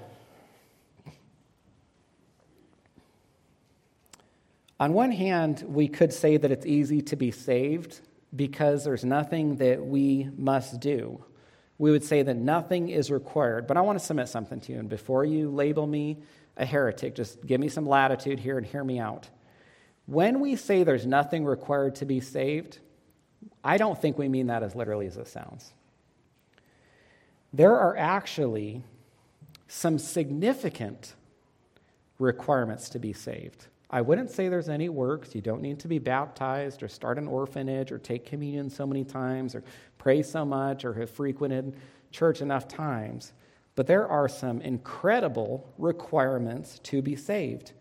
On 4.81 4.95
one 4.95 5.13
hand, 5.13 5.63
we 5.69 5.87
could 5.87 6.15
say 6.15 6.39
that 6.39 6.51
it's 6.51 6.65
easy 6.65 7.03
to 7.03 7.15
be 7.15 7.31
saved 7.31 8.01
because 8.35 8.85
there's 8.85 9.05
nothing 9.05 9.57
that 9.57 9.85
we 9.85 10.31
must 10.39 10.81
do. 10.81 11.23
We 11.77 11.91
would 11.91 12.05
say 12.05 12.23
that 12.23 12.39
nothing 12.39 12.89
is 12.89 13.11
required. 13.11 13.67
But 13.67 13.77
I 13.77 13.83
want 13.83 13.99
to 13.99 14.05
submit 14.05 14.31
something 14.31 14.61
to 14.61 14.73
you. 14.73 14.79
And 14.79 14.89
before 14.89 15.27
you 15.27 15.51
label 15.51 15.87
me 15.87 16.23
a 16.57 16.65
heretic, 16.65 17.15
just 17.15 17.45
give 17.45 17.61
me 17.61 17.69
some 17.69 17.85
latitude 17.85 18.41
here 18.41 18.57
and 18.57 18.67
hear 18.67 18.83
me 18.83 18.99
out. 18.99 19.29
When 20.07 20.41
we 20.41 20.57
say 20.57 20.85
there's 20.85 21.05
nothing 21.05 21.45
required 21.45 21.97
to 21.97 22.07
be 22.07 22.21
saved, 22.21 22.79
I 23.63 23.77
don't 23.77 24.01
think 24.01 24.17
we 24.17 24.31
mean 24.31 24.47
that 24.47 24.63
as 24.63 24.75
literally 24.75 25.07
as 25.07 25.19
it 25.19 25.29
sounds. 25.29 25.75
There 27.57 27.75
are 27.75 27.97
actually 27.97 28.83
some 29.67 29.99
significant 29.99 31.15
requirements 32.19 32.91
to 32.91 32.99
be 32.99 33.15
saved. 33.15 33.69
I 33.89 34.03
wouldn't 34.03 34.31
say 34.31 34.51
there's 34.51 34.69
any 34.69 34.91
works. 34.91 35.35
You 35.35 35.41
don't 35.41 35.63
need 35.63 35.81
to 35.81 35.89
be 35.89 35.99
baptized 35.99 36.83
or 36.83 36.89
start 36.89 37.17
an 37.17 37.27
orphanage 37.27 37.93
or 37.93 37.99
take 37.99 38.27
communion 38.27 38.69
so 38.69 38.87
many 38.87 39.05
times 39.05 39.55
or 39.55 39.65
pray 39.97 40.23
so 40.23 40.45
much 40.45 40.85
or 40.85 40.93
have 40.93 41.09
frequented 41.09 41.75
church 42.11 42.43
enough 42.43 42.69
times. 42.69 43.33
But 43.75 43.87
there 43.87 44.07
are 44.07 44.29
some 44.29 44.61
incredible 44.61 45.73
requirements 45.79 46.79
to 46.81 47.01
be 47.01 47.17
saved. 47.17 47.73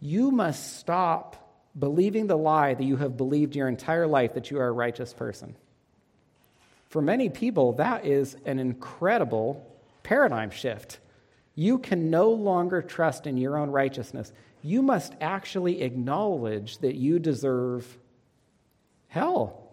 You 0.00 0.30
must 0.30 0.78
stop 0.78 1.60
believing 1.78 2.26
the 2.26 2.38
lie 2.38 2.72
that 2.72 2.84
you 2.84 2.96
have 2.96 3.18
believed 3.18 3.54
your 3.54 3.68
entire 3.68 4.06
life 4.06 4.32
that 4.32 4.50
you 4.50 4.58
are 4.58 4.68
a 4.68 4.72
righteous 4.72 5.12
person. 5.12 5.56
For 6.88 7.02
many 7.02 7.28
people, 7.28 7.72
that 7.74 8.06
is 8.06 8.36
an 8.44 8.58
incredible 8.58 9.64
paradigm 10.02 10.50
shift. 10.50 10.98
You 11.54 11.78
can 11.78 12.10
no 12.10 12.30
longer 12.30 12.82
trust 12.82 13.26
in 13.26 13.36
your 13.36 13.58
own 13.58 13.70
righteousness 13.70 14.32
you 14.62 14.82
must 14.82 15.14
actually 15.20 15.82
acknowledge 15.82 16.78
that 16.78 16.96
you 16.96 17.18
deserve 17.18 17.98
hell. 19.08 19.64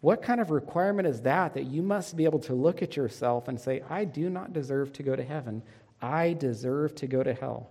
What 0.00 0.22
kind 0.22 0.40
of 0.40 0.50
requirement 0.50 1.08
is 1.08 1.22
that? 1.22 1.54
That 1.54 1.64
you 1.64 1.82
must 1.82 2.16
be 2.16 2.24
able 2.24 2.38
to 2.40 2.54
look 2.54 2.82
at 2.82 2.96
yourself 2.96 3.48
and 3.48 3.58
say, 3.58 3.82
I 3.90 4.04
do 4.04 4.30
not 4.30 4.52
deserve 4.52 4.92
to 4.94 5.02
go 5.02 5.16
to 5.16 5.24
heaven. 5.24 5.62
I 6.00 6.34
deserve 6.34 6.94
to 6.96 7.08
go 7.08 7.22
to 7.22 7.34
hell. 7.34 7.70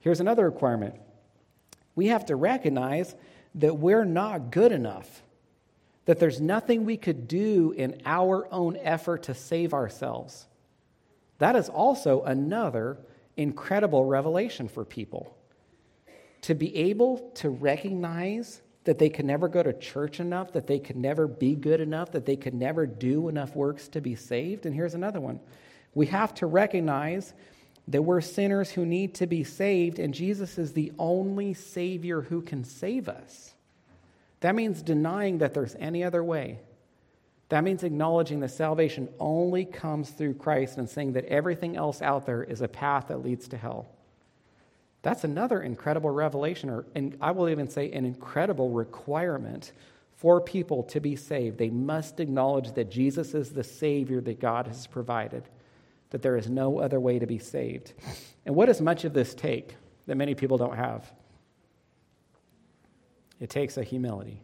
Here's 0.00 0.20
another 0.20 0.44
requirement 0.44 0.94
we 1.96 2.08
have 2.08 2.26
to 2.26 2.36
recognize 2.36 3.14
that 3.56 3.78
we're 3.78 4.04
not 4.04 4.50
good 4.52 4.70
enough, 4.70 5.22
that 6.06 6.18
there's 6.18 6.40
nothing 6.40 6.84
we 6.84 6.96
could 6.96 7.28
do 7.28 7.72
in 7.76 8.00
our 8.04 8.48
own 8.52 8.76
effort 8.78 9.24
to 9.24 9.34
save 9.34 9.74
ourselves. 9.74 10.46
That 11.38 11.56
is 11.56 11.68
also 11.68 12.22
another 12.22 12.98
incredible 13.36 14.04
revelation 14.04 14.68
for 14.68 14.84
people. 14.84 15.36
To 16.42 16.54
be 16.54 16.74
able 16.74 17.30
to 17.36 17.50
recognize 17.50 18.60
that 18.84 18.98
they 18.98 19.08
can 19.08 19.26
never 19.26 19.48
go 19.48 19.62
to 19.62 19.72
church 19.72 20.20
enough, 20.20 20.52
that 20.52 20.66
they 20.66 20.78
can 20.78 21.00
never 21.00 21.26
be 21.26 21.54
good 21.54 21.80
enough, 21.80 22.12
that 22.12 22.26
they 22.26 22.36
can 22.36 22.58
never 22.58 22.86
do 22.86 23.28
enough 23.28 23.54
works 23.54 23.88
to 23.88 24.00
be 24.00 24.14
saved. 24.14 24.66
And 24.66 24.74
here's 24.74 24.94
another 24.94 25.20
one 25.20 25.40
we 25.94 26.06
have 26.06 26.34
to 26.34 26.46
recognize 26.46 27.34
that 27.88 28.02
we're 28.02 28.20
sinners 28.20 28.70
who 28.70 28.86
need 28.86 29.14
to 29.14 29.26
be 29.26 29.42
saved, 29.42 29.98
and 29.98 30.14
Jesus 30.14 30.58
is 30.58 30.72
the 30.72 30.92
only 30.98 31.54
Savior 31.54 32.22
who 32.22 32.40
can 32.40 32.62
save 32.64 33.08
us. 33.08 33.54
That 34.40 34.54
means 34.54 34.82
denying 34.82 35.38
that 35.38 35.54
there's 35.54 35.76
any 35.78 36.02
other 36.02 36.24
way. 36.24 36.58
That 37.50 37.64
means 37.64 37.82
acknowledging 37.82 38.40
that 38.40 38.50
salvation 38.50 39.08
only 39.18 39.64
comes 39.64 40.10
through 40.10 40.34
Christ 40.34 40.78
and 40.78 40.88
saying 40.88 41.14
that 41.14 41.24
everything 41.26 41.76
else 41.76 42.00
out 42.00 42.24
there 42.24 42.42
is 42.42 42.60
a 42.60 42.68
path 42.68 43.08
that 43.08 43.24
leads 43.24 43.48
to 43.48 43.56
hell. 43.56 43.88
That's 45.02 45.24
another 45.24 45.60
incredible 45.60 46.10
revelation, 46.10 46.70
or, 46.70 46.84
and 46.94 47.16
I 47.20 47.32
will 47.32 47.48
even 47.48 47.68
say 47.68 47.90
an 47.90 48.04
incredible 48.04 48.70
requirement 48.70 49.72
for 50.16 50.40
people 50.40 50.82
to 50.84 51.00
be 51.00 51.16
saved. 51.16 51.58
They 51.58 51.70
must 51.70 52.20
acknowledge 52.20 52.72
that 52.74 52.90
Jesus 52.90 53.34
is 53.34 53.50
the 53.50 53.64
Savior 53.64 54.20
that 54.20 54.38
God 54.38 54.66
has 54.66 54.86
provided, 54.86 55.42
that 56.10 56.22
there 56.22 56.36
is 56.36 56.48
no 56.48 56.78
other 56.78 57.00
way 57.00 57.18
to 57.18 57.26
be 57.26 57.38
saved. 57.38 57.94
And 58.44 58.54
what 58.54 58.66
does 58.66 58.80
much 58.80 59.04
of 59.04 59.14
this 59.14 59.34
take 59.34 59.74
that 60.06 60.16
many 60.16 60.34
people 60.34 60.58
don't 60.58 60.76
have? 60.76 61.10
It 63.40 63.50
takes 63.50 63.76
a 63.76 63.82
humility. 63.82 64.42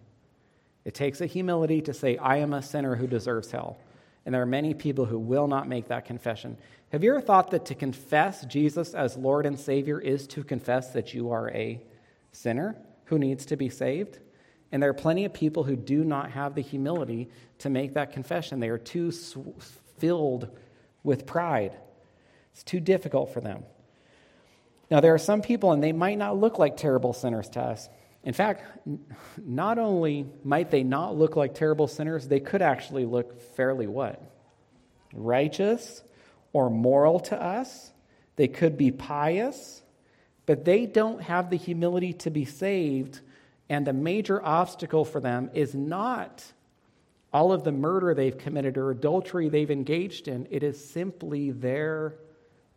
It 0.85 0.95
takes 0.95 1.21
a 1.21 1.27
humility 1.27 1.83
to 1.83 1.95
say, 1.95 2.17
I 2.17 2.39
am 2.39 2.53
a 2.53 2.63
sinner 2.63 2.97
who 2.97 3.07
deserves 3.07 3.51
hell. 3.51 3.79
And 4.25 4.35
there 4.35 4.43
are 4.43 4.47
many 4.47 4.75
people 4.75 5.05
who 5.05 5.19
will 5.19 5.47
not 5.47 5.69
make 5.69 5.89
that 5.89 6.05
confession. 6.05 6.57
Have 6.91 7.05
you 7.05 7.11
ever 7.11 7.21
thought 7.21 7.51
that 7.51 7.67
to 7.67 7.75
confess 7.75 8.45
Jesus 8.47 8.95
as 8.95 9.17
Lord 9.17 9.47
and 9.47 9.59
Savior 9.59 10.01
is 10.01 10.27
to 10.29 10.43
confess 10.43 10.93
that 10.93 11.15
you 11.15 11.31
are 11.31 11.51
a 11.51 11.81
sinner 12.33 12.77
who 13.05 13.19
needs 13.19 13.47
to 13.47 13.57
be 13.57 13.69
saved? 13.69 14.19
And 14.73 14.83
there 14.83 14.91
are 14.91 14.95
plenty 14.95 15.25
of 15.25 15.33
people 15.33 15.63
who 15.65 15.77
do 15.77 16.05
not 16.05 16.33
have 16.33 16.55
the 16.55 16.63
humility 16.63 17.29
to 17.59 17.71
make 17.71 17.95
that 17.95 18.13
confession. 18.13 18.59
They 18.59 18.69
are 18.69 18.79
too 18.79 19.13
filled 19.99 20.49
with 21.05 21.27
pride. 21.27 21.77
It's 22.53 22.65
too 22.65 22.81
difficult 22.81 23.33
for 23.33 23.41
them. 23.41 23.65
Now, 24.91 25.01
there 25.01 25.15
are 25.15 25.19
some 25.19 25.43
people, 25.43 25.73
and 25.73 25.83
they 25.83 25.93
might 25.93 26.19
not 26.19 26.37
look 26.37 26.59
like 26.59 26.77
terrible 26.77 27.13
sinners 27.13 27.49
to 27.51 27.61
us, 27.61 27.89
in 28.27 28.33
fact, 28.33 28.65
not 29.39 29.79
only 29.79 30.27
might 30.43 30.73
they 30.73 30.83
not 30.83 31.17
look 31.17 31.37
like 31.37 31.55
terrible 31.55 31.87
sinners, 31.87 32.27
they 32.27 32.41
could 32.41 32.61
actually 32.61 33.05
look 33.05 33.41
fairly 33.55 33.87
what? 33.87 34.21
Righteous 35.15 36.03
or 36.53 36.69
moral 36.69 37.21
to 37.21 37.41
us. 37.41 37.93
They 38.35 38.49
could 38.49 38.77
be 38.77 38.91
pious, 38.91 39.81
but 40.45 40.65
they 40.65 40.87
don't 40.87 41.23
have 41.23 41.51
the 41.51 41.57
humility 41.57 42.15
to 42.15 42.31
be 42.31 42.45
saved. 42.45 43.21
And 43.69 43.87
the 43.87 43.93
major 43.93 44.45
obstacle 44.45 45.05
for 45.05 45.21
them 45.21 45.51
is 45.55 45.73
not 45.77 46.45
all 47.33 47.53
of 47.53 47.63
the 47.63 47.71
murder 47.71 48.13
they've 48.13 48.37
committed 48.37 48.77
or 48.77 48.91
adultery 48.91 49.49
they've 49.49 49.71
engaged 49.71 50.27
in, 50.27 50.49
it 50.51 50.65
is 50.65 50.83
simply 50.85 51.53
their 51.53 52.17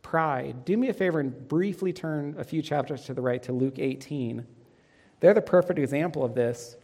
pride. 0.04 0.64
Do 0.66 0.78
me 0.78 0.90
a 0.90 0.94
favor 0.94 1.20
and 1.20 1.48
briefly 1.48 1.92
turn 1.92 2.36
a 2.38 2.44
few 2.44 2.62
chapters 2.62 3.06
to 3.06 3.16
the 3.16 3.22
right 3.22 3.42
to 3.44 3.54
Luke 3.54 3.80
18. 3.80 4.46
They're 5.20 5.34
the 5.34 5.42
perfect 5.42 5.80
example 5.80 6.24
of 6.24 6.34
this. 6.34 6.76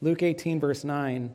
Luke 0.00 0.22
18, 0.22 0.60
verse 0.60 0.84
9. 0.84 1.32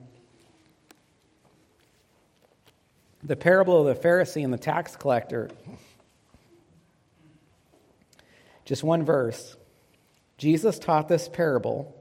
The 3.24 3.36
parable 3.36 3.88
of 3.88 3.96
the 3.96 4.08
Pharisee 4.08 4.44
and 4.44 4.54
the 4.54 4.58
tax 4.58 4.96
collector. 4.96 5.50
Just 8.66 8.84
one 8.84 9.04
verse. 9.04 9.56
Jesus 10.38 10.78
taught 10.78 11.08
this 11.08 11.28
parable 11.28 11.96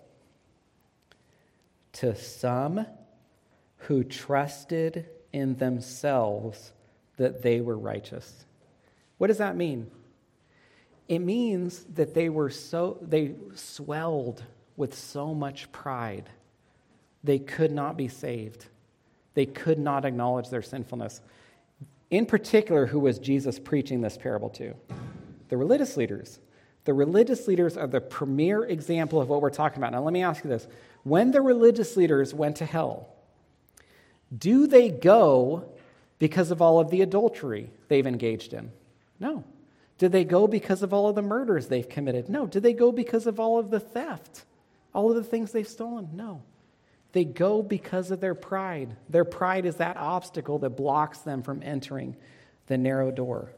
to 1.95 2.15
some 2.15 2.87
who 3.79 4.05
trusted 4.05 5.07
in 5.33 5.57
themselves 5.57 6.73
that 7.17 7.43
they 7.43 7.61
were 7.61 7.79
righteous. 7.79 8.45
What 9.19 9.29
does 9.29 9.39
that 9.39 9.57
mean? 9.57 9.91
It 11.09 11.21
means 11.21 11.85
that 11.95 12.15
they 12.15 12.29
were 12.29 12.51
so, 12.51 12.99
they 13.01 13.35
swelled 13.55 14.43
with 14.77 14.95
so 14.95 15.35
much 15.35 15.71
pride, 15.73 16.29
they 17.25 17.39
could 17.39 17.73
not 17.73 17.97
be 17.97 18.09
saved. 18.09 18.67
They 19.37 19.47
could 19.47 19.79
not 19.79 20.07
acknowledge 20.07 20.49
their 20.49 20.63
sinfulness. 20.63 21.21
In 22.11 22.25
particular, 22.25 22.87
who 22.87 22.99
was 22.99 23.19
Jesus 23.19 23.59
preaching 23.59 24.01
this 24.01 24.17
parable 24.17 24.49
to? 24.51 24.75
The 25.49 25.57
religious 25.59 25.97
leaders. 25.97 26.41
The 26.85 26.95
religious 26.95 27.47
leaders 27.47 27.77
are 27.77 27.87
the 27.87 28.01
premier 28.01 28.65
example 28.65 29.21
of 29.21 29.29
what 29.29 29.43
we're 29.43 29.51
talking 29.51 29.79
about. 29.79 29.93
Now, 29.93 30.03
let 30.03 30.13
me 30.13 30.23
ask 30.23 30.43
you 30.43 30.49
this. 30.49 30.67
When 31.03 31.33
the 31.33 31.43
religious 31.43 31.97
leaders 31.97 32.33
went 32.33 32.57
to 32.57 32.65
hell, 32.65 33.09
do 34.37 34.67
they 34.67 34.89
go 34.89 35.69
because 36.19 36.51
of 36.51 36.63
all 36.63 36.81
of 36.81 36.91
the 36.91 37.03
adultery 37.03 37.71
they've 37.89 38.07
engaged 38.07 38.55
in? 38.55 38.73
No. 39.21 39.45
Did 39.99 40.13
they 40.13 40.25
go 40.25 40.47
because 40.47 40.83
of 40.83 40.93
all 40.93 41.09
of 41.09 41.15
the 41.15 41.23
murders 41.23 41.69
they've 41.69 41.89
committed? 41.89 42.29
No. 42.29 42.47
Did 42.47 42.63
they 42.63 42.75
go 42.75 42.93
because 42.93 43.27
of 43.27 43.41
all 43.41 43.59
of 43.59 43.71
the 43.71 43.81
theft? 43.81 44.45
All 44.93 45.11
of 45.11 45.17
the 45.17 45.25
things 45.25 45.53
they've 45.53 45.67
stolen? 45.67 46.11
No. 46.13 46.43
They 47.13 47.25
go 47.25 47.63
because 47.63 48.11
of 48.11 48.21
their 48.21 48.35
pride. 48.35 48.95
Their 49.09 49.25
pride 49.25 49.65
is 49.65 49.77
that 49.77 49.97
obstacle 49.97 50.59
that 50.59 50.71
blocks 50.71 51.21
them 51.21 51.43
from 51.43 51.63
entering 51.63 52.15
the 52.67 52.77
narrow 52.77 53.11
door. 53.11 53.53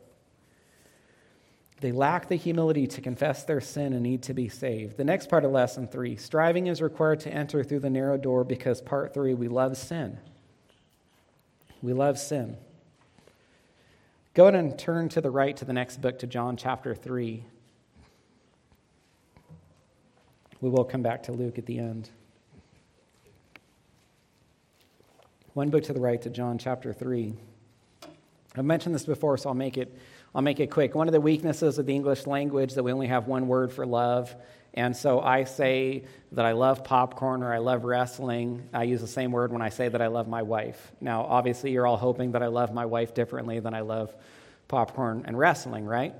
They 1.80 1.92
lack 1.92 2.28
the 2.28 2.36
humility 2.36 2.86
to 2.88 3.00
confess 3.00 3.44
their 3.44 3.60
sin 3.60 3.92
and 3.92 4.02
need 4.02 4.22
to 4.24 4.34
be 4.34 4.48
saved. 4.48 4.96
The 4.96 5.04
next 5.04 5.28
part 5.28 5.44
of 5.44 5.52
lesson 5.52 5.86
three 5.86 6.16
striving 6.16 6.66
is 6.66 6.82
required 6.82 7.20
to 7.20 7.32
enter 7.32 7.62
through 7.62 7.80
the 7.80 7.90
narrow 7.90 8.16
door 8.16 8.44
because 8.44 8.80
part 8.80 9.14
three, 9.14 9.34
we 9.34 9.48
love 9.48 9.76
sin. 9.76 10.18
We 11.82 11.92
love 11.92 12.18
sin. 12.18 12.56
Go 14.34 14.44
ahead 14.44 14.54
and 14.54 14.78
turn 14.78 15.08
to 15.10 15.20
the 15.20 15.30
right 15.30 15.56
to 15.56 15.64
the 15.64 15.72
next 15.72 16.00
book, 16.00 16.18
to 16.20 16.26
John 16.26 16.56
chapter 16.56 16.94
3. 16.94 17.42
We 20.60 20.68
will 20.68 20.84
come 20.84 21.02
back 21.02 21.24
to 21.24 21.32
Luke 21.32 21.58
at 21.58 21.66
the 21.66 21.78
end. 21.78 22.10
One 25.54 25.70
book 25.70 25.82
to 25.84 25.92
the 25.92 26.00
right 26.00 26.20
to 26.22 26.30
John 26.30 26.58
chapter 26.58 26.92
3. 26.92 27.34
I've 28.56 28.64
mentioned 28.64 28.94
this 28.94 29.04
before, 29.04 29.36
so 29.38 29.48
I'll 29.48 29.54
make 29.54 29.76
it, 29.76 29.96
I'll 30.34 30.42
make 30.42 30.60
it 30.60 30.70
quick. 30.70 30.94
One 30.94 31.08
of 31.08 31.12
the 31.12 31.20
weaknesses 31.20 31.78
of 31.78 31.86
the 31.86 31.94
English 31.94 32.26
language 32.26 32.74
that 32.74 32.82
we 32.82 32.92
only 32.92 33.08
have 33.08 33.26
one 33.26 33.48
word 33.48 33.72
for 33.72 33.86
love. 33.86 34.34
And 34.78 34.96
so 34.96 35.20
I 35.20 35.42
say 35.42 36.04
that 36.30 36.44
I 36.44 36.52
love 36.52 36.84
popcorn 36.84 37.42
or 37.42 37.52
I 37.52 37.58
love 37.58 37.82
wrestling. 37.82 38.62
I 38.72 38.84
use 38.84 39.00
the 39.00 39.08
same 39.08 39.32
word 39.32 39.50
when 39.50 39.60
I 39.60 39.70
say 39.70 39.88
that 39.88 40.00
I 40.00 40.06
love 40.06 40.28
my 40.28 40.42
wife. 40.42 40.92
Now, 41.00 41.24
obviously, 41.24 41.72
you're 41.72 41.84
all 41.84 41.96
hoping 41.96 42.30
that 42.32 42.44
I 42.44 42.46
love 42.46 42.72
my 42.72 42.86
wife 42.86 43.12
differently 43.12 43.58
than 43.58 43.74
I 43.74 43.80
love 43.80 44.14
popcorn 44.68 45.24
and 45.26 45.36
wrestling, 45.36 45.84
right? 45.84 46.14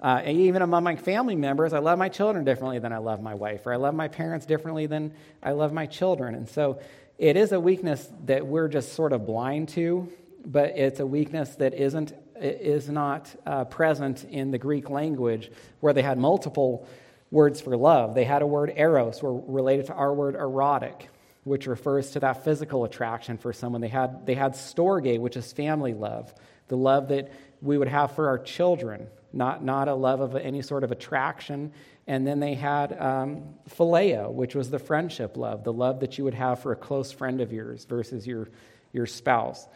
Uh, 0.00 0.20
and 0.24 0.36
even 0.36 0.62
among 0.62 0.82
my 0.82 0.96
family 0.96 1.36
members, 1.36 1.72
I 1.72 1.78
love 1.78 1.96
my 1.96 2.08
children 2.08 2.44
differently 2.44 2.80
than 2.80 2.92
I 2.92 2.98
love 2.98 3.22
my 3.22 3.34
wife, 3.34 3.66
or 3.66 3.72
I 3.72 3.76
love 3.76 3.94
my 3.94 4.08
parents 4.08 4.46
differently 4.46 4.86
than 4.86 5.12
I 5.40 5.52
love 5.52 5.72
my 5.72 5.86
children. 5.86 6.34
And 6.34 6.48
so 6.48 6.80
it 7.18 7.36
is 7.36 7.52
a 7.52 7.60
weakness 7.60 8.08
that 8.24 8.44
we're 8.44 8.66
just 8.66 8.94
sort 8.94 9.12
of 9.12 9.26
blind 9.26 9.68
to, 9.70 10.12
but 10.44 10.70
it's 10.70 10.98
a 10.98 11.06
weakness 11.06 11.54
that 11.54 11.72
isn't 11.72 12.14
is 12.40 12.88
not 12.88 13.32
uh, 13.46 13.64
present 13.66 14.24
in 14.24 14.50
the 14.50 14.58
Greek 14.58 14.90
language, 14.90 15.52
where 15.78 15.92
they 15.92 16.02
had 16.02 16.18
multiple 16.18 16.88
words 17.32 17.60
for 17.60 17.76
love. 17.76 18.14
They 18.14 18.24
had 18.24 18.42
a 18.42 18.46
word 18.46 18.72
eros, 18.76 19.20
were 19.20 19.34
related 19.34 19.86
to 19.86 19.94
our 19.94 20.14
word 20.14 20.36
erotic, 20.36 21.08
which 21.42 21.66
refers 21.66 22.10
to 22.12 22.20
that 22.20 22.44
physical 22.44 22.84
attraction 22.84 23.38
for 23.38 23.52
someone. 23.52 23.80
They 23.80 23.88
had 23.88 24.24
they 24.26 24.34
had 24.34 24.52
storge, 24.52 25.18
which 25.18 25.36
is 25.36 25.52
family 25.52 25.94
love, 25.94 26.32
the 26.68 26.76
love 26.76 27.08
that 27.08 27.32
we 27.60 27.78
would 27.78 27.88
have 27.88 28.14
for 28.14 28.28
our 28.28 28.38
children, 28.38 29.08
not, 29.32 29.64
not 29.64 29.88
a 29.88 29.94
love 29.94 30.20
of 30.20 30.36
any 30.36 30.62
sort 30.62 30.84
of 30.84 30.92
attraction. 30.92 31.72
And 32.06 32.26
then 32.26 32.40
they 32.40 32.54
had 32.54 33.00
um, 33.00 33.54
phileo, 33.70 34.32
which 34.32 34.54
was 34.54 34.70
the 34.70 34.80
friendship 34.80 35.36
love, 35.36 35.62
the 35.62 35.72
love 35.72 36.00
that 36.00 36.18
you 36.18 36.24
would 36.24 36.34
have 36.34 36.60
for 36.60 36.72
a 36.72 36.76
close 36.76 37.12
friend 37.12 37.40
of 37.40 37.52
yours 37.52 37.84
versus 37.84 38.26
your, 38.26 38.48
your 38.92 39.06
spouse. 39.06 39.66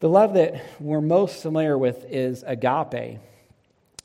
The 0.00 0.08
love 0.08 0.34
that 0.34 0.64
we're 0.80 1.02
most 1.02 1.42
familiar 1.42 1.76
with 1.76 2.06
is 2.08 2.42
agape. 2.46 3.18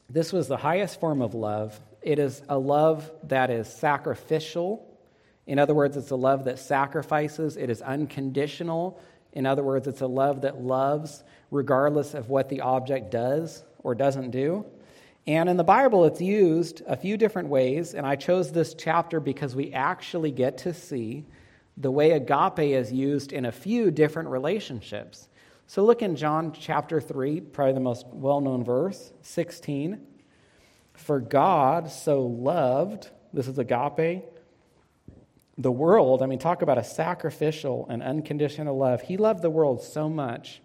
This 0.10 0.34
was 0.34 0.48
the 0.48 0.58
highest 0.58 1.00
form 1.00 1.22
of 1.22 1.34
love. 1.34 1.80
It 2.04 2.20
is 2.20 2.42
a 2.50 2.58
love 2.58 3.10
that 3.24 3.50
is 3.50 3.68
sacrificial. 3.68 4.86
In 5.48 5.60
other 5.60 5.74
words, 5.74 5.98
it's 5.98 6.12
a 6.12 6.16
love 6.16 6.46
that 6.46 6.60
sacrifices, 6.60 7.58
it 7.58 7.70
is 7.70 7.82
unconditional. 7.82 9.00
In 9.32 9.46
other 9.46 9.64
words, 9.64 9.88
it's 9.88 10.02
a 10.02 10.08
love 10.08 10.42
that 10.42 10.62
loves 10.62 11.24
regardless 11.50 12.14
of 12.14 12.30
what 12.30 12.50
the 12.50 12.62
object 12.62 13.12
does 13.12 13.64
or 13.80 13.96
doesn't 13.96 14.32
do. 14.32 14.66
And 15.26 15.48
in 15.48 15.56
the 15.56 15.64
Bible, 15.64 16.06
it's 16.06 16.22
used 16.22 16.82
a 16.86 16.98
few 16.98 17.16
different 17.16 17.48
ways, 17.48 17.94
and 17.94 18.06
I 18.06 18.18
chose 18.18 18.52
this 18.52 18.74
chapter 18.74 19.20
because 19.20 19.56
we 19.56 19.72
actually 19.72 20.32
get 20.32 20.58
to 20.60 20.74
see 20.74 21.26
the 21.78 21.92
way 21.92 22.12
agape 22.12 22.60
is 22.60 22.92
used 22.92 23.32
in 23.32 23.46
a 23.46 23.52
few 23.52 23.90
different 23.90 24.30
relationships. 24.30 25.30
So 25.66 25.84
look 25.84 26.02
in 26.02 26.16
John 26.16 26.52
chapter 26.52 27.00
3, 27.00 27.40
probably 27.40 27.74
the 27.74 27.80
most 27.80 28.06
well 28.08 28.42
known 28.42 28.64
verse, 28.64 29.14
16. 29.22 30.00
For 30.94 31.20
God 31.20 31.90
so 31.92 32.22
loved, 32.22 33.10
this 33.34 33.48
is 33.48 33.58
agape, 33.58 34.24
the 35.58 35.72
world. 35.72 36.22
I 36.22 36.26
mean, 36.26 36.40
talk 36.40 36.62
about 36.62 36.78
a 36.78 36.84
sacrificial 36.84 37.86
and 37.90 38.02
unconditional 38.02 38.78
love. 38.78 39.02
He 39.02 39.18
loved 39.18 39.42
the 39.42 39.50
world 39.50 39.82
so 39.82 40.10
much 40.10 40.62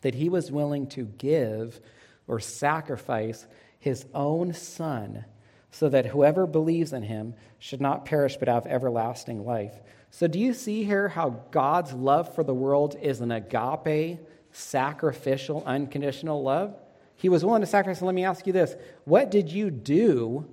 that 0.00 0.14
he 0.14 0.28
was 0.28 0.50
willing 0.50 0.86
to 0.88 1.04
give 1.04 1.80
or 2.26 2.40
sacrifice 2.40 3.46
his 3.78 4.06
own 4.14 4.52
son 4.52 5.24
so 5.70 5.88
that 5.88 6.06
whoever 6.06 6.46
believes 6.46 6.92
in 6.92 7.02
him 7.02 7.34
should 7.58 7.80
not 7.80 8.04
perish 8.04 8.36
but 8.36 8.48
have 8.48 8.66
everlasting 8.66 9.44
life. 9.44 9.74
So, 10.10 10.26
do 10.26 10.38
you 10.38 10.52
see 10.52 10.84
here 10.84 11.08
how 11.08 11.40
God's 11.50 11.92
love 11.94 12.34
for 12.34 12.44
the 12.44 12.54
world 12.54 12.96
is 13.00 13.22
an 13.22 13.32
agape, 13.32 14.20
sacrificial, 14.52 15.62
unconditional 15.64 16.42
love? 16.42 16.76
He 17.22 17.28
was 17.28 17.44
willing 17.44 17.62
to 17.62 17.66
sacrifice. 17.66 18.02
Let 18.02 18.14
me 18.14 18.24
ask 18.24 18.46
you 18.46 18.52
this 18.52 18.74
What 19.04 19.30
did 19.30 19.50
you 19.50 19.70
do 19.70 20.46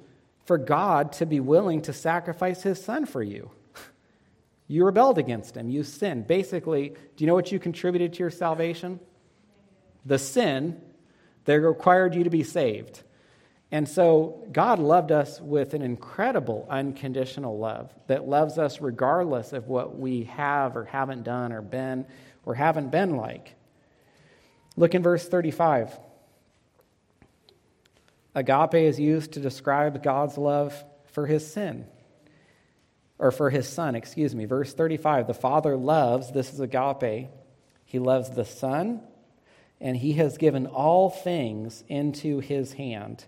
for 0.45 0.57
God 0.57 1.11
to 1.13 1.25
be 1.25 1.41
willing 1.41 1.81
to 1.81 1.93
sacrifice 1.93 2.63
his 2.63 2.81
son 2.81 3.05
for 3.05 3.21
you? 3.21 3.51
You 4.71 4.85
rebelled 4.85 5.17
against 5.17 5.57
him, 5.57 5.71
you 5.71 5.83
sinned. 5.83 6.27
Basically, 6.27 6.89
do 6.89 7.23
you 7.23 7.25
know 7.25 7.33
what 7.33 7.51
you 7.51 7.57
contributed 7.57 8.13
to 8.13 8.19
your 8.19 8.29
salvation? 8.29 8.99
the 10.05 10.19
sin 10.19 10.79
that 11.45 11.59
required 11.61 12.15
you 12.15 12.23
to 12.23 12.29
be 12.29 12.43
saved. 12.43 13.03
And 13.71 13.87
so 13.87 14.47
God 14.51 14.79
loved 14.79 15.11
us 15.11 15.39
with 15.39 15.73
an 15.73 15.83
incredible 15.83 16.67
unconditional 16.69 17.57
love 17.57 17.93
that 18.07 18.27
loves 18.27 18.57
us 18.57 18.81
regardless 18.81 19.53
of 19.53 19.67
what 19.67 19.97
we 19.97 20.23
have 20.23 20.75
or 20.75 20.85
haven't 20.85 21.23
done 21.23 21.53
or 21.53 21.61
been 21.61 22.05
or 22.45 22.55
haven't 22.55 22.89
been 22.89 23.15
like. 23.15 23.55
Look 24.75 24.95
in 24.95 25.03
verse 25.03 25.27
35. 25.27 25.97
Agape 28.35 28.75
is 28.75 28.99
used 28.99 29.33
to 29.33 29.39
describe 29.39 30.03
God's 30.03 30.37
love 30.37 30.83
for 31.11 31.25
his 31.25 31.51
sin, 31.51 31.87
or 33.17 33.31
for 33.31 33.49
his 33.49 33.67
son, 33.67 33.95
excuse 33.95 34.35
me. 34.35 34.45
Verse 34.45 34.73
35 34.73 35.27
the 35.27 35.33
Father 35.33 35.75
loves, 35.75 36.31
this 36.31 36.53
is 36.53 36.59
agape, 36.59 37.29
he 37.85 37.99
loves 37.99 38.29
the 38.29 38.45
Son 38.45 39.01
and 39.81 39.95
he 39.95 40.13
has 40.13 40.37
given 40.37 40.67
all 40.67 41.09
things 41.09 41.83
into 41.87 42.39
his 42.39 42.73
hand. 42.73 43.25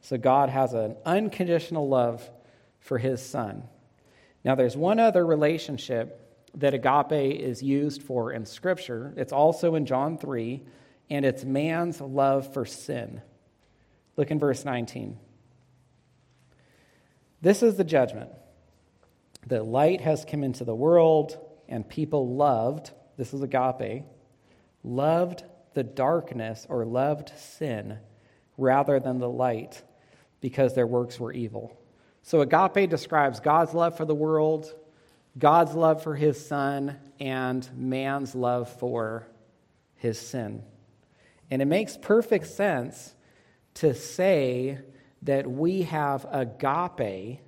So 0.00 0.18
God 0.18 0.50
has 0.50 0.74
an 0.74 0.96
unconditional 1.06 1.88
love 1.88 2.28
for 2.80 2.98
his 2.98 3.24
son. 3.24 3.64
Now, 4.44 4.54
there's 4.54 4.76
one 4.76 5.00
other 5.00 5.24
relationship 5.24 6.20
that 6.56 6.74
agape 6.74 7.40
is 7.40 7.62
used 7.62 8.02
for 8.02 8.30
in 8.32 8.44
Scripture. 8.44 9.14
It's 9.16 9.32
also 9.32 9.74
in 9.74 9.86
John 9.86 10.18
3, 10.18 10.62
and 11.08 11.24
it's 11.24 11.44
man's 11.44 12.00
love 12.00 12.52
for 12.52 12.66
sin. 12.66 13.22
Look 14.16 14.30
in 14.30 14.38
verse 14.38 14.64
19. 14.64 15.18
This 17.40 17.62
is 17.62 17.76
the 17.76 17.84
judgment. 17.84 18.30
The 19.46 19.62
light 19.62 20.00
has 20.00 20.24
come 20.24 20.42
into 20.42 20.64
the 20.64 20.74
world, 20.74 21.36
and 21.68 21.86
people 21.86 22.34
loved, 22.34 22.90
this 23.16 23.34
is 23.34 23.42
agape, 23.42 24.04
loved 24.82 25.44
the 25.74 25.82
darkness 25.82 26.66
or 26.68 26.84
loved 26.84 27.32
sin 27.36 27.98
rather 28.56 29.00
than 29.00 29.18
the 29.18 29.28
light 29.28 29.82
because 30.40 30.74
their 30.74 30.86
works 30.86 31.18
were 31.18 31.32
evil. 31.32 31.76
So 32.22 32.40
agape 32.40 32.88
describes 32.88 33.40
God's 33.40 33.74
love 33.74 33.96
for 33.96 34.04
the 34.04 34.14
world, 34.14 34.72
God's 35.38 35.74
love 35.74 36.02
for 36.02 36.14
his 36.14 36.44
son, 36.46 36.96
and 37.20 37.68
man's 37.76 38.34
love 38.34 38.70
for 38.78 39.26
his 39.96 40.18
sin. 40.18 40.62
And 41.50 41.60
it 41.60 41.66
makes 41.66 41.96
perfect 41.96 42.46
sense 42.46 43.13
to 43.74 43.94
say 43.94 44.78
that 45.22 45.50
we 45.50 45.82
have 45.82 46.26
agape 46.30 47.40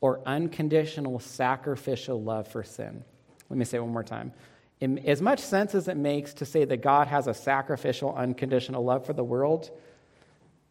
or 0.00 0.20
unconditional 0.26 1.18
sacrificial 1.18 2.22
love 2.22 2.48
for 2.48 2.62
sin. 2.62 3.04
Let 3.48 3.58
me 3.58 3.64
say 3.64 3.78
it 3.78 3.80
one 3.80 3.92
more 3.92 4.02
time. 4.02 4.32
In 4.80 4.98
as 4.98 5.22
much 5.22 5.40
sense 5.40 5.74
as 5.74 5.88
it 5.88 5.96
makes 5.96 6.34
to 6.34 6.44
say 6.44 6.64
that 6.64 6.78
God 6.78 7.06
has 7.06 7.26
a 7.26 7.34
sacrificial, 7.34 8.14
unconditional 8.14 8.84
love 8.84 9.06
for 9.06 9.12
the 9.12 9.24
world, 9.24 9.70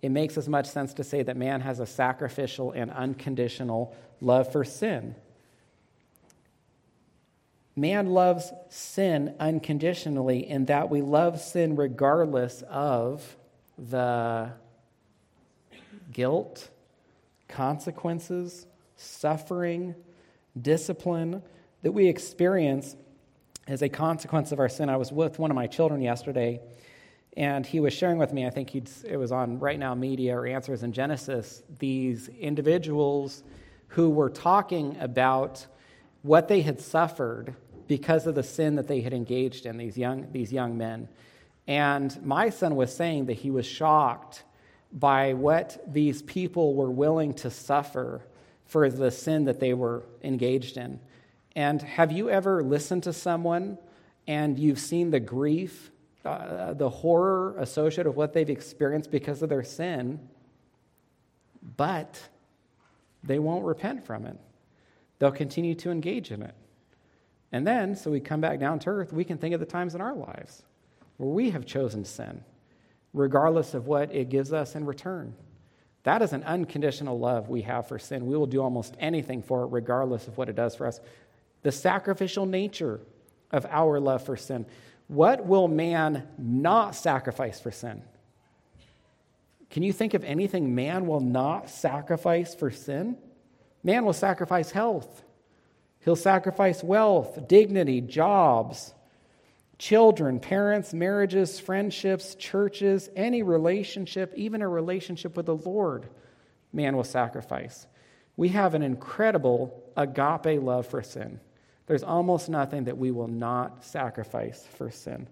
it 0.02 0.10
makes 0.10 0.38
as 0.38 0.50
much 0.50 0.68
sense 0.68 0.94
to 0.96 1.04
say 1.04 1.24
that 1.24 1.38
man 1.38 1.62
has 1.62 1.80
a 1.80 1.86
sacrificial 1.86 2.72
and 2.72 2.91
unconditional 2.91 3.96
love 4.22 4.52
for 4.52 4.64
sin. 4.64 5.16
Man 7.76 8.08
loves 8.08 8.52
sin 8.70 9.34
unconditionally 9.39 10.48
in 10.48 10.66
that 10.66 10.89
we 10.89 11.02
love 11.02 11.39
sin 11.39 11.76
regardless 11.76 12.62
of 12.70 13.36
the 13.78 14.52
guilt, 16.12 16.70
consequences, 17.47 18.68
suffering, 18.95 19.95
discipline 20.60 21.41
that 21.82 21.91
we 21.91 22.08
experience 22.08 22.95
as 23.68 23.82
a 23.82 23.89
consequence 23.89 24.51
of 24.51 24.60
our 24.60 24.70
sin. 24.70 24.89
I 24.89 24.97
was 24.97 25.12
with 25.12 25.39
one 25.39 25.51
of 25.51 25.56
my 25.56 25.68
children 25.68 26.01
yesterday, 26.01 26.60
and 27.36 27.66
he 27.66 27.80
was 27.80 27.93
sharing 27.93 28.18
with 28.18 28.34
me, 28.34 28.45
I 28.45 28.49
think 28.49 28.70
he'd, 28.70 28.89
it 29.06 29.18
was 29.18 29.32
on 29.32 29.60
Right 29.60 29.80
Now 29.80 29.95
Media 29.95 30.38
or 30.38 30.45
Answers 30.45 30.84
in 30.84 30.91
Genesis, 30.91 31.64
these 31.80 32.28
individuals 32.28 33.43
who 33.88 34.10
were 34.10 34.30
talking 34.30 34.97
about 34.99 35.66
what 36.22 36.47
they 36.47 36.62
had 36.62 36.80
suffered 36.80 37.56
because 37.88 38.28
of 38.28 38.36
the 38.36 38.43
sin 38.43 38.76
that 38.76 38.88
they 38.88 39.01
had 39.01 39.14
engaged 39.14 39.66
in, 39.66 39.78
these 39.78 39.97
young, 39.97 40.32
these 40.32 40.51
young 40.51 40.78
men. 40.78 41.08
And 41.68 42.24
my 42.26 42.49
son 42.49 42.76
was 42.76 42.95
saying 42.95 43.26
that 43.28 43.34
he 43.34 43.51
was 43.51 43.66
shocked 43.66 44.43
by 44.94 45.34
what 45.34 45.84
these 45.91 46.22
people 46.22 46.76
were 46.76 46.91
willing 46.91 47.34
to 47.34 47.50
suffer 47.50 48.22
for 48.66 48.89
the 48.89 49.12
sin 49.12 49.46
that 49.46 49.60
they 49.60 49.74
were 49.74 50.04
engaged 50.24 50.78
in. 50.78 51.00
And 51.56 51.82
have 51.82 52.12
you 52.12 52.30
ever 52.30 52.64
listened 52.64 53.04
to 53.04 53.14
someone 53.14 53.78
and 54.28 54.58
you've 54.58 54.80
seen 54.80 55.12
the 55.12 55.20
grief 55.20 55.91
uh, 56.26 56.74
the 56.74 56.89
horror 56.89 57.56
associated 57.58 58.08
with 58.08 58.16
what 58.16 58.32
they've 58.32 58.50
experienced 58.50 59.12
because 59.12 59.41
of 59.41 59.50
their 59.50 59.64
sin, 59.64 60.20
but 61.76 62.30
they 63.24 63.39
won't 63.39 63.66
repent 63.66 64.06
from 64.06 64.26
it. 64.26 64.38
They'll 65.20 65.32
continue 65.32 65.76
to 65.76 65.91
engage 65.91 66.32
in 66.32 66.41
it. 66.41 66.56
And 67.52 67.68
then, 67.68 67.96
so 67.96 68.10
we 68.10 68.20
come 68.20 68.41
back 68.41 68.60
down 68.60 68.80
to 68.80 68.89
earth, 68.89 69.12
we 69.12 69.26
can 69.26 69.38
think 69.38 69.54
of 69.54 69.60
the 69.60 69.66
times 69.66 69.96
in 69.96 70.02
our 70.02 70.16
lives 70.16 70.64
where 71.18 71.30
we 71.30 71.50
have 71.52 71.66
chosen 71.66 72.06
sin, 72.06 72.44
regardless 73.14 73.74
of 73.74 73.88
what 73.88 74.14
it 74.14 74.30
gives 74.30 74.51
us 74.51 74.76
in 74.76 74.86
return. 74.86 75.36
That 76.03 76.22
is 76.22 76.34
an 76.34 76.43
unconditional 76.43 77.18
love 77.18 77.49
we 77.49 77.61
have 77.61 77.88
for 77.88 77.97
sin. 77.97 78.26
We 78.26 78.36
will 78.36 78.47
do 78.47 78.61
almost 78.61 78.95
anything 78.99 79.41
for 79.41 79.64
it, 79.64 79.68
regardless 79.68 80.28
of 80.28 80.38
what 80.38 80.49
it 80.49 80.55
does 80.55 80.76
for 80.76 80.86
us. 80.86 80.99
The 81.61 81.72
sacrificial 81.72 82.45
nature 82.45 82.99
of 83.51 83.66
our 83.70 83.99
love 83.99 84.26
for 84.26 84.36
sin. 84.36 84.66
What 85.07 85.45
will 85.45 85.68
man 85.68 86.28
not 86.38 86.95
sacrifice 86.95 87.59
for 87.59 87.72
sin? 87.72 88.01
Can 89.70 89.84
you 89.84 89.93
think 89.93 90.14
of 90.14 90.24
anything 90.24 90.76
man 90.76 91.07
will 91.07 91.20
not 91.20 91.70
sacrifice 91.70 92.53
for 92.53 92.70
sin? 92.70 93.18
Man 93.84 94.05
will 94.05 94.14
sacrifice 94.14 94.72
health. 94.72 95.24
He'll 95.99 96.16
sacrifice 96.16 96.84
wealth, 96.84 97.47
dignity, 97.47 98.01
jobs, 98.01 98.93
children, 99.78 100.40
parents, 100.40 100.94
marriages, 100.94 101.60
friendships, 101.60 102.36
churches, 102.36 103.10
any 103.16 103.44
relationship, 103.44 104.34
even 104.36 104.62
a 104.62 104.68
relationship 104.68 105.36
with 105.36 105.46
the 105.46 105.56
Lord, 105.56 106.08
man 106.72 106.96
will 106.96 107.04
sacrifice. 107.04 107.86
We 108.36 108.50
have 108.50 108.74
an 108.74 108.82
incredible 108.82 109.84
agape 109.96 110.62
love 110.62 110.88
for 110.88 111.04
sin. 111.04 111.40
There's 111.86 112.04
almost 112.04 112.50
nothing 112.50 112.86
that 112.86 112.98
we 112.98 113.12
will 113.12 113.28
not 113.28 113.84
sacrifice 113.84 114.66
for 114.78 114.90
sin. 114.90 115.28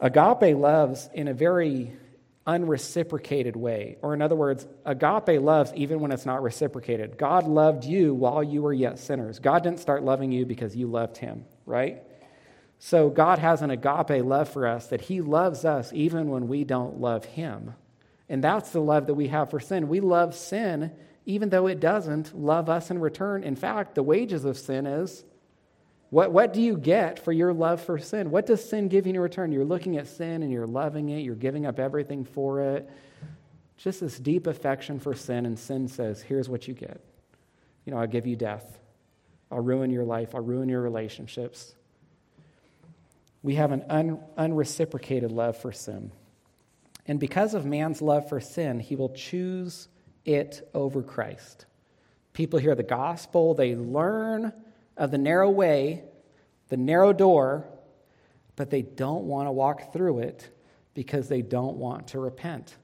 Agape 0.00 0.56
loves 0.56 1.08
in 1.12 1.28
a 1.28 1.34
very 1.34 1.92
unreciprocated 2.46 3.56
way. 3.56 3.96
Or, 4.02 4.14
in 4.14 4.22
other 4.22 4.36
words, 4.36 4.66
agape 4.84 5.40
loves 5.40 5.72
even 5.74 6.00
when 6.00 6.12
it's 6.12 6.26
not 6.26 6.42
reciprocated. 6.42 7.16
God 7.16 7.46
loved 7.46 7.84
you 7.84 8.14
while 8.14 8.42
you 8.42 8.62
were 8.62 8.72
yet 8.72 8.98
sinners. 8.98 9.38
God 9.38 9.62
didn't 9.62 9.80
start 9.80 10.02
loving 10.02 10.30
you 10.30 10.44
because 10.44 10.76
you 10.76 10.86
loved 10.86 11.16
him, 11.16 11.44
right? 11.64 12.02
So, 12.86 13.08
God 13.08 13.38
has 13.38 13.62
an 13.62 13.70
agape 13.70 14.22
love 14.22 14.50
for 14.50 14.66
us 14.66 14.88
that 14.88 15.00
he 15.00 15.22
loves 15.22 15.64
us 15.64 15.90
even 15.94 16.28
when 16.28 16.48
we 16.48 16.64
don't 16.64 17.00
love 17.00 17.24
him. 17.24 17.72
And 18.28 18.44
that's 18.44 18.72
the 18.72 18.80
love 18.80 19.06
that 19.06 19.14
we 19.14 19.28
have 19.28 19.48
for 19.48 19.58
sin. 19.58 19.88
We 19.88 20.00
love 20.00 20.34
sin 20.34 20.92
even 21.24 21.48
though 21.48 21.66
it 21.66 21.80
doesn't 21.80 22.38
love 22.38 22.68
us 22.68 22.90
in 22.90 22.98
return. 22.98 23.42
In 23.42 23.56
fact, 23.56 23.94
the 23.94 24.02
wages 24.02 24.44
of 24.44 24.58
sin 24.58 24.84
is 24.86 25.24
what, 26.10 26.30
what 26.30 26.52
do 26.52 26.60
you 26.60 26.76
get 26.76 27.18
for 27.18 27.32
your 27.32 27.54
love 27.54 27.80
for 27.80 27.96
sin? 27.96 28.30
What 28.30 28.44
does 28.44 28.62
sin 28.62 28.88
give 28.88 29.06
you 29.06 29.14
in 29.14 29.18
return? 29.20 29.50
You're 29.50 29.64
looking 29.64 29.96
at 29.96 30.06
sin 30.06 30.42
and 30.42 30.52
you're 30.52 30.66
loving 30.66 31.08
it, 31.08 31.20
you're 31.20 31.34
giving 31.36 31.64
up 31.64 31.78
everything 31.78 32.22
for 32.22 32.60
it. 32.60 32.90
Just 33.78 34.00
this 34.00 34.18
deep 34.18 34.46
affection 34.46 35.00
for 35.00 35.14
sin, 35.14 35.46
and 35.46 35.58
sin 35.58 35.88
says, 35.88 36.20
here's 36.20 36.50
what 36.50 36.68
you 36.68 36.74
get. 36.74 37.00
You 37.86 37.94
know, 37.94 37.98
I'll 37.98 38.06
give 38.06 38.26
you 38.26 38.36
death. 38.36 38.78
I'll 39.50 39.60
ruin 39.60 39.90
your 39.90 40.04
life. 40.04 40.34
I'll 40.34 40.42
ruin 40.42 40.68
your 40.68 40.82
relationships. 40.82 41.74
We 43.44 43.56
have 43.56 43.72
an 43.72 43.84
un, 43.90 44.20
unreciprocated 44.38 45.30
love 45.30 45.58
for 45.58 45.70
sin. 45.70 46.10
And 47.06 47.20
because 47.20 47.52
of 47.52 47.66
man's 47.66 48.00
love 48.00 48.26
for 48.26 48.40
sin, 48.40 48.80
he 48.80 48.96
will 48.96 49.10
choose 49.10 49.88
it 50.24 50.66
over 50.72 51.02
Christ. 51.02 51.66
People 52.32 52.58
hear 52.58 52.74
the 52.74 52.82
gospel, 52.82 53.52
they 53.52 53.76
learn 53.76 54.50
of 54.96 55.10
the 55.10 55.18
narrow 55.18 55.50
way, 55.50 56.04
the 56.70 56.78
narrow 56.78 57.12
door, 57.12 57.66
but 58.56 58.70
they 58.70 58.80
don't 58.80 59.24
want 59.24 59.46
to 59.46 59.52
walk 59.52 59.92
through 59.92 60.20
it 60.20 60.50
because 60.94 61.28
they 61.28 61.42
don't 61.42 61.76
want 61.76 62.08
to 62.08 62.20
repent. 62.20 62.74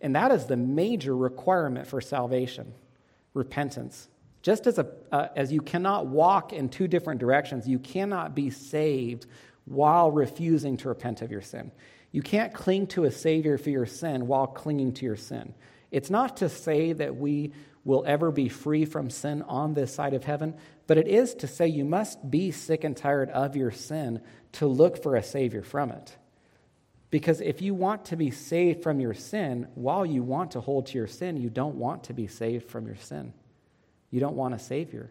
And 0.00 0.16
that 0.16 0.32
is 0.32 0.46
the 0.46 0.56
major 0.56 1.14
requirement 1.14 1.86
for 1.86 2.00
salvation 2.00 2.72
repentance. 3.34 4.08
Just 4.40 4.66
as, 4.66 4.78
a, 4.78 4.86
uh, 5.12 5.28
as 5.36 5.52
you 5.52 5.60
cannot 5.60 6.06
walk 6.06 6.54
in 6.54 6.70
two 6.70 6.88
different 6.88 7.20
directions, 7.20 7.68
you 7.68 7.78
cannot 7.78 8.34
be 8.34 8.48
saved 8.48 9.26
while 9.64 10.10
refusing 10.10 10.76
to 10.78 10.88
repent 10.88 11.22
of 11.22 11.30
your 11.30 11.40
sin. 11.40 11.72
You 12.12 12.22
can't 12.22 12.54
cling 12.54 12.86
to 12.88 13.04
a 13.04 13.10
Savior 13.10 13.58
for 13.58 13.70
your 13.70 13.86
sin 13.86 14.26
while 14.26 14.46
clinging 14.46 14.92
to 14.94 15.04
your 15.04 15.16
sin. 15.16 15.54
It's 15.90 16.10
not 16.10 16.38
to 16.38 16.48
say 16.48 16.92
that 16.92 17.16
we 17.16 17.52
will 17.84 18.04
ever 18.06 18.30
be 18.30 18.48
free 18.48 18.84
from 18.84 19.10
sin 19.10 19.42
on 19.42 19.74
this 19.74 19.94
side 19.94 20.14
of 20.14 20.24
heaven, 20.24 20.56
but 20.86 20.98
it 20.98 21.06
is 21.06 21.34
to 21.34 21.46
say 21.46 21.66
you 21.66 21.84
must 21.84 22.30
be 22.30 22.50
sick 22.50 22.84
and 22.84 22.96
tired 22.96 23.30
of 23.30 23.56
your 23.56 23.70
sin 23.70 24.20
to 24.52 24.66
look 24.66 25.02
for 25.02 25.16
a 25.16 25.22
Savior 25.22 25.62
from 25.62 25.90
it. 25.90 26.16
Because 27.10 27.40
if 27.40 27.62
you 27.62 27.74
want 27.74 28.06
to 28.06 28.16
be 28.16 28.30
saved 28.30 28.82
from 28.82 28.98
your 28.98 29.14
sin, 29.14 29.68
while 29.74 30.04
you 30.04 30.22
want 30.22 30.52
to 30.52 30.60
hold 30.60 30.86
to 30.86 30.98
your 30.98 31.06
sin, 31.06 31.36
you 31.36 31.48
don't 31.48 31.76
want 31.76 32.04
to 32.04 32.12
be 32.12 32.26
saved 32.26 32.68
from 32.68 32.86
your 32.86 32.96
sin. 32.96 33.32
You 34.10 34.20
don't 34.20 34.36
want 34.36 34.54
a 34.54 34.58
Savior. 34.58 35.10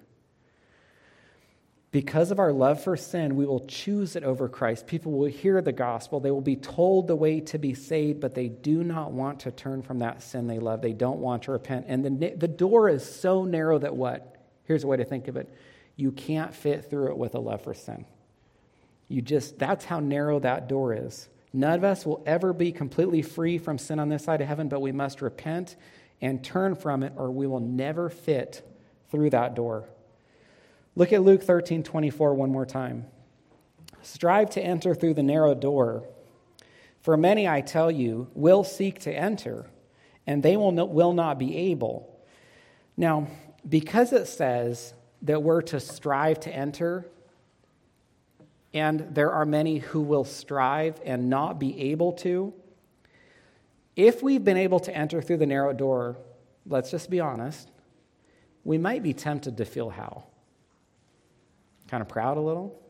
Because 1.93 2.31
of 2.31 2.39
our 2.39 2.51
love 2.51 2.83
for 2.83 2.97
sin, 2.97 3.35
we 3.35 3.45
will 3.45 3.67
choose 3.67 4.15
it 4.15 4.23
over 4.23 4.49
Christ. 4.49 4.87
People 4.87 5.11
will 5.11 5.29
hear 5.29 5.61
the 5.61 5.71
gospel. 5.71 6.19
They 6.19 6.31
will 6.31 6.41
be 6.41 6.55
told 6.55 7.05
the 7.07 7.15
way 7.15 7.39
to 7.41 7.59
be 7.59 7.75
saved, 7.75 8.19
but 8.19 8.33
they 8.33 8.47
do 8.47 8.83
not 8.83 9.11
want 9.11 9.41
to 9.41 9.51
turn 9.51 9.83
from 9.83 9.99
that 9.99 10.23
sin 10.23 10.47
they 10.47 10.57
love. 10.57 10.81
They 10.81 10.93
don't 10.93 11.19
want 11.19 11.43
to 11.43 11.51
repent. 11.51 11.85
And 11.87 12.03
the, 12.03 12.33
the 12.35 12.47
door 12.47 12.89
is 12.89 13.07
so 13.07 13.43
narrow 13.43 13.77
that 13.77 13.95
what? 13.95 14.43
Here's 14.63 14.83
a 14.83 14.87
way 14.87 14.97
to 14.97 15.05
think 15.05 15.27
of 15.27 15.37
it 15.37 15.53
you 15.95 16.11
can't 16.11 16.55
fit 16.55 16.89
through 16.89 17.09
it 17.09 17.17
with 17.17 17.35
a 17.35 17.39
love 17.39 17.61
for 17.61 17.75
sin. 17.75 18.07
You 19.07 19.21
just, 19.21 19.59
that's 19.59 19.85
how 19.85 19.99
narrow 19.99 20.39
that 20.39 20.67
door 20.67 20.95
is. 20.95 21.29
None 21.53 21.77
of 21.77 21.83
us 21.83 22.07
will 22.07 22.23
ever 22.25 22.53
be 22.53 22.71
completely 22.71 23.21
free 23.21 23.59
from 23.59 23.77
sin 23.77 23.99
on 23.99 24.09
this 24.09 24.23
side 24.23 24.41
of 24.41 24.47
heaven, 24.47 24.67
but 24.67 24.81
we 24.81 24.91
must 24.91 25.21
repent 25.21 25.75
and 26.21 26.43
turn 26.43 26.73
from 26.73 27.03
it, 27.03 27.13
or 27.17 27.29
we 27.29 27.45
will 27.45 27.59
never 27.59 28.09
fit 28.09 28.67
through 29.11 29.29
that 29.29 29.53
door. 29.53 29.87
Look 30.95 31.11
at 31.11 31.23
Luke 31.23 31.41
13 31.41 31.83
24 31.83 32.35
one 32.35 32.51
more 32.51 32.65
time. 32.65 33.05
Strive 34.01 34.49
to 34.51 34.61
enter 34.61 34.93
through 34.93 35.15
the 35.15 35.23
narrow 35.23 35.55
door. 35.55 36.07
For 37.01 37.17
many, 37.17 37.47
I 37.47 37.61
tell 37.61 37.91
you, 37.91 38.29
will 38.33 38.63
seek 38.63 38.99
to 39.01 39.11
enter, 39.11 39.65
and 40.27 40.43
they 40.43 40.55
will, 40.55 40.71
not, 40.71 40.89
will 40.89 41.13
not 41.13 41.37
be 41.37 41.55
able. 41.71 42.09
Now, 42.95 43.27
because 43.67 44.13
it 44.13 44.27
says 44.27 44.93
that 45.23 45.41
we're 45.41 45.61
to 45.63 45.79
strive 45.79 46.39
to 46.41 46.53
enter, 46.53 47.05
and 48.73 49.07
there 49.11 49.31
are 49.31 49.45
many 49.45 49.79
who 49.79 50.01
will 50.01 50.23
strive 50.23 50.99
and 51.03 51.29
not 51.29 51.59
be 51.59 51.91
able 51.91 52.13
to, 52.13 52.53
if 53.95 54.23
we've 54.23 54.43
been 54.43 54.57
able 54.57 54.79
to 54.81 54.95
enter 54.95 55.21
through 55.21 55.37
the 55.37 55.45
narrow 55.45 55.73
door, 55.73 56.17
let's 56.65 56.91
just 56.91 57.09
be 57.09 57.19
honest, 57.19 57.69
we 58.63 58.77
might 58.77 59.03
be 59.03 59.13
tempted 59.13 59.57
to 59.57 59.65
feel 59.65 59.89
how 59.89 60.23
kind 61.93 62.01
of 62.01 62.09
proud 62.09 62.37
a 62.37 62.41
little, 62.41 62.81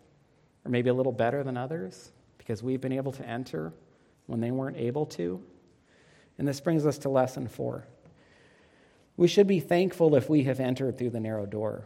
or 0.63 0.71
maybe 0.71 0.89
a 0.89 0.93
little 0.93 1.11
better 1.11 1.43
than 1.43 1.57
others 1.57 2.13
because 2.37 2.63
we've 2.63 2.79
been 2.79 2.93
able 2.93 3.11
to 3.11 3.27
enter 3.27 3.73
when 4.27 4.39
they 4.39 4.49
weren't 4.49 4.77
able 4.77 5.05
to. 5.05 5.43
And 6.37 6.47
this 6.47 6.61
brings 6.61 6.85
us 6.85 6.99
to 6.99 7.09
lesson 7.09 7.49
four. 7.49 7.85
We 9.17 9.27
should 9.27 9.45
be 9.45 9.59
thankful 9.59 10.15
if 10.15 10.29
we 10.29 10.43
have 10.43 10.61
entered 10.61 10.97
through 10.97 11.09
the 11.09 11.19
narrow 11.19 11.45
door. 11.45 11.83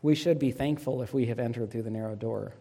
We 0.00 0.14
should 0.14 0.38
be 0.38 0.52
thankful 0.52 1.02
if 1.02 1.12
we 1.12 1.26
have 1.26 1.40
entered 1.40 1.72
through 1.72 1.82
the 1.82 1.90
narrow 1.90 2.14
door. 2.14 2.54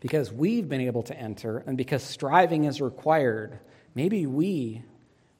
Because 0.00 0.32
we've 0.32 0.68
been 0.68 0.80
able 0.80 1.04
to 1.04 1.16
enter, 1.16 1.62
and 1.68 1.78
because 1.78 2.02
striving 2.02 2.64
is 2.64 2.80
required, 2.80 3.60
maybe 3.94 4.26
we, 4.26 4.82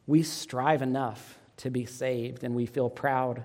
we 0.06 0.22
strive 0.22 0.80
enough 0.80 1.40
to 1.59 1.70
be 1.70 1.84
saved, 1.84 2.44
and 2.44 2.55
we 2.55 2.66
feel 2.66 2.90
proud. 2.90 3.44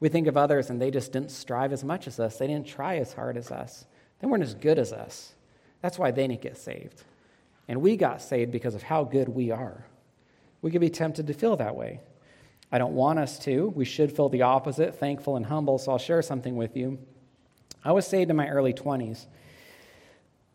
We 0.00 0.08
think 0.08 0.26
of 0.26 0.36
others, 0.36 0.70
and 0.70 0.80
they 0.80 0.90
just 0.90 1.12
didn't 1.12 1.30
strive 1.30 1.72
as 1.72 1.84
much 1.84 2.06
as 2.06 2.20
us. 2.20 2.36
They 2.36 2.46
didn't 2.46 2.66
try 2.66 2.96
as 2.96 3.12
hard 3.12 3.36
as 3.36 3.50
us. 3.50 3.86
They 4.20 4.26
weren't 4.26 4.42
as 4.42 4.54
good 4.54 4.78
as 4.78 4.92
us. 4.92 5.34
That's 5.80 5.98
why 5.98 6.10
they 6.10 6.26
didn't 6.26 6.42
get 6.42 6.56
saved. 6.56 7.02
And 7.68 7.80
we 7.80 7.96
got 7.96 8.22
saved 8.22 8.50
because 8.50 8.74
of 8.74 8.82
how 8.82 9.04
good 9.04 9.28
we 9.28 9.50
are. 9.50 9.86
We 10.62 10.70
could 10.70 10.80
be 10.80 10.90
tempted 10.90 11.26
to 11.26 11.34
feel 11.34 11.56
that 11.56 11.76
way. 11.76 12.00
I 12.72 12.78
don't 12.78 12.94
want 12.94 13.18
us 13.18 13.38
to. 13.40 13.68
We 13.68 13.84
should 13.84 14.14
feel 14.14 14.28
the 14.28 14.42
opposite, 14.42 14.96
thankful 14.96 15.36
and 15.36 15.46
humble. 15.46 15.78
So 15.78 15.92
I'll 15.92 15.98
share 15.98 16.22
something 16.22 16.56
with 16.56 16.76
you. 16.76 16.98
I 17.84 17.92
was 17.92 18.06
saved 18.06 18.30
in 18.30 18.36
my 18.36 18.48
early 18.48 18.72
20s. 18.72 19.26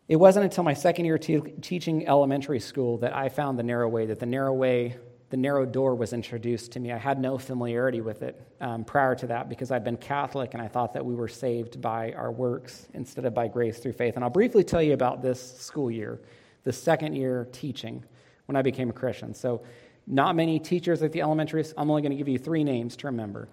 It 0.08 0.16
wasn't 0.16 0.44
until 0.44 0.64
my 0.64 0.74
second 0.74 1.04
year 1.04 1.18
te- 1.18 1.38
teaching 1.60 2.08
elementary 2.08 2.58
school 2.58 2.98
that 2.98 3.14
I 3.14 3.28
found 3.28 3.58
the 3.58 3.62
narrow 3.62 3.88
way, 3.88 4.06
that 4.06 4.18
the 4.18 4.26
narrow 4.26 4.52
way 4.52 4.96
the 5.30 5.36
narrow 5.36 5.64
door 5.64 5.94
was 5.94 6.12
introduced 6.12 6.72
to 6.72 6.80
me. 6.80 6.92
I 6.92 6.98
had 6.98 7.20
no 7.20 7.38
familiarity 7.38 8.00
with 8.00 8.22
it 8.22 8.40
um, 8.60 8.84
prior 8.84 9.14
to 9.14 9.28
that 9.28 9.48
because 9.48 9.70
I'd 9.70 9.84
been 9.84 9.96
Catholic 9.96 10.54
and 10.54 10.62
I 10.62 10.66
thought 10.66 10.92
that 10.94 11.06
we 11.06 11.14
were 11.14 11.28
saved 11.28 11.80
by 11.80 12.12
our 12.12 12.32
works 12.32 12.88
instead 12.94 13.24
of 13.24 13.32
by 13.32 13.46
grace 13.46 13.78
through 13.78 13.92
faith. 13.92 14.16
And 14.16 14.24
I'll 14.24 14.30
briefly 14.30 14.64
tell 14.64 14.82
you 14.82 14.92
about 14.92 15.22
this 15.22 15.58
school 15.58 15.90
year, 15.90 16.20
the 16.64 16.72
second 16.72 17.14
year 17.14 17.48
teaching 17.52 18.04
when 18.46 18.56
I 18.56 18.62
became 18.62 18.90
a 18.90 18.92
Christian. 18.92 19.32
So, 19.32 19.62
not 20.06 20.34
many 20.34 20.58
teachers 20.58 21.02
at 21.04 21.12
the 21.12 21.20
elementary. 21.20 21.64
I'm 21.76 21.88
only 21.88 22.02
going 22.02 22.10
to 22.10 22.16
give 22.16 22.26
you 22.26 22.38
three 22.38 22.64
names 22.64 22.96
to 22.96 23.06
remember. 23.06 23.48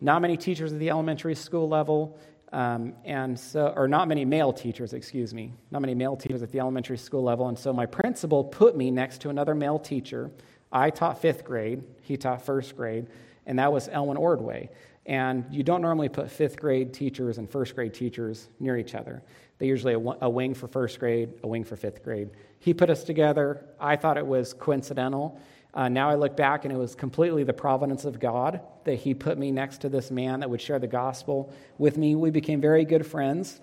Not 0.00 0.22
many 0.22 0.38
teachers 0.38 0.72
at 0.72 0.78
the 0.78 0.88
elementary 0.88 1.34
school 1.34 1.68
level, 1.68 2.18
um, 2.52 2.94
and 3.04 3.38
so, 3.38 3.74
or 3.76 3.88
not 3.88 4.08
many 4.08 4.24
male 4.24 4.52
teachers, 4.52 4.94
excuse 4.94 5.34
me, 5.34 5.52
not 5.70 5.82
many 5.82 5.94
male 5.94 6.16
teachers 6.16 6.42
at 6.42 6.50
the 6.50 6.60
elementary 6.60 6.96
school 6.96 7.22
level. 7.22 7.48
And 7.48 7.58
so 7.58 7.74
my 7.74 7.84
principal 7.84 8.42
put 8.42 8.74
me 8.74 8.90
next 8.90 9.20
to 9.22 9.28
another 9.28 9.54
male 9.54 9.78
teacher. 9.78 10.30
I 10.72 10.90
taught 10.90 11.20
fifth 11.20 11.44
grade, 11.44 11.82
he 12.02 12.16
taught 12.16 12.44
first 12.44 12.76
grade, 12.76 13.06
and 13.46 13.58
that 13.58 13.72
was 13.72 13.88
Elwin 13.88 14.16
Ordway. 14.16 14.70
And 15.06 15.46
you 15.50 15.62
don't 15.62 15.80
normally 15.80 16.10
put 16.10 16.30
fifth 16.30 16.58
grade 16.58 16.92
teachers 16.92 17.38
and 17.38 17.48
first 17.48 17.74
grade 17.74 17.94
teachers 17.94 18.48
near 18.60 18.76
each 18.76 18.94
other. 18.94 19.22
They 19.58 19.66
usually 19.66 19.94
a, 19.94 20.28
wing 20.28 20.54
for 20.54 20.68
first 20.68 21.00
grade, 21.00 21.30
a 21.42 21.48
wing 21.48 21.64
for 21.64 21.76
fifth 21.76 22.04
grade. 22.04 22.30
He 22.58 22.74
put 22.74 22.90
us 22.90 23.04
together. 23.04 23.64
I 23.80 23.96
thought 23.96 24.18
it 24.18 24.26
was 24.26 24.52
coincidental. 24.52 25.40
Uh, 25.74 25.88
now 25.88 26.10
I 26.10 26.14
look 26.14 26.36
back 26.36 26.64
and 26.64 26.72
it 26.72 26.76
was 26.76 26.94
completely 26.94 27.42
the 27.42 27.52
providence 27.52 28.04
of 28.04 28.20
God 28.20 28.60
that 28.84 28.96
He 28.96 29.14
put 29.14 29.38
me 29.38 29.50
next 29.50 29.78
to 29.78 29.88
this 29.88 30.10
man 30.10 30.40
that 30.40 30.50
would 30.50 30.60
share 30.60 30.78
the 30.78 30.86
gospel 30.86 31.52
with 31.78 31.96
me. 31.96 32.14
We 32.14 32.30
became 32.30 32.60
very 32.60 32.84
good 32.84 33.06
friends. 33.06 33.60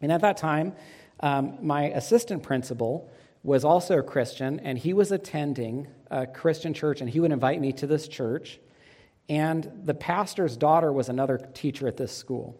And 0.00 0.12
at 0.12 0.20
that 0.20 0.36
time, 0.36 0.74
um, 1.20 1.58
my 1.60 1.84
assistant 1.90 2.42
principal 2.42 3.10
was 3.42 3.64
also 3.64 3.98
a 3.98 4.02
Christian, 4.02 4.60
and 4.60 4.78
he 4.78 4.92
was 4.92 5.12
attending 5.12 5.86
a 6.10 6.26
Christian 6.26 6.74
church, 6.74 7.00
and 7.00 7.08
he 7.08 7.20
would 7.20 7.32
invite 7.32 7.60
me 7.60 7.72
to 7.74 7.86
this 7.86 8.08
church. 8.08 8.58
And 9.28 9.70
the 9.84 9.94
pastor's 9.94 10.56
daughter 10.56 10.92
was 10.92 11.08
another 11.08 11.38
teacher 11.54 11.86
at 11.86 11.96
this 11.96 12.16
school. 12.16 12.58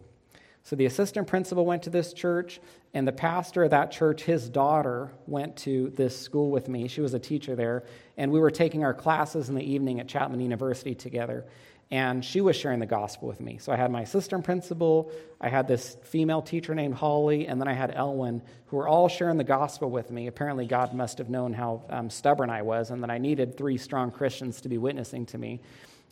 So 0.63 0.75
the 0.75 0.85
assistant 0.85 1.27
principal 1.27 1.65
went 1.65 1.83
to 1.83 1.89
this 1.89 2.13
church, 2.13 2.59
and 2.93 3.07
the 3.07 3.11
pastor 3.11 3.63
of 3.63 3.71
that 3.71 3.91
church, 3.91 4.21
his 4.23 4.49
daughter, 4.49 5.11
went 5.25 5.57
to 5.57 5.89
this 5.95 6.19
school 6.19 6.51
with 6.51 6.67
me. 6.67 6.87
She 6.87 7.01
was 7.01 7.13
a 7.13 7.19
teacher 7.19 7.55
there, 7.55 7.83
and 8.17 8.31
we 8.31 8.39
were 8.39 8.51
taking 8.51 8.83
our 8.83 8.93
classes 8.93 9.49
in 9.49 9.55
the 9.55 9.63
evening 9.63 9.99
at 9.99 10.07
Chapman 10.07 10.39
University 10.39 10.95
together. 10.95 11.45
And 11.91 12.23
she 12.23 12.39
was 12.39 12.55
sharing 12.55 12.79
the 12.79 12.85
gospel 12.85 13.27
with 13.27 13.41
me. 13.41 13.57
So 13.57 13.71
I 13.71 13.75
had 13.75 13.89
my 13.89 14.01
assistant 14.01 14.43
principal, 14.43 15.11
I 15.41 15.49
had 15.49 15.67
this 15.67 15.97
female 16.03 16.41
teacher 16.41 16.75
named 16.75 16.93
Holly, 16.93 17.47
and 17.47 17.59
then 17.59 17.67
I 17.67 17.73
had 17.73 17.95
Elwin, 17.95 18.43
who 18.67 18.77
were 18.77 18.87
all 18.87 19.09
sharing 19.09 19.37
the 19.37 19.43
gospel 19.43 19.89
with 19.89 20.11
me. 20.11 20.27
Apparently, 20.27 20.67
God 20.67 20.93
must 20.93 21.17
have 21.17 21.29
known 21.29 21.51
how 21.51 21.83
um, 21.89 22.11
stubborn 22.11 22.51
I 22.51 22.61
was, 22.61 22.91
and 22.91 23.01
that 23.01 23.09
I 23.09 23.17
needed 23.17 23.57
three 23.57 23.77
strong 23.77 24.11
Christians 24.11 24.61
to 24.61 24.69
be 24.69 24.77
witnessing 24.77 25.25
to 25.27 25.39
me. 25.39 25.61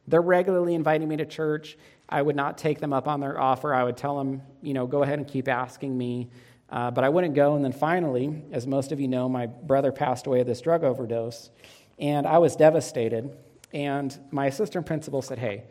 They're 0.07 0.21
regularly 0.21 0.73
inviting 0.73 1.07
me 1.07 1.17
to 1.17 1.25
church. 1.25 1.78
I 2.09 2.21
would 2.21 2.36
not 2.36 2.57
take 2.57 2.80
them 2.80 2.93
up 2.93 3.07
on 3.07 3.19
their 3.19 3.39
offer. 3.39 3.73
I 3.73 3.84
would 3.84 3.97
tell 3.97 4.17
them, 4.17 4.41
you 4.61 4.73
know, 4.73 4.88
go 4.88 5.03
ahead 5.03 5.19
and 5.19 5.28
keep 5.28 5.47
asking 5.47 5.95
me. 5.95 6.30
Uh, 6.69 6.91
but 6.91 7.03
I 7.03 7.09
wouldn't 7.09 7.36
go. 7.36 7.55
And 7.55 7.63
then 7.63 7.71
finally, 7.71 8.43
as 8.51 8.65
most 8.65 8.91
of 8.91 8.99
you 8.99 9.07
know, 9.07 9.30
my 9.30 9.45
brother 9.45 9.91
passed 9.91 10.28
away 10.28 10.39
of 10.41 10.47
this 10.47 10.61
drug 10.61 10.84
overdose. 10.84 11.49
And 11.99 12.25
I 12.25 12.38
was 12.38 12.55
devastated. 12.55 13.36
And 13.74 14.18
my 14.32 14.47
assistant 14.47 14.86
principal 14.86 15.22
said, 15.22 15.39
Hey, 15.39 15.63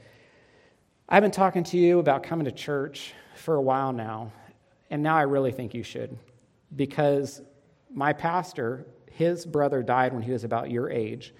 I've 1.09 1.23
been 1.23 1.31
talking 1.31 1.65
to 1.65 1.79
you 1.79 1.99
about 1.99 2.23
coming 2.23 2.45
to 2.47 2.53
church 2.53 3.15
for 3.37 3.55
a 3.55 3.63
while 3.63 3.93
now. 3.93 4.33
And 4.91 5.03
now 5.03 5.17
I 5.17 5.23
really 5.23 5.53
think 5.53 5.75
you 5.75 5.83
should. 5.83 6.17
Because 6.75 7.43
my 7.93 8.13
pastor, 8.13 8.87
his 9.11 9.47
brother 9.47 9.83
died 9.83 10.13
when 10.13 10.23
he 10.23 10.33
was 10.33 10.45
about 10.45 10.71
your 10.71 10.91
age. 10.91 11.33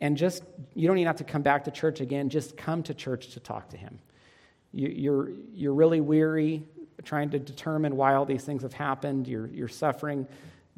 And 0.00 0.16
just, 0.16 0.42
you 0.74 0.86
don't 0.86 0.98
even 0.98 1.06
have 1.06 1.16
to 1.16 1.24
come 1.24 1.42
back 1.42 1.64
to 1.64 1.70
church 1.70 2.00
again. 2.00 2.28
Just 2.28 2.56
come 2.56 2.82
to 2.84 2.94
church 2.94 3.30
to 3.30 3.40
talk 3.40 3.70
to 3.70 3.76
him. 3.76 3.98
You, 4.72 4.88
you're, 4.88 5.30
you're 5.52 5.74
really 5.74 6.00
weary 6.00 6.62
trying 7.04 7.30
to 7.30 7.38
determine 7.38 7.96
why 7.96 8.14
all 8.14 8.24
these 8.24 8.44
things 8.44 8.62
have 8.62 8.72
happened. 8.72 9.26
You're, 9.28 9.46
you're 9.48 9.68
suffering. 9.68 10.26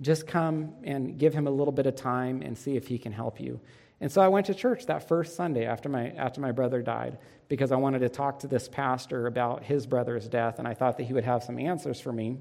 Just 0.00 0.26
come 0.26 0.74
and 0.84 1.18
give 1.18 1.32
him 1.32 1.46
a 1.46 1.50
little 1.50 1.72
bit 1.72 1.86
of 1.86 1.96
time 1.96 2.42
and 2.42 2.56
see 2.56 2.76
if 2.76 2.86
he 2.86 2.98
can 2.98 3.12
help 3.12 3.40
you. 3.40 3.60
And 4.00 4.12
so 4.12 4.20
I 4.20 4.28
went 4.28 4.46
to 4.46 4.54
church 4.54 4.86
that 4.86 5.08
first 5.08 5.36
Sunday 5.36 5.64
after 5.64 5.88
my, 5.88 6.10
after 6.10 6.40
my 6.40 6.52
brother 6.52 6.82
died 6.82 7.18
because 7.48 7.72
I 7.72 7.76
wanted 7.76 8.00
to 8.00 8.08
talk 8.08 8.40
to 8.40 8.46
this 8.46 8.68
pastor 8.68 9.26
about 9.26 9.62
his 9.62 9.86
brother's 9.86 10.28
death, 10.28 10.58
and 10.58 10.66
I 10.66 10.74
thought 10.74 10.98
that 10.98 11.04
he 11.04 11.12
would 11.12 11.24
have 11.24 11.42
some 11.42 11.58
answers 11.58 12.00
for 12.00 12.12
me. 12.12 12.38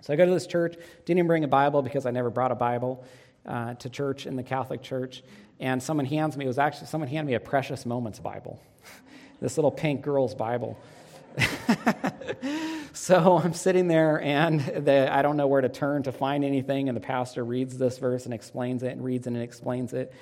So 0.00 0.12
I 0.12 0.16
go 0.16 0.24
to 0.24 0.32
this 0.32 0.46
church, 0.46 0.76
didn't 1.04 1.18
even 1.18 1.26
bring 1.26 1.44
a 1.44 1.48
Bible 1.48 1.82
because 1.82 2.06
I 2.06 2.10
never 2.10 2.30
brought 2.30 2.52
a 2.52 2.56
Bible 2.56 3.04
uh, 3.44 3.74
to 3.74 3.90
church 3.90 4.26
in 4.26 4.36
the 4.36 4.42
Catholic 4.42 4.82
Church. 4.82 5.22
And 5.58 5.82
someone 5.82 6.06
hands 6.06 6.36
me, 6.36 6.44
it 6.44 6.48
was 6.48 6.58
actually, 6.58 6.86
someone 6.86 7.08
handed 7.08 7.30
me 7.30 7.34
a 7.34 7.40
Precious 7.40 7.84
Moments 7.84 8.18
Bible, 8.18 8.60
this 9.40 9.58
little 9.58 9.70
pink 9.70 10.02
girl's 10.02 10.34
Bible. 10.34 10.78
so 12.92 13.38
I'm 13.38 13.52
sitting 13.52 13.86
there 13.86 14.20
and 14.20 14.60
the, 14.60 15.12
I 15.12 15.22
don't 15.22 15.36
know 15.36 15.46
where 15.46 15.60
to 15.60 15.68
turn 15.68 16.04
to 16.04 16.12
find 16.12 16.44
anything. 16.44 16.88
And 16.88 16.96
the 16.96 17.00
pastor 17.02 17.44
reads 17.44 17.76
this 17.76 17.98
verse 17.98 18.24
and 18.24 18.34
explains 18.34 18.82
it 18.82 18.92
and 18.92 19.04
reads 19.04 19.26
it 19.26 19.34
and 19.34 19.42
explains 19.42 19.92
it. 19.92 20.12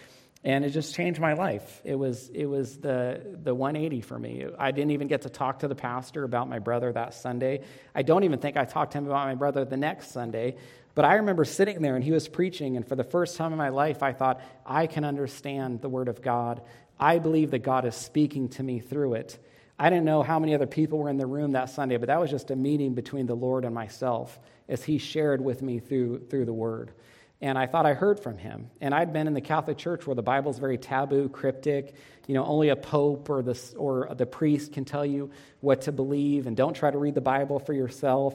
And 0.44 0.64
it 0.64 0.70
just 0.70 0.94
changed 0.94 1.20
my 1.20 1.32
life. 1.32 1.80
It 1.84 1.96
was, 1.96 2.28
it 2.28 2.46
was 2.46 2.78
the, 2.78 3.20
the 3.42 3.54
180 3.54 4.02
for 4.02 4.18
me. 4.18 4.46
I 4.56 4.70
didn't 4.70 4.92
even 4.92 5.08
get 5.08 5.22
to 5.22 5.28
talk 5.28 5.60
to 5.60 5.68
the 5.68 5.74
pastor 5.74 6.22
about 6.22 6.48
my 6.48 6.60
brother 6.60 6.92
that 6.92 7.14
Sunday. 7.14 7.62
I 7.94 8.02
don't 8.02 8.22
even 8.22 8.38
think 8.38 8.56
I 8.56 8.64
talked 8.64 8.92
to 8.92 8.98
him 8.98 9.06
about 9.06 9.26
my 9.26 9.34
brother 9.34 9.64
the 9.64 9.76
next 9.76 10.12
Sunday. 10.12 10.56
But 10.94 11.04
I 11.04 11.14
remember 11.16 11.44
sitting 11.44 11.82
there 11.82 11.96
and 11.96 12.04
he 12.04 12.12
was 12.12 12.28
preaching, 12.28 12.76
and 12.76 12.86
for 12.86 12.96
the 12.96 13.04
first 13.04 13.36
time 13.36 13.52
in 13.52 13.58
my 13.58 13.68
life, 13.68 14.02
I 14.02 14.12
thought, 14.12 14.40
I 14.64 14.86
can 14.86 15.04
understand 15.04 15.80
the 15.80 15.88
Word 15.88 16.08
of 16.08 16.22
God. 16.22 16.62
I 16.98 17.18
believe 17.18 17.50
that 17.52 17.60
God 17.60 17.84
is 17.84 17.94
speaking 17.94 18.48
to 18.50 18.62
me 18.62 18.80
through 18.80 19.14
it. 19.14 19.38
I 19.78 19.90
didn't 19.90 20.04
know 20.04 20.22
how 20.22 20.40
many 20.40 20.54
other 20.54 20.66
people 20.66 20.98
were 20.98 21.08
in 21.08 21.16
the 21.16 21.26
room 21.26 21.52
that 21.52 21.70
Sunday, 21.70 21.96
but 21.98 22.08
that 22.08 22.18
was 22.18 22.30
just 22.30 22.50
a 22.50 22.56
meeting 22.56 22.94
between 22.94 23.26
the 23.26 23.36
Lord 23.36 23.64
and 23.64 23.72
myself 23.72 24.38
as 24.68 24.82
He 24.82 24.98
shared 24.98 25.40
with 25.40 25.62
me 25.62 25.78
through, 25.78 26.26
through 26.30 26.46
the 26.46 26.52
Word. 26.52 26.90
And 27.40 27.56
I 27.56 27.66
thought 27.66 27.86
I 27.86 27.94
heard 27.94 28.18
from 28.18 28.36
him. 28.36 28.70
And 28.80 28.92
I'd 28.92 29.12
been 29.12 29.28
in 29.28 29.34
the 29.34 29.40
Catholic 29.40 29.78
Church 29.78 30.06
where 30.06 30.16
the 30.16 30.22
Bible's 30.22 30.58
very 30.58 30.76
taboo, 30.76 31.28
cryptic. 31.28 31.94
You 32.26 32.34
know, 32.34 32.44
only 32.44 32.70
a 32.70 32.76
pope 32.76 33.30
or 33.30 33.42
the, 33.42 33.58
or 33.76 34.12
the 34.16 34.26
priest 34.26 34.72
can 34.72 34.84
tell 34.84 35.06
you 35.06 35.30
what 35.60 35.82
to 35.82 35.92
believe, 35.92 36.46
and 36.46 36.56
don't 36.56 36.74
try 36.74 36.90
to 36.90 36.98
read 36.98 37.14
the 37.14 37.20
Bible 37.20 37.58
for 37.58 37.72
yourself. 37.72 38.34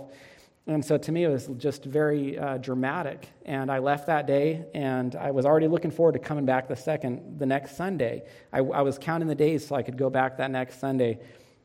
And 0.65 0.83
so 0.83 0.97
to 0.97 1.11
me, 1.11 1.25
it 1.25 1.27
was 1.27 1.47
just 1.57 1.83
very 1.83 2.39
uh, 2.39 2.57
dramatic. 2.57 3.27
And 3.45 3.69
I 3.69 3.79
left 3.79 4.07
that 4.07 4.25
day, 4.25 4.65
and 4.73 5.13
I 5.15 5.31
was 5.31 5.45
already 5.45 5.67
looking 5.67 5.91
forward 5.91 6.13
to 6.13 6.19
coming 6.19 6.45
back 6.45 6.69
the 6.69 6.75
second, 6.77 7.37
the 7.39 7.45
next 7.45 7.75
Sunday. 7.75 8.23
I, 8.53 8.59
I 8.59 8.81
was 8.81 8.97
counting 8.97 9.27
the 9.27 9.35
days 9.35 9.67
so 9.67 9.75
I 9.75 9.83
could 9.83 9.97
go 9.97 10.09
back 10.09 10.37
that 10.37 10.51
next 10.51 10.79
Sunday. 10.79 11.19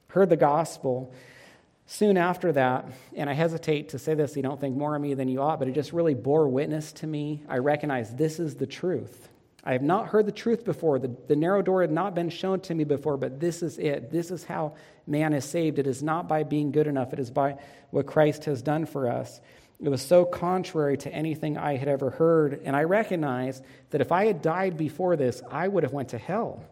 Heard 0.08 0.30
the 0.30 0.36
gospel. 0.36 1.14
Soon 1.90 2.18
after 2.18 2.52
that, 2.52 2.84
and 3.16 3.30
I 3.30 3.32
hesitate 3.32 3.88
to 3.88 3.98
say 3.98 4.12
this, 4.12 4.36
you 4.36 4.42
don't 4.42 4.60
think 4.60 4.76
more 4.76 4.94
of 4.94 5.00
me 5.00 5.14
than 5.14 5.26
you 5.26 5.40
ought, 5.40 5.58
but 5.58 5.68
it 5.68 5.72
just 5.72 5.94
really 5.94 6.12
bore 6.12 6.46
witness 6.46 6.92
to 6.92 7.06
me. 7.06 7.42
I 7.48 7.58
recognize 7.58 8.14
this 8.14 8.38
is 8.38 8.56
the 8.56 8.66
truth. 8.66 9.30
I 9.64 9.72
have 9.72 9.80
not 9.80 10.08
heard 10.08 10.26
the 10.26 10.32
truth 10.32 10.66
before. 10.66 10.98
The, 10.98 11.16
the 11.28 11.34
narrow 11.34 11.62
door 11.62 11.80
had 11.80 11.90
not 11.90 12.14
been 12.14 12.28
shown 12.28 12.60
to 12.60 12.74
me 12.74 12.84
before, 12.84 13.16
but 13.16 13.40
this 13.40 13.62
is 13.62 13.78
it. 13.78 14.10
This 14.10 14.30
is 14.30 14.44
how 14.44 14.74
man 15.06 15.32
is 15.32 15.46
saved. 15.46 15.78
It 15.78 15.86
is 15.86 16.02
not 16.02 16.28
by 16.28 16.42
being 16.42 16.72
good 16.72 16.86
enough, 16.86 17.14
it 17.14 17.18
is 17.18 17.30
by 17.30 17.56
what 17.90 18.04
Christ 18.04 18.44
has 18.44 18.60
done 18.60 18.84
for 18.84 19.10
us. 19.10 19.40
It 19.82 19.88
was 19.88 20.02
so 20.02 20.26
contrary 20.26 20.98
to 20.98 21.10
anything 21.10 21.56
I 21.56 21.78
had 21.78 21.88
ever 21.88 22.10
heard, 22.10 22.60
and 22.66 22.76
I 22.76 22.82
recognized 22.82 23.64
that 23.90 24.02
if 24.02 24.12
I 24.12 24.26
had 24.26 24.42
died 24.42 24.76
before 24.76 25.16
this, 25.16 25.40
I 25.50 25.68
would 25.68 25.84
have 25.84 25.94
went 25.94 26.10
to 26.10 26.18
hell. 26.18 26.62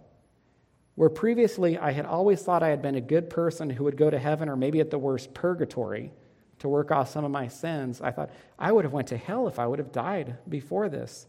Where 0.97 1.11
previously 1.11 1.79
I 1.79 1.93
had 1.93 2.07
always 2.07 2.43
thought 2.43 2.63
I 2.63 2.71
had 2.71 2.83
been 2.83 2.95
a 2.95 3.01
good 3.01 3.31
person 3.31 3.71
who 3.71 3.85
would 3.85 3.97
go 3.97 4.11
to 4.11 4.19
heaven 4.19 4.49
or 4.49 4.57
maybe 4.57 4.81
at 4.81 4.91
the 4.91 4.99
worst 4.99 5.35
purgatory 5.35 6.13
to 6.59 6.69
work 6.69 6.91
off 6.91 7.11
some 7.11 7.25
of 7.25 7.31
my 7.31 7.49
sins, 7.49 8.01
I 8.01 8.11
thought 8.11 8.31
I 8.59 8.73
would 8.73 8.85
have 8.85 8.95
went 8.95 9.09
to 9.09 9.17
hell 9.17 9.47
if 9.47 9.59
I 9.59 9.67
would 9.67 9.79
have 9.79 9.93
died 9.93 10.37
before 10.49 10.89
this. 10.89 11.27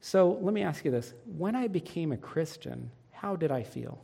So 0.00 0.38
let 0.40 0.54
me 0.54 0.62
ask 0.62 0.84
you 0.84 0.90
this. 0.90 1.12
When 1.36 1.56
I 1.56 1.68
became 1.68 2.12
a 2.12 2.16
Christian, 2.16 2.90
how 3.10 3.34
did 3.34 3.50
I 3.50 3.64
feel? 3.64 4.00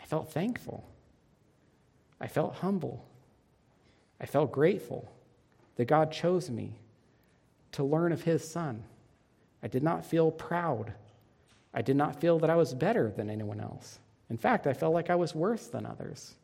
I 0.00 0.06
felt 0.06 0.32
thankful. 0.32 0.88
I 2.20 2.28
felt 2.28 2.56
humble. 2.56 3.06
I 4.20 4.26
felt 4.26 4.52
grateful 4.52 5.12
that 5.76 5.86
God 5.86 6.12
chose 6.12 6.48
me 6.48 6.78
to 7.72 7.84
learn 7.84 8.12
of 8.12 8.22
His 8.22 8.46
Son. 8.46 8.84
I 9.62 9.68
did 9.68 9.82
not 9.82 10.06
feel 10.06 10.30
proud. 10.30 10.94
I 11.74 11.82
did 11.82 11.96
not 11.96 12.20
feel 12.20 12.38
that 12.38 12.50
I 12.50 12.56
was 12.56 12.72
better 12.72 13.10
than 13.10 13.28
anyone 13.28 13.60
else. 13.60 13.98
In 14.30 14.38
fact, 14.38 14.66
I 14.66 14.72
felt 14.72 14.94
like 14.94 15.10
I 15.10 15.16
was 15.16 15.34
worse 15.34 15.66
than 15.66 15.84
others. 15.84 16.34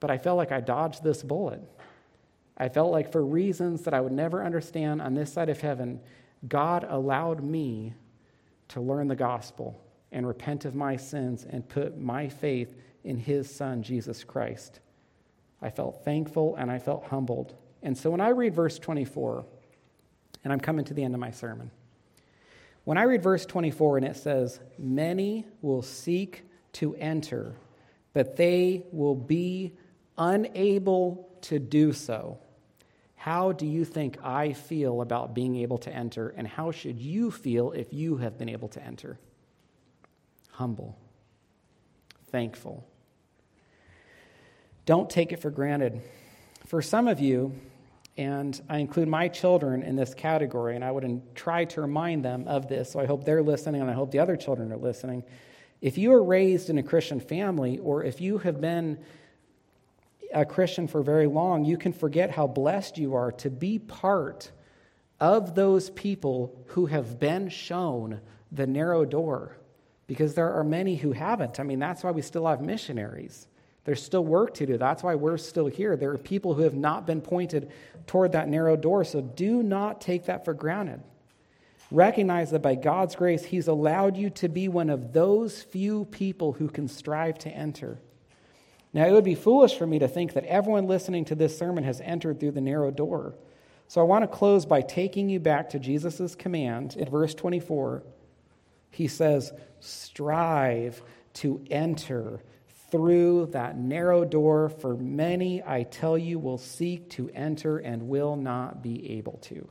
But 0.00 0.10
I 0.10 0.18
felt 0.18 0.38
like 0.38 0.52
I 0.52 0.60
dodged 0.60 1.04
this 1.04 1.22
bullet. 1.22 1.60
I 2.56 2.68
felt 2.68 2.90
like, 2.90 3.12
for 3.12 3.24
reasons 3.24 3.82
that 3.82 3.94
I 3.94 4.00
would 4.00 4.12
never 4.12 4.44
understand 4.44 5.00
on 5.00 5.14
this 5.14 5.32
side 5.32 5.48
of 5.48 5.60
heaven, 5.60 6.00
God 6.48 6.86
allowed 6.88 7.42
me 7.42 7.94
to 8.68 8.80
learn 8.80 9.08
the 9.08 9.16
gospel 9.16 9.80
and 10.10 10.26
repent 10.26 10.64
of 10.64 10.74
my 10.74 10.96
sins 10.96 11.46
and 11.48 11.68
put 11.68 11.98
my 11.98 12.28
faith 12.28 12.74
in 13.04 13.18
his 13.18 13.54
son, 13.54 13.82
Jesus 13.82 14.24
Christ. 14.24 14.80
I 15.60 15.70
felt 15.70 16.04
thankful 16.04 16.56
and 16.56 16.70
I 16.70 16.78
felt 16.78 17.04
humbled. 17.04 17.54
And 17.82 17.96
so 17.96 18.10
when 18.10 18.20
I 18.20 18.28
read 18.30 18.54
verse 18.54 18.78
24, 18.78 19.44
and 20.44 20.52
I'm 20.52 20.60
coming 20.60 20.84
to 20.86 20.94
the 20.94 21.04
end 21.04 21.14
of 21.14 21.20
my 21.20 21.30
sermon, 21.30 21.70
when 22.88 22.96
I 22.96 23.02
read 23.02 23.22
verse 23.22 23.44
24 23.44 23.98
and 23.98 24.06
it 24.06 24.16
says, 24.16 24.60
Many 24.78 25.44
will 25.60 25.82
seek 25.82 26.44
to 26.72 26.94
enter, 26.94 27.54
but 28.14 28.36
they 28.36 28.86
will 28.92 29.14
be 29.14 29.76
unable 30.16 31.28
to 31.42 31.58
do 31.58 31.92
so. 31.92 32.38
How 33.14 33.52
do 33.52 33.66
you 33.66 33.84
think 33.84 34.16
I 34.24 34.54
feel 34.54 35.02
about 35.02 35.34
being 35.34 35.56
able 35.56 35.76
to 35.80 35.92
enter, 35.92 36.30
and 36.30 36.48
how 36.48 36.70
should 36.70 36.98
you 36.98 37.30
feel 37.30 37.72
if 37.72 37.92
you 37.92 38.16
have 38.16 38.38
been 38.38 38.48
able 38.48 38.68
to 38.68 38.82
enter? 38.82 39.18
Humble, 40.52 40.96
thankful, 42.28 42.88
don't 44.86 45.10
take 45.10 45.30
it 45.30 45.42
for 45.42 45.50
granted. 45.50 46.00
For 46.64 46.80
some 46.80 47.06
of 47.06 47.20
you, 47.20 47.52
and 48.18 48.60
I 48.68 48.78
include 48.78 49.06
my 49.06 49.28
children 49.28 49.82
in 49.82 49.94
this 49.94 50.12
category, 50.12 50.74
and 50.74 50.84
I 50.84 50.90
would 50.90 51.34
try 51.36 51.64
to 51.66 51.80
remind 51.80 52.24
them 52.24 52.48
of 52.48 52.68
this, 52.68 52.90
so 52.90 53.00
I 53.00 53.06
hope 53.06 53.24
they're 53.24 53.42
listening, 53.42 53.80
and 53.80 53.88
I 53.88 53.94
hope 53.94 54.10
the 54.10 54.18
other 54.18 54.36
children 54.36 54.72
are 54.72 54.76
listening. 54.76 55.22
If 55.80 55.96
you 55.96 56.12
are 56.12 56.22
raised 56.22 56.68
in 56.68 56.78
a 56.78 56.82
Christian 56.82 57.20
family, 57.20 57.78
or 57.78 58.02
if 58.02 58.20
you 58.20 58.38
have 58.38 58.60
been 58.60 58.98
a 60.34 60.44
Christian 60.44 60.88
for 60.88 61.00
very 61.00 61.28
long, 61.28 61.64
you 61.64 61.78
can 61.78 61.92
forget 61.92 62.32
how 62.32 62.48
blessed 62.48 62.98
you 62.98 63.14
are 63.14 63.30
to 63.32 63.48
be 63.48 63.78
part 63.78 64.50
of 65.20 65.54
those 65.54 65.88
people 65.90 66.60
who 66.66 66.86
have 66.86 67.20
been 67.20 67.48
shown 67.48 68.20
the 68.50 68.66
narrow 68.66 69.04
door. 69.04 69.56
Because 70.08 70.34
there 70.34 70.52
are 70.52 70.64
many 70.64 70.96
who 70.96 71.12
haven't. 71.12 71.60
I 71.60 71.62
mean, 71.62 71.78
that's 71.78 72.02
why 72.02 72.10
we 72.10 72.22
still 72.22 72.46
have 72.46 72.62
missionaries. 72.62 73.46
There's 73.88 74.02
still 74.02 74.22
work 74.22 74.52
to 74.56 74.66
do. 74.66 74.76
That's 74.76 75.02
why 75.02 75.14
we're 75.14 75.38
still 75.38 75.66
here. 75.66 75.96
There 75.96 76.10
are 76.10 76.18
people 76.18 76.52
who 76.52 76.60
have 76.60 76.74
not 76.74 77.06
been 77.06 77.22
pointed 77.22 77.72
toward 78.06 78.32
that 78.32 78.46
narrow 78.46 78.76
door. 78.76 79.02
So 79.02 79.22
do 79.22 79.62
not 79.62 80.02
take 80.02 80.26
that 80.26 80.44
for 80.44 80.52
granted. 80.52 81.02
Recognize 81.90 82.50
that 82.50 82.60
by 82.60 82.74
God's 82.74 83.16
grace, 83.16 83.46
He's 83.46 83.66
allowed 83.66 84.18
you 84.18 84.28
to 84.28 84.48
be 84.50 84.68
one 84.68 84.90
of 84.90 85.14
those 85.14 85.62
few 85.62 86.04
people 86.04 86.52
who 86.52 86.68
can 86.68 86.86
strive 86.86 87.38
to 87.38 87.48
enter. 87.48 87.98
Now, 88.92 89.06
it 89.06 89.12
would 89.12 89.24
be 89.24 89.34
foolish 89.34 89.78
for 89.78 89.86
me 89.86 89.98
to 90.00 90.06
think 90.06 90.34
that 90.34 90.44
everyone 90.44 90.86
listening 90.86 91.24
to 91.24 91.34
this 91.34 91.56
sermon 91.56 91.84
has 91.84 92.02
entered 92.02 92.40
through 92.40 92.50
the 92.50 92.60
narrow 92.60 92.90
door. 92.90 93.36
So 93.86 94.02
I 94.02 94.04
want 94.04 94.22
to 94.22 94.28
close 94.28 94.66
by 94.66 94.82
taking 94.82 95.30
you 95.30 95.40
back 95.40 95.70
to 95.70 95.78
Jesus' 95.78 96.34
command 96.34 96.94
in 96.94 97.08
verse 97.08 97.34
24. 97.34 98.02
He 98.90 99.08
says, 99.08 99.50
Strive 99.80 101.00
to 101.32 101.64
enter 101.70 102.42
through 102.90 103.46
that 103.52 103.76
narrow 103.76 104.24
door, 104.24 104.68
for 104.68 104.96
many, 104.96 105.62
I 105.62 105.82
tell 105.82 106.16
you, 106.16 106.38
will 106.38 106.58
seek 106.58 107.10
to 107.10 107.30
enter 107.34 107.78
and 107.78 108.08
will 108.08 108.36
not 108.36 108.82
be 108.82 109.18
able 109.18 109.38
to. 109.42 109.68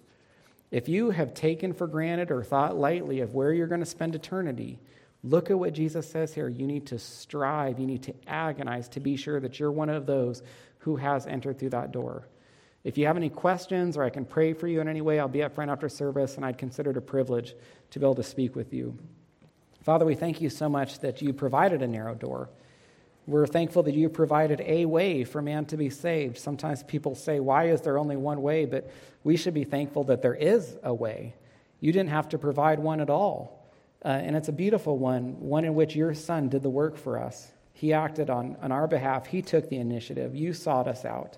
If 0.70 0.90
you 0.90 1.12
have 1.12 1.34
taken 1.34 1.74
for 1.74 1.88
granted 1.88 2.30
or 2.30 2.44
thought 2.44 2.78
lightly 2.78 3.22
of 3.22 3.34
where 3.34 3.54
you're 3.54 3.68
going 3.68 3.80
to 3.80 3.86
spend 3.86 4.16
eternity, 4.16 4.80
Look 5.24 5.50
at 5.50 5.60
what 5.60 5.74
Jesus 5.74 6.10
says 6.10 6.34
here. 6.34 6.48
You 6.48 6.68
need 6.68 6.88
to 6.88 7.00
strive, 7.00 7.80
you 7.80 7.88
need 7.88 8.04
to 8.04 8.14
agonize 8.28 8.88
to 8.90 9.00
be 9.00 9.18
sure 9.18 9.40
that 9.40 9.60
you're 9.60 9.72
one 9.72 9.90
of 9.90 10.06
those 10.06 10.44
who 10.80 10.96
has 10.96 11.26
entered 11.26 11.60
through 11.60 11.72
that 11.72 11.92
door. 11.92 12.28
If 12.84 12.98
you 12.98 13.08
have 13.08 13.18
any 13.18 13.30
questions 13.30 13.98
or 13.98 14.04
I 14.04 14.10
can 14.10 14.24
pray 14.24 14.54
for 14.54 14.68
you 14.68 14.80
in 14.80 14.88
any 14.88 15.02
way, 15.02 15.20
I'll 15.20 15.28
be 15.28 15.44
up 15.44 15.56
front 15.56 15.72
after 15.72 15.90
service, 15.90 16.36
and 16.36 16.46
I'd 16.46 16.58
consider 16.58 16.92
it 16.92 16.98
a 16.98 17.02
privilege 17.02 17.56
to 17.92 18.00
be 18.00 18.06
able 18.06 18.16
to 18.16 18.24
speak 18.24 18.56
with 18.56 18.74
you. 18.74 18.98
Father, 19.82 20.06
we 20.06 20.16
thank 20.16 20.40
you 20.40 20.50
so 20.50 20.70
much 20.70 21.00
that 21.00 21.22
you 21.22 21.34
provided 21.34 21.82
a 21.82 21.88
narrow 21.88 22.16
door. 22.16 22.50
We're 23.28 23.46
thankful 23.46 23.84
that 23.84 23.94
you 23.94 24.08
provided 24.08 24.62
a 24.62 24.86
way 24.86 25.26
for 25.26 25.42
man 25.42 25.66
to 25.66 25.78
be 25.78 25.90
saved. 25.90 26.38
Sometimes 26.38 26.82
people 26.84 27.14
say, 27.14 27.42
Why 27.42 27.68
is 27.68 27.82
there 27.82 27.98
only 27.98 28.16
one 28.16 28.42
way? 28.42 28.66
But 28.66 28.90
we 29.24 29.36
should 29.36 29.54
be 29.54 29.66
thankful 29.66 30.06
that 30.06 30.22
there 30.22 30.34
is 30.34 30.78
a 30.82 30.94
way. 30.94 31.36
You 31.82 31.92
didn't 31.92 32.10
have 32.10 32.30
to 32.30 32.38
provide 32.38 32.80
one 32.80 33.02
at 33.02 33.10
all. 33.10 33.70
Uh, 34.04 34.10
and 34.10 34.36
it's 34.36 34.48
a 34.48 34.54
beautiful 34.54 34.98
one, 34.98 35.40
one 35.42 35.66
in 35.66 35.76
which 35.76 35.96
your 35.96 36.14
son 36.14 36.48
did 36.48 36.64
the 36.64 36.70
work 36.70 36.98
for 36.98 37.20
us. 37.20 37.52
He 37.74 37.94
acted 37.94 38.30
on, 38.30 38.56
on 38.62 38.72
our 38.72 38.88
behalf, 38.88 39.28
he 39.28 39.42
took 39.42 39.70
the 39.70 39.78
initiative. 39.78 40.34
You 40.34 40.54
sought 40.54 40.88
us 40.88 41.04
out. 41.04 41.38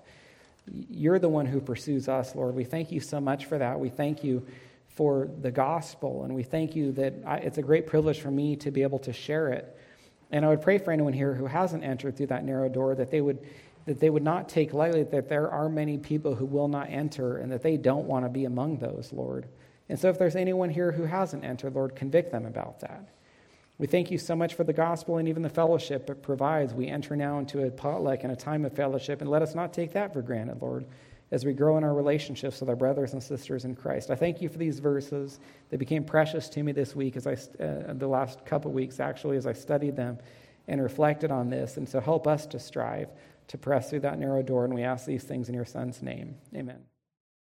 You're 0.88 1.18
the 1.18 1.28
one 1.28 1.46
who 1.46 1.60
pursues 1.60 2.08
us, 2.08 2.34
Lord. 2.34 2.54
We 2.54 2.64
thank 2.64 2.92
you 2.92 3.00
so 3.00 3.20
much 3.20 3.46
for 3.46 3.58
that. 3.58 3.80
We 3.80 3.88
thank 3.88 4.22
you 4.22 4.46
for 4.88 5.28
the 5.40 5.50
gospel, 5.50 6.24
and 6.24 6.34
we 6.34 6.42
thank 6.42 6.76
you 6.76 6.92
that 6.92 7.14
I, 7.26 7.36
it's 7.38 7.58
a 7.58 7.62
great 7.62 7.86
privilege 7.86 8.20
for 8.20 8.30
me 8.30 8.56
to 8.56 8.70
be 8.70 8.82
able 8.82 8.98
to 9.00 9.12
share 9.12 9.48
it. 9.48 9.76
And 10.30 10.44
I 10.44 10.48
would 10.48 10.62
pray 10.62 10.78
for 10.78 10.92
anyone 10.92 11.12
here 11.12 11.34
who 11.34 11.46
hasn't 11.46 11.84
entered 11.84 12.16
through 12.16 12.28
that 12.28 12.44
narrow 12.44 12.68
door 12.68 12.94
that 12.94 13.10
they 13.10 13.20
would 13.20 13.38
that 13.86 13.98
they 13.98 14.10
would 14.10 14.22
not 14.22 14.48
take 14.48 14.74
lightly 14.74 15.02
that 15.04 15.28
there 15.28 15.50
are 15.50 15.68
many 15.68 15.96
people 15.98 16.34
who 16.34 16.44
will 16.44 16.68
not 16.68 16.90
enter 16.90 17.38
and 17.38 17.50
that 17.50 17.62
they 17.62 17.76
don't 17.76 18.06
want 18.06 18.24
to 18.24 18.28
be 18.28 18.44
among 18.44 18.78
those, 18.78 19.10
Lord. 19.12 19.46
And 19.88 19.98
so, 19.98 20.08
if 20.08 20.18
there's 20.18 20.36
anyone 20.36 20.70
here 20.70 20.92
who 20.92 21.04
hasn't 21.04 21.44
entered, 21.44 21.74
Lord, 21.74 21.96
convict 21.96 22.30
them 22.30 22.46
about 22.46 22.80
that. 22.80 23.08
We 23.78 23.86
thank 23.86 24.10
you 24.10 24.18
so 24.18 24.36
much 24.36 24.54
for 24.54 24.62
the 24.62 24.74
gospel 24.74 25.16
and 25.16 25.26
even 25.26 25.42
the 25.42 25.48
fellowship 25.48 26.08
it 26.10 26.22
provides. 26.22 26.74
We 26.74 26.86
enter 26.86 27.16
now 27.16 27.38
into 27.38 27.64
a 27.64 27.70
potluck 27.70 28.22
and 28.22 28.32
a 28.32 28.36
time 28.36 28.64
of 28.64 28.74
fellowship, 28.74 29.22
and 29.22 29.30
let 29.30 29.42
us 29.42 29.54
not 29.54 29.72
take 29.72 29.92
that 29.94 30.12
for 30.12 30.20
granted, 30.20 30.60
Lord, 30.60 30.84
as 31.32 31.44
we 31.44 31.52
grow 31.52 31.78
in 31.78 31.84
our 31.84 31.94
relationships 31.94 32.60
with 32.60 32.68
our 32.68 32.76
brothers 32.76 33.12
and 33.12 33.22
sisters 33.22 33.64
in 33.64 33.74
Christ. 33.74 34.10
I 34.10 34.16
thank 34.16 34.42
you 34.42 34.48
for 34.48 34.58
these 34.58 34.80
verses. 34.80 35.38
They 35.68 35.76
became 35.76 36.04
precious 36.04 36.48
to 36.50 36.62
me 36.62 36.72
this 36.72 36.96
week, 36.96 37.16
as 37.16 37.26
I, 37.26 37.34
uh, 37.62 37.94
the 37.94 38.08
last 38.08 38.44
couple 38.44 38.72
weeks, 38.72 39.00
actually, 39.00 39.36
as 39.36 39.46
I 39.46 39.52
studied 39.52 39.96
them 39.96 40.18
and 40.66 40.82
reflected 40.82 41.30
on 41.30 41.48
this. 41.50 41.76
And 41.76 41.88
so, 41.88 42.00
help 42.00 42.26
us 42.26 42.46
to 42.46 42.58
strive 42.58 43.10
to 43.48 43.58
press 43.58 43.90
through 43.90 44.00
that 44.00 44.18
narrow 44.18 44.42
door, 44.42 44.64
and 44.64 44.72
we 44.72 44.82
ask 44.82 45.06
these 45.06 45.24
things 45.24 45.48
in 45.48 45.54
your 45.54 45.64
Son's 45.64 46.02
name. 46.02 46.36
Amen. 46.54 46.89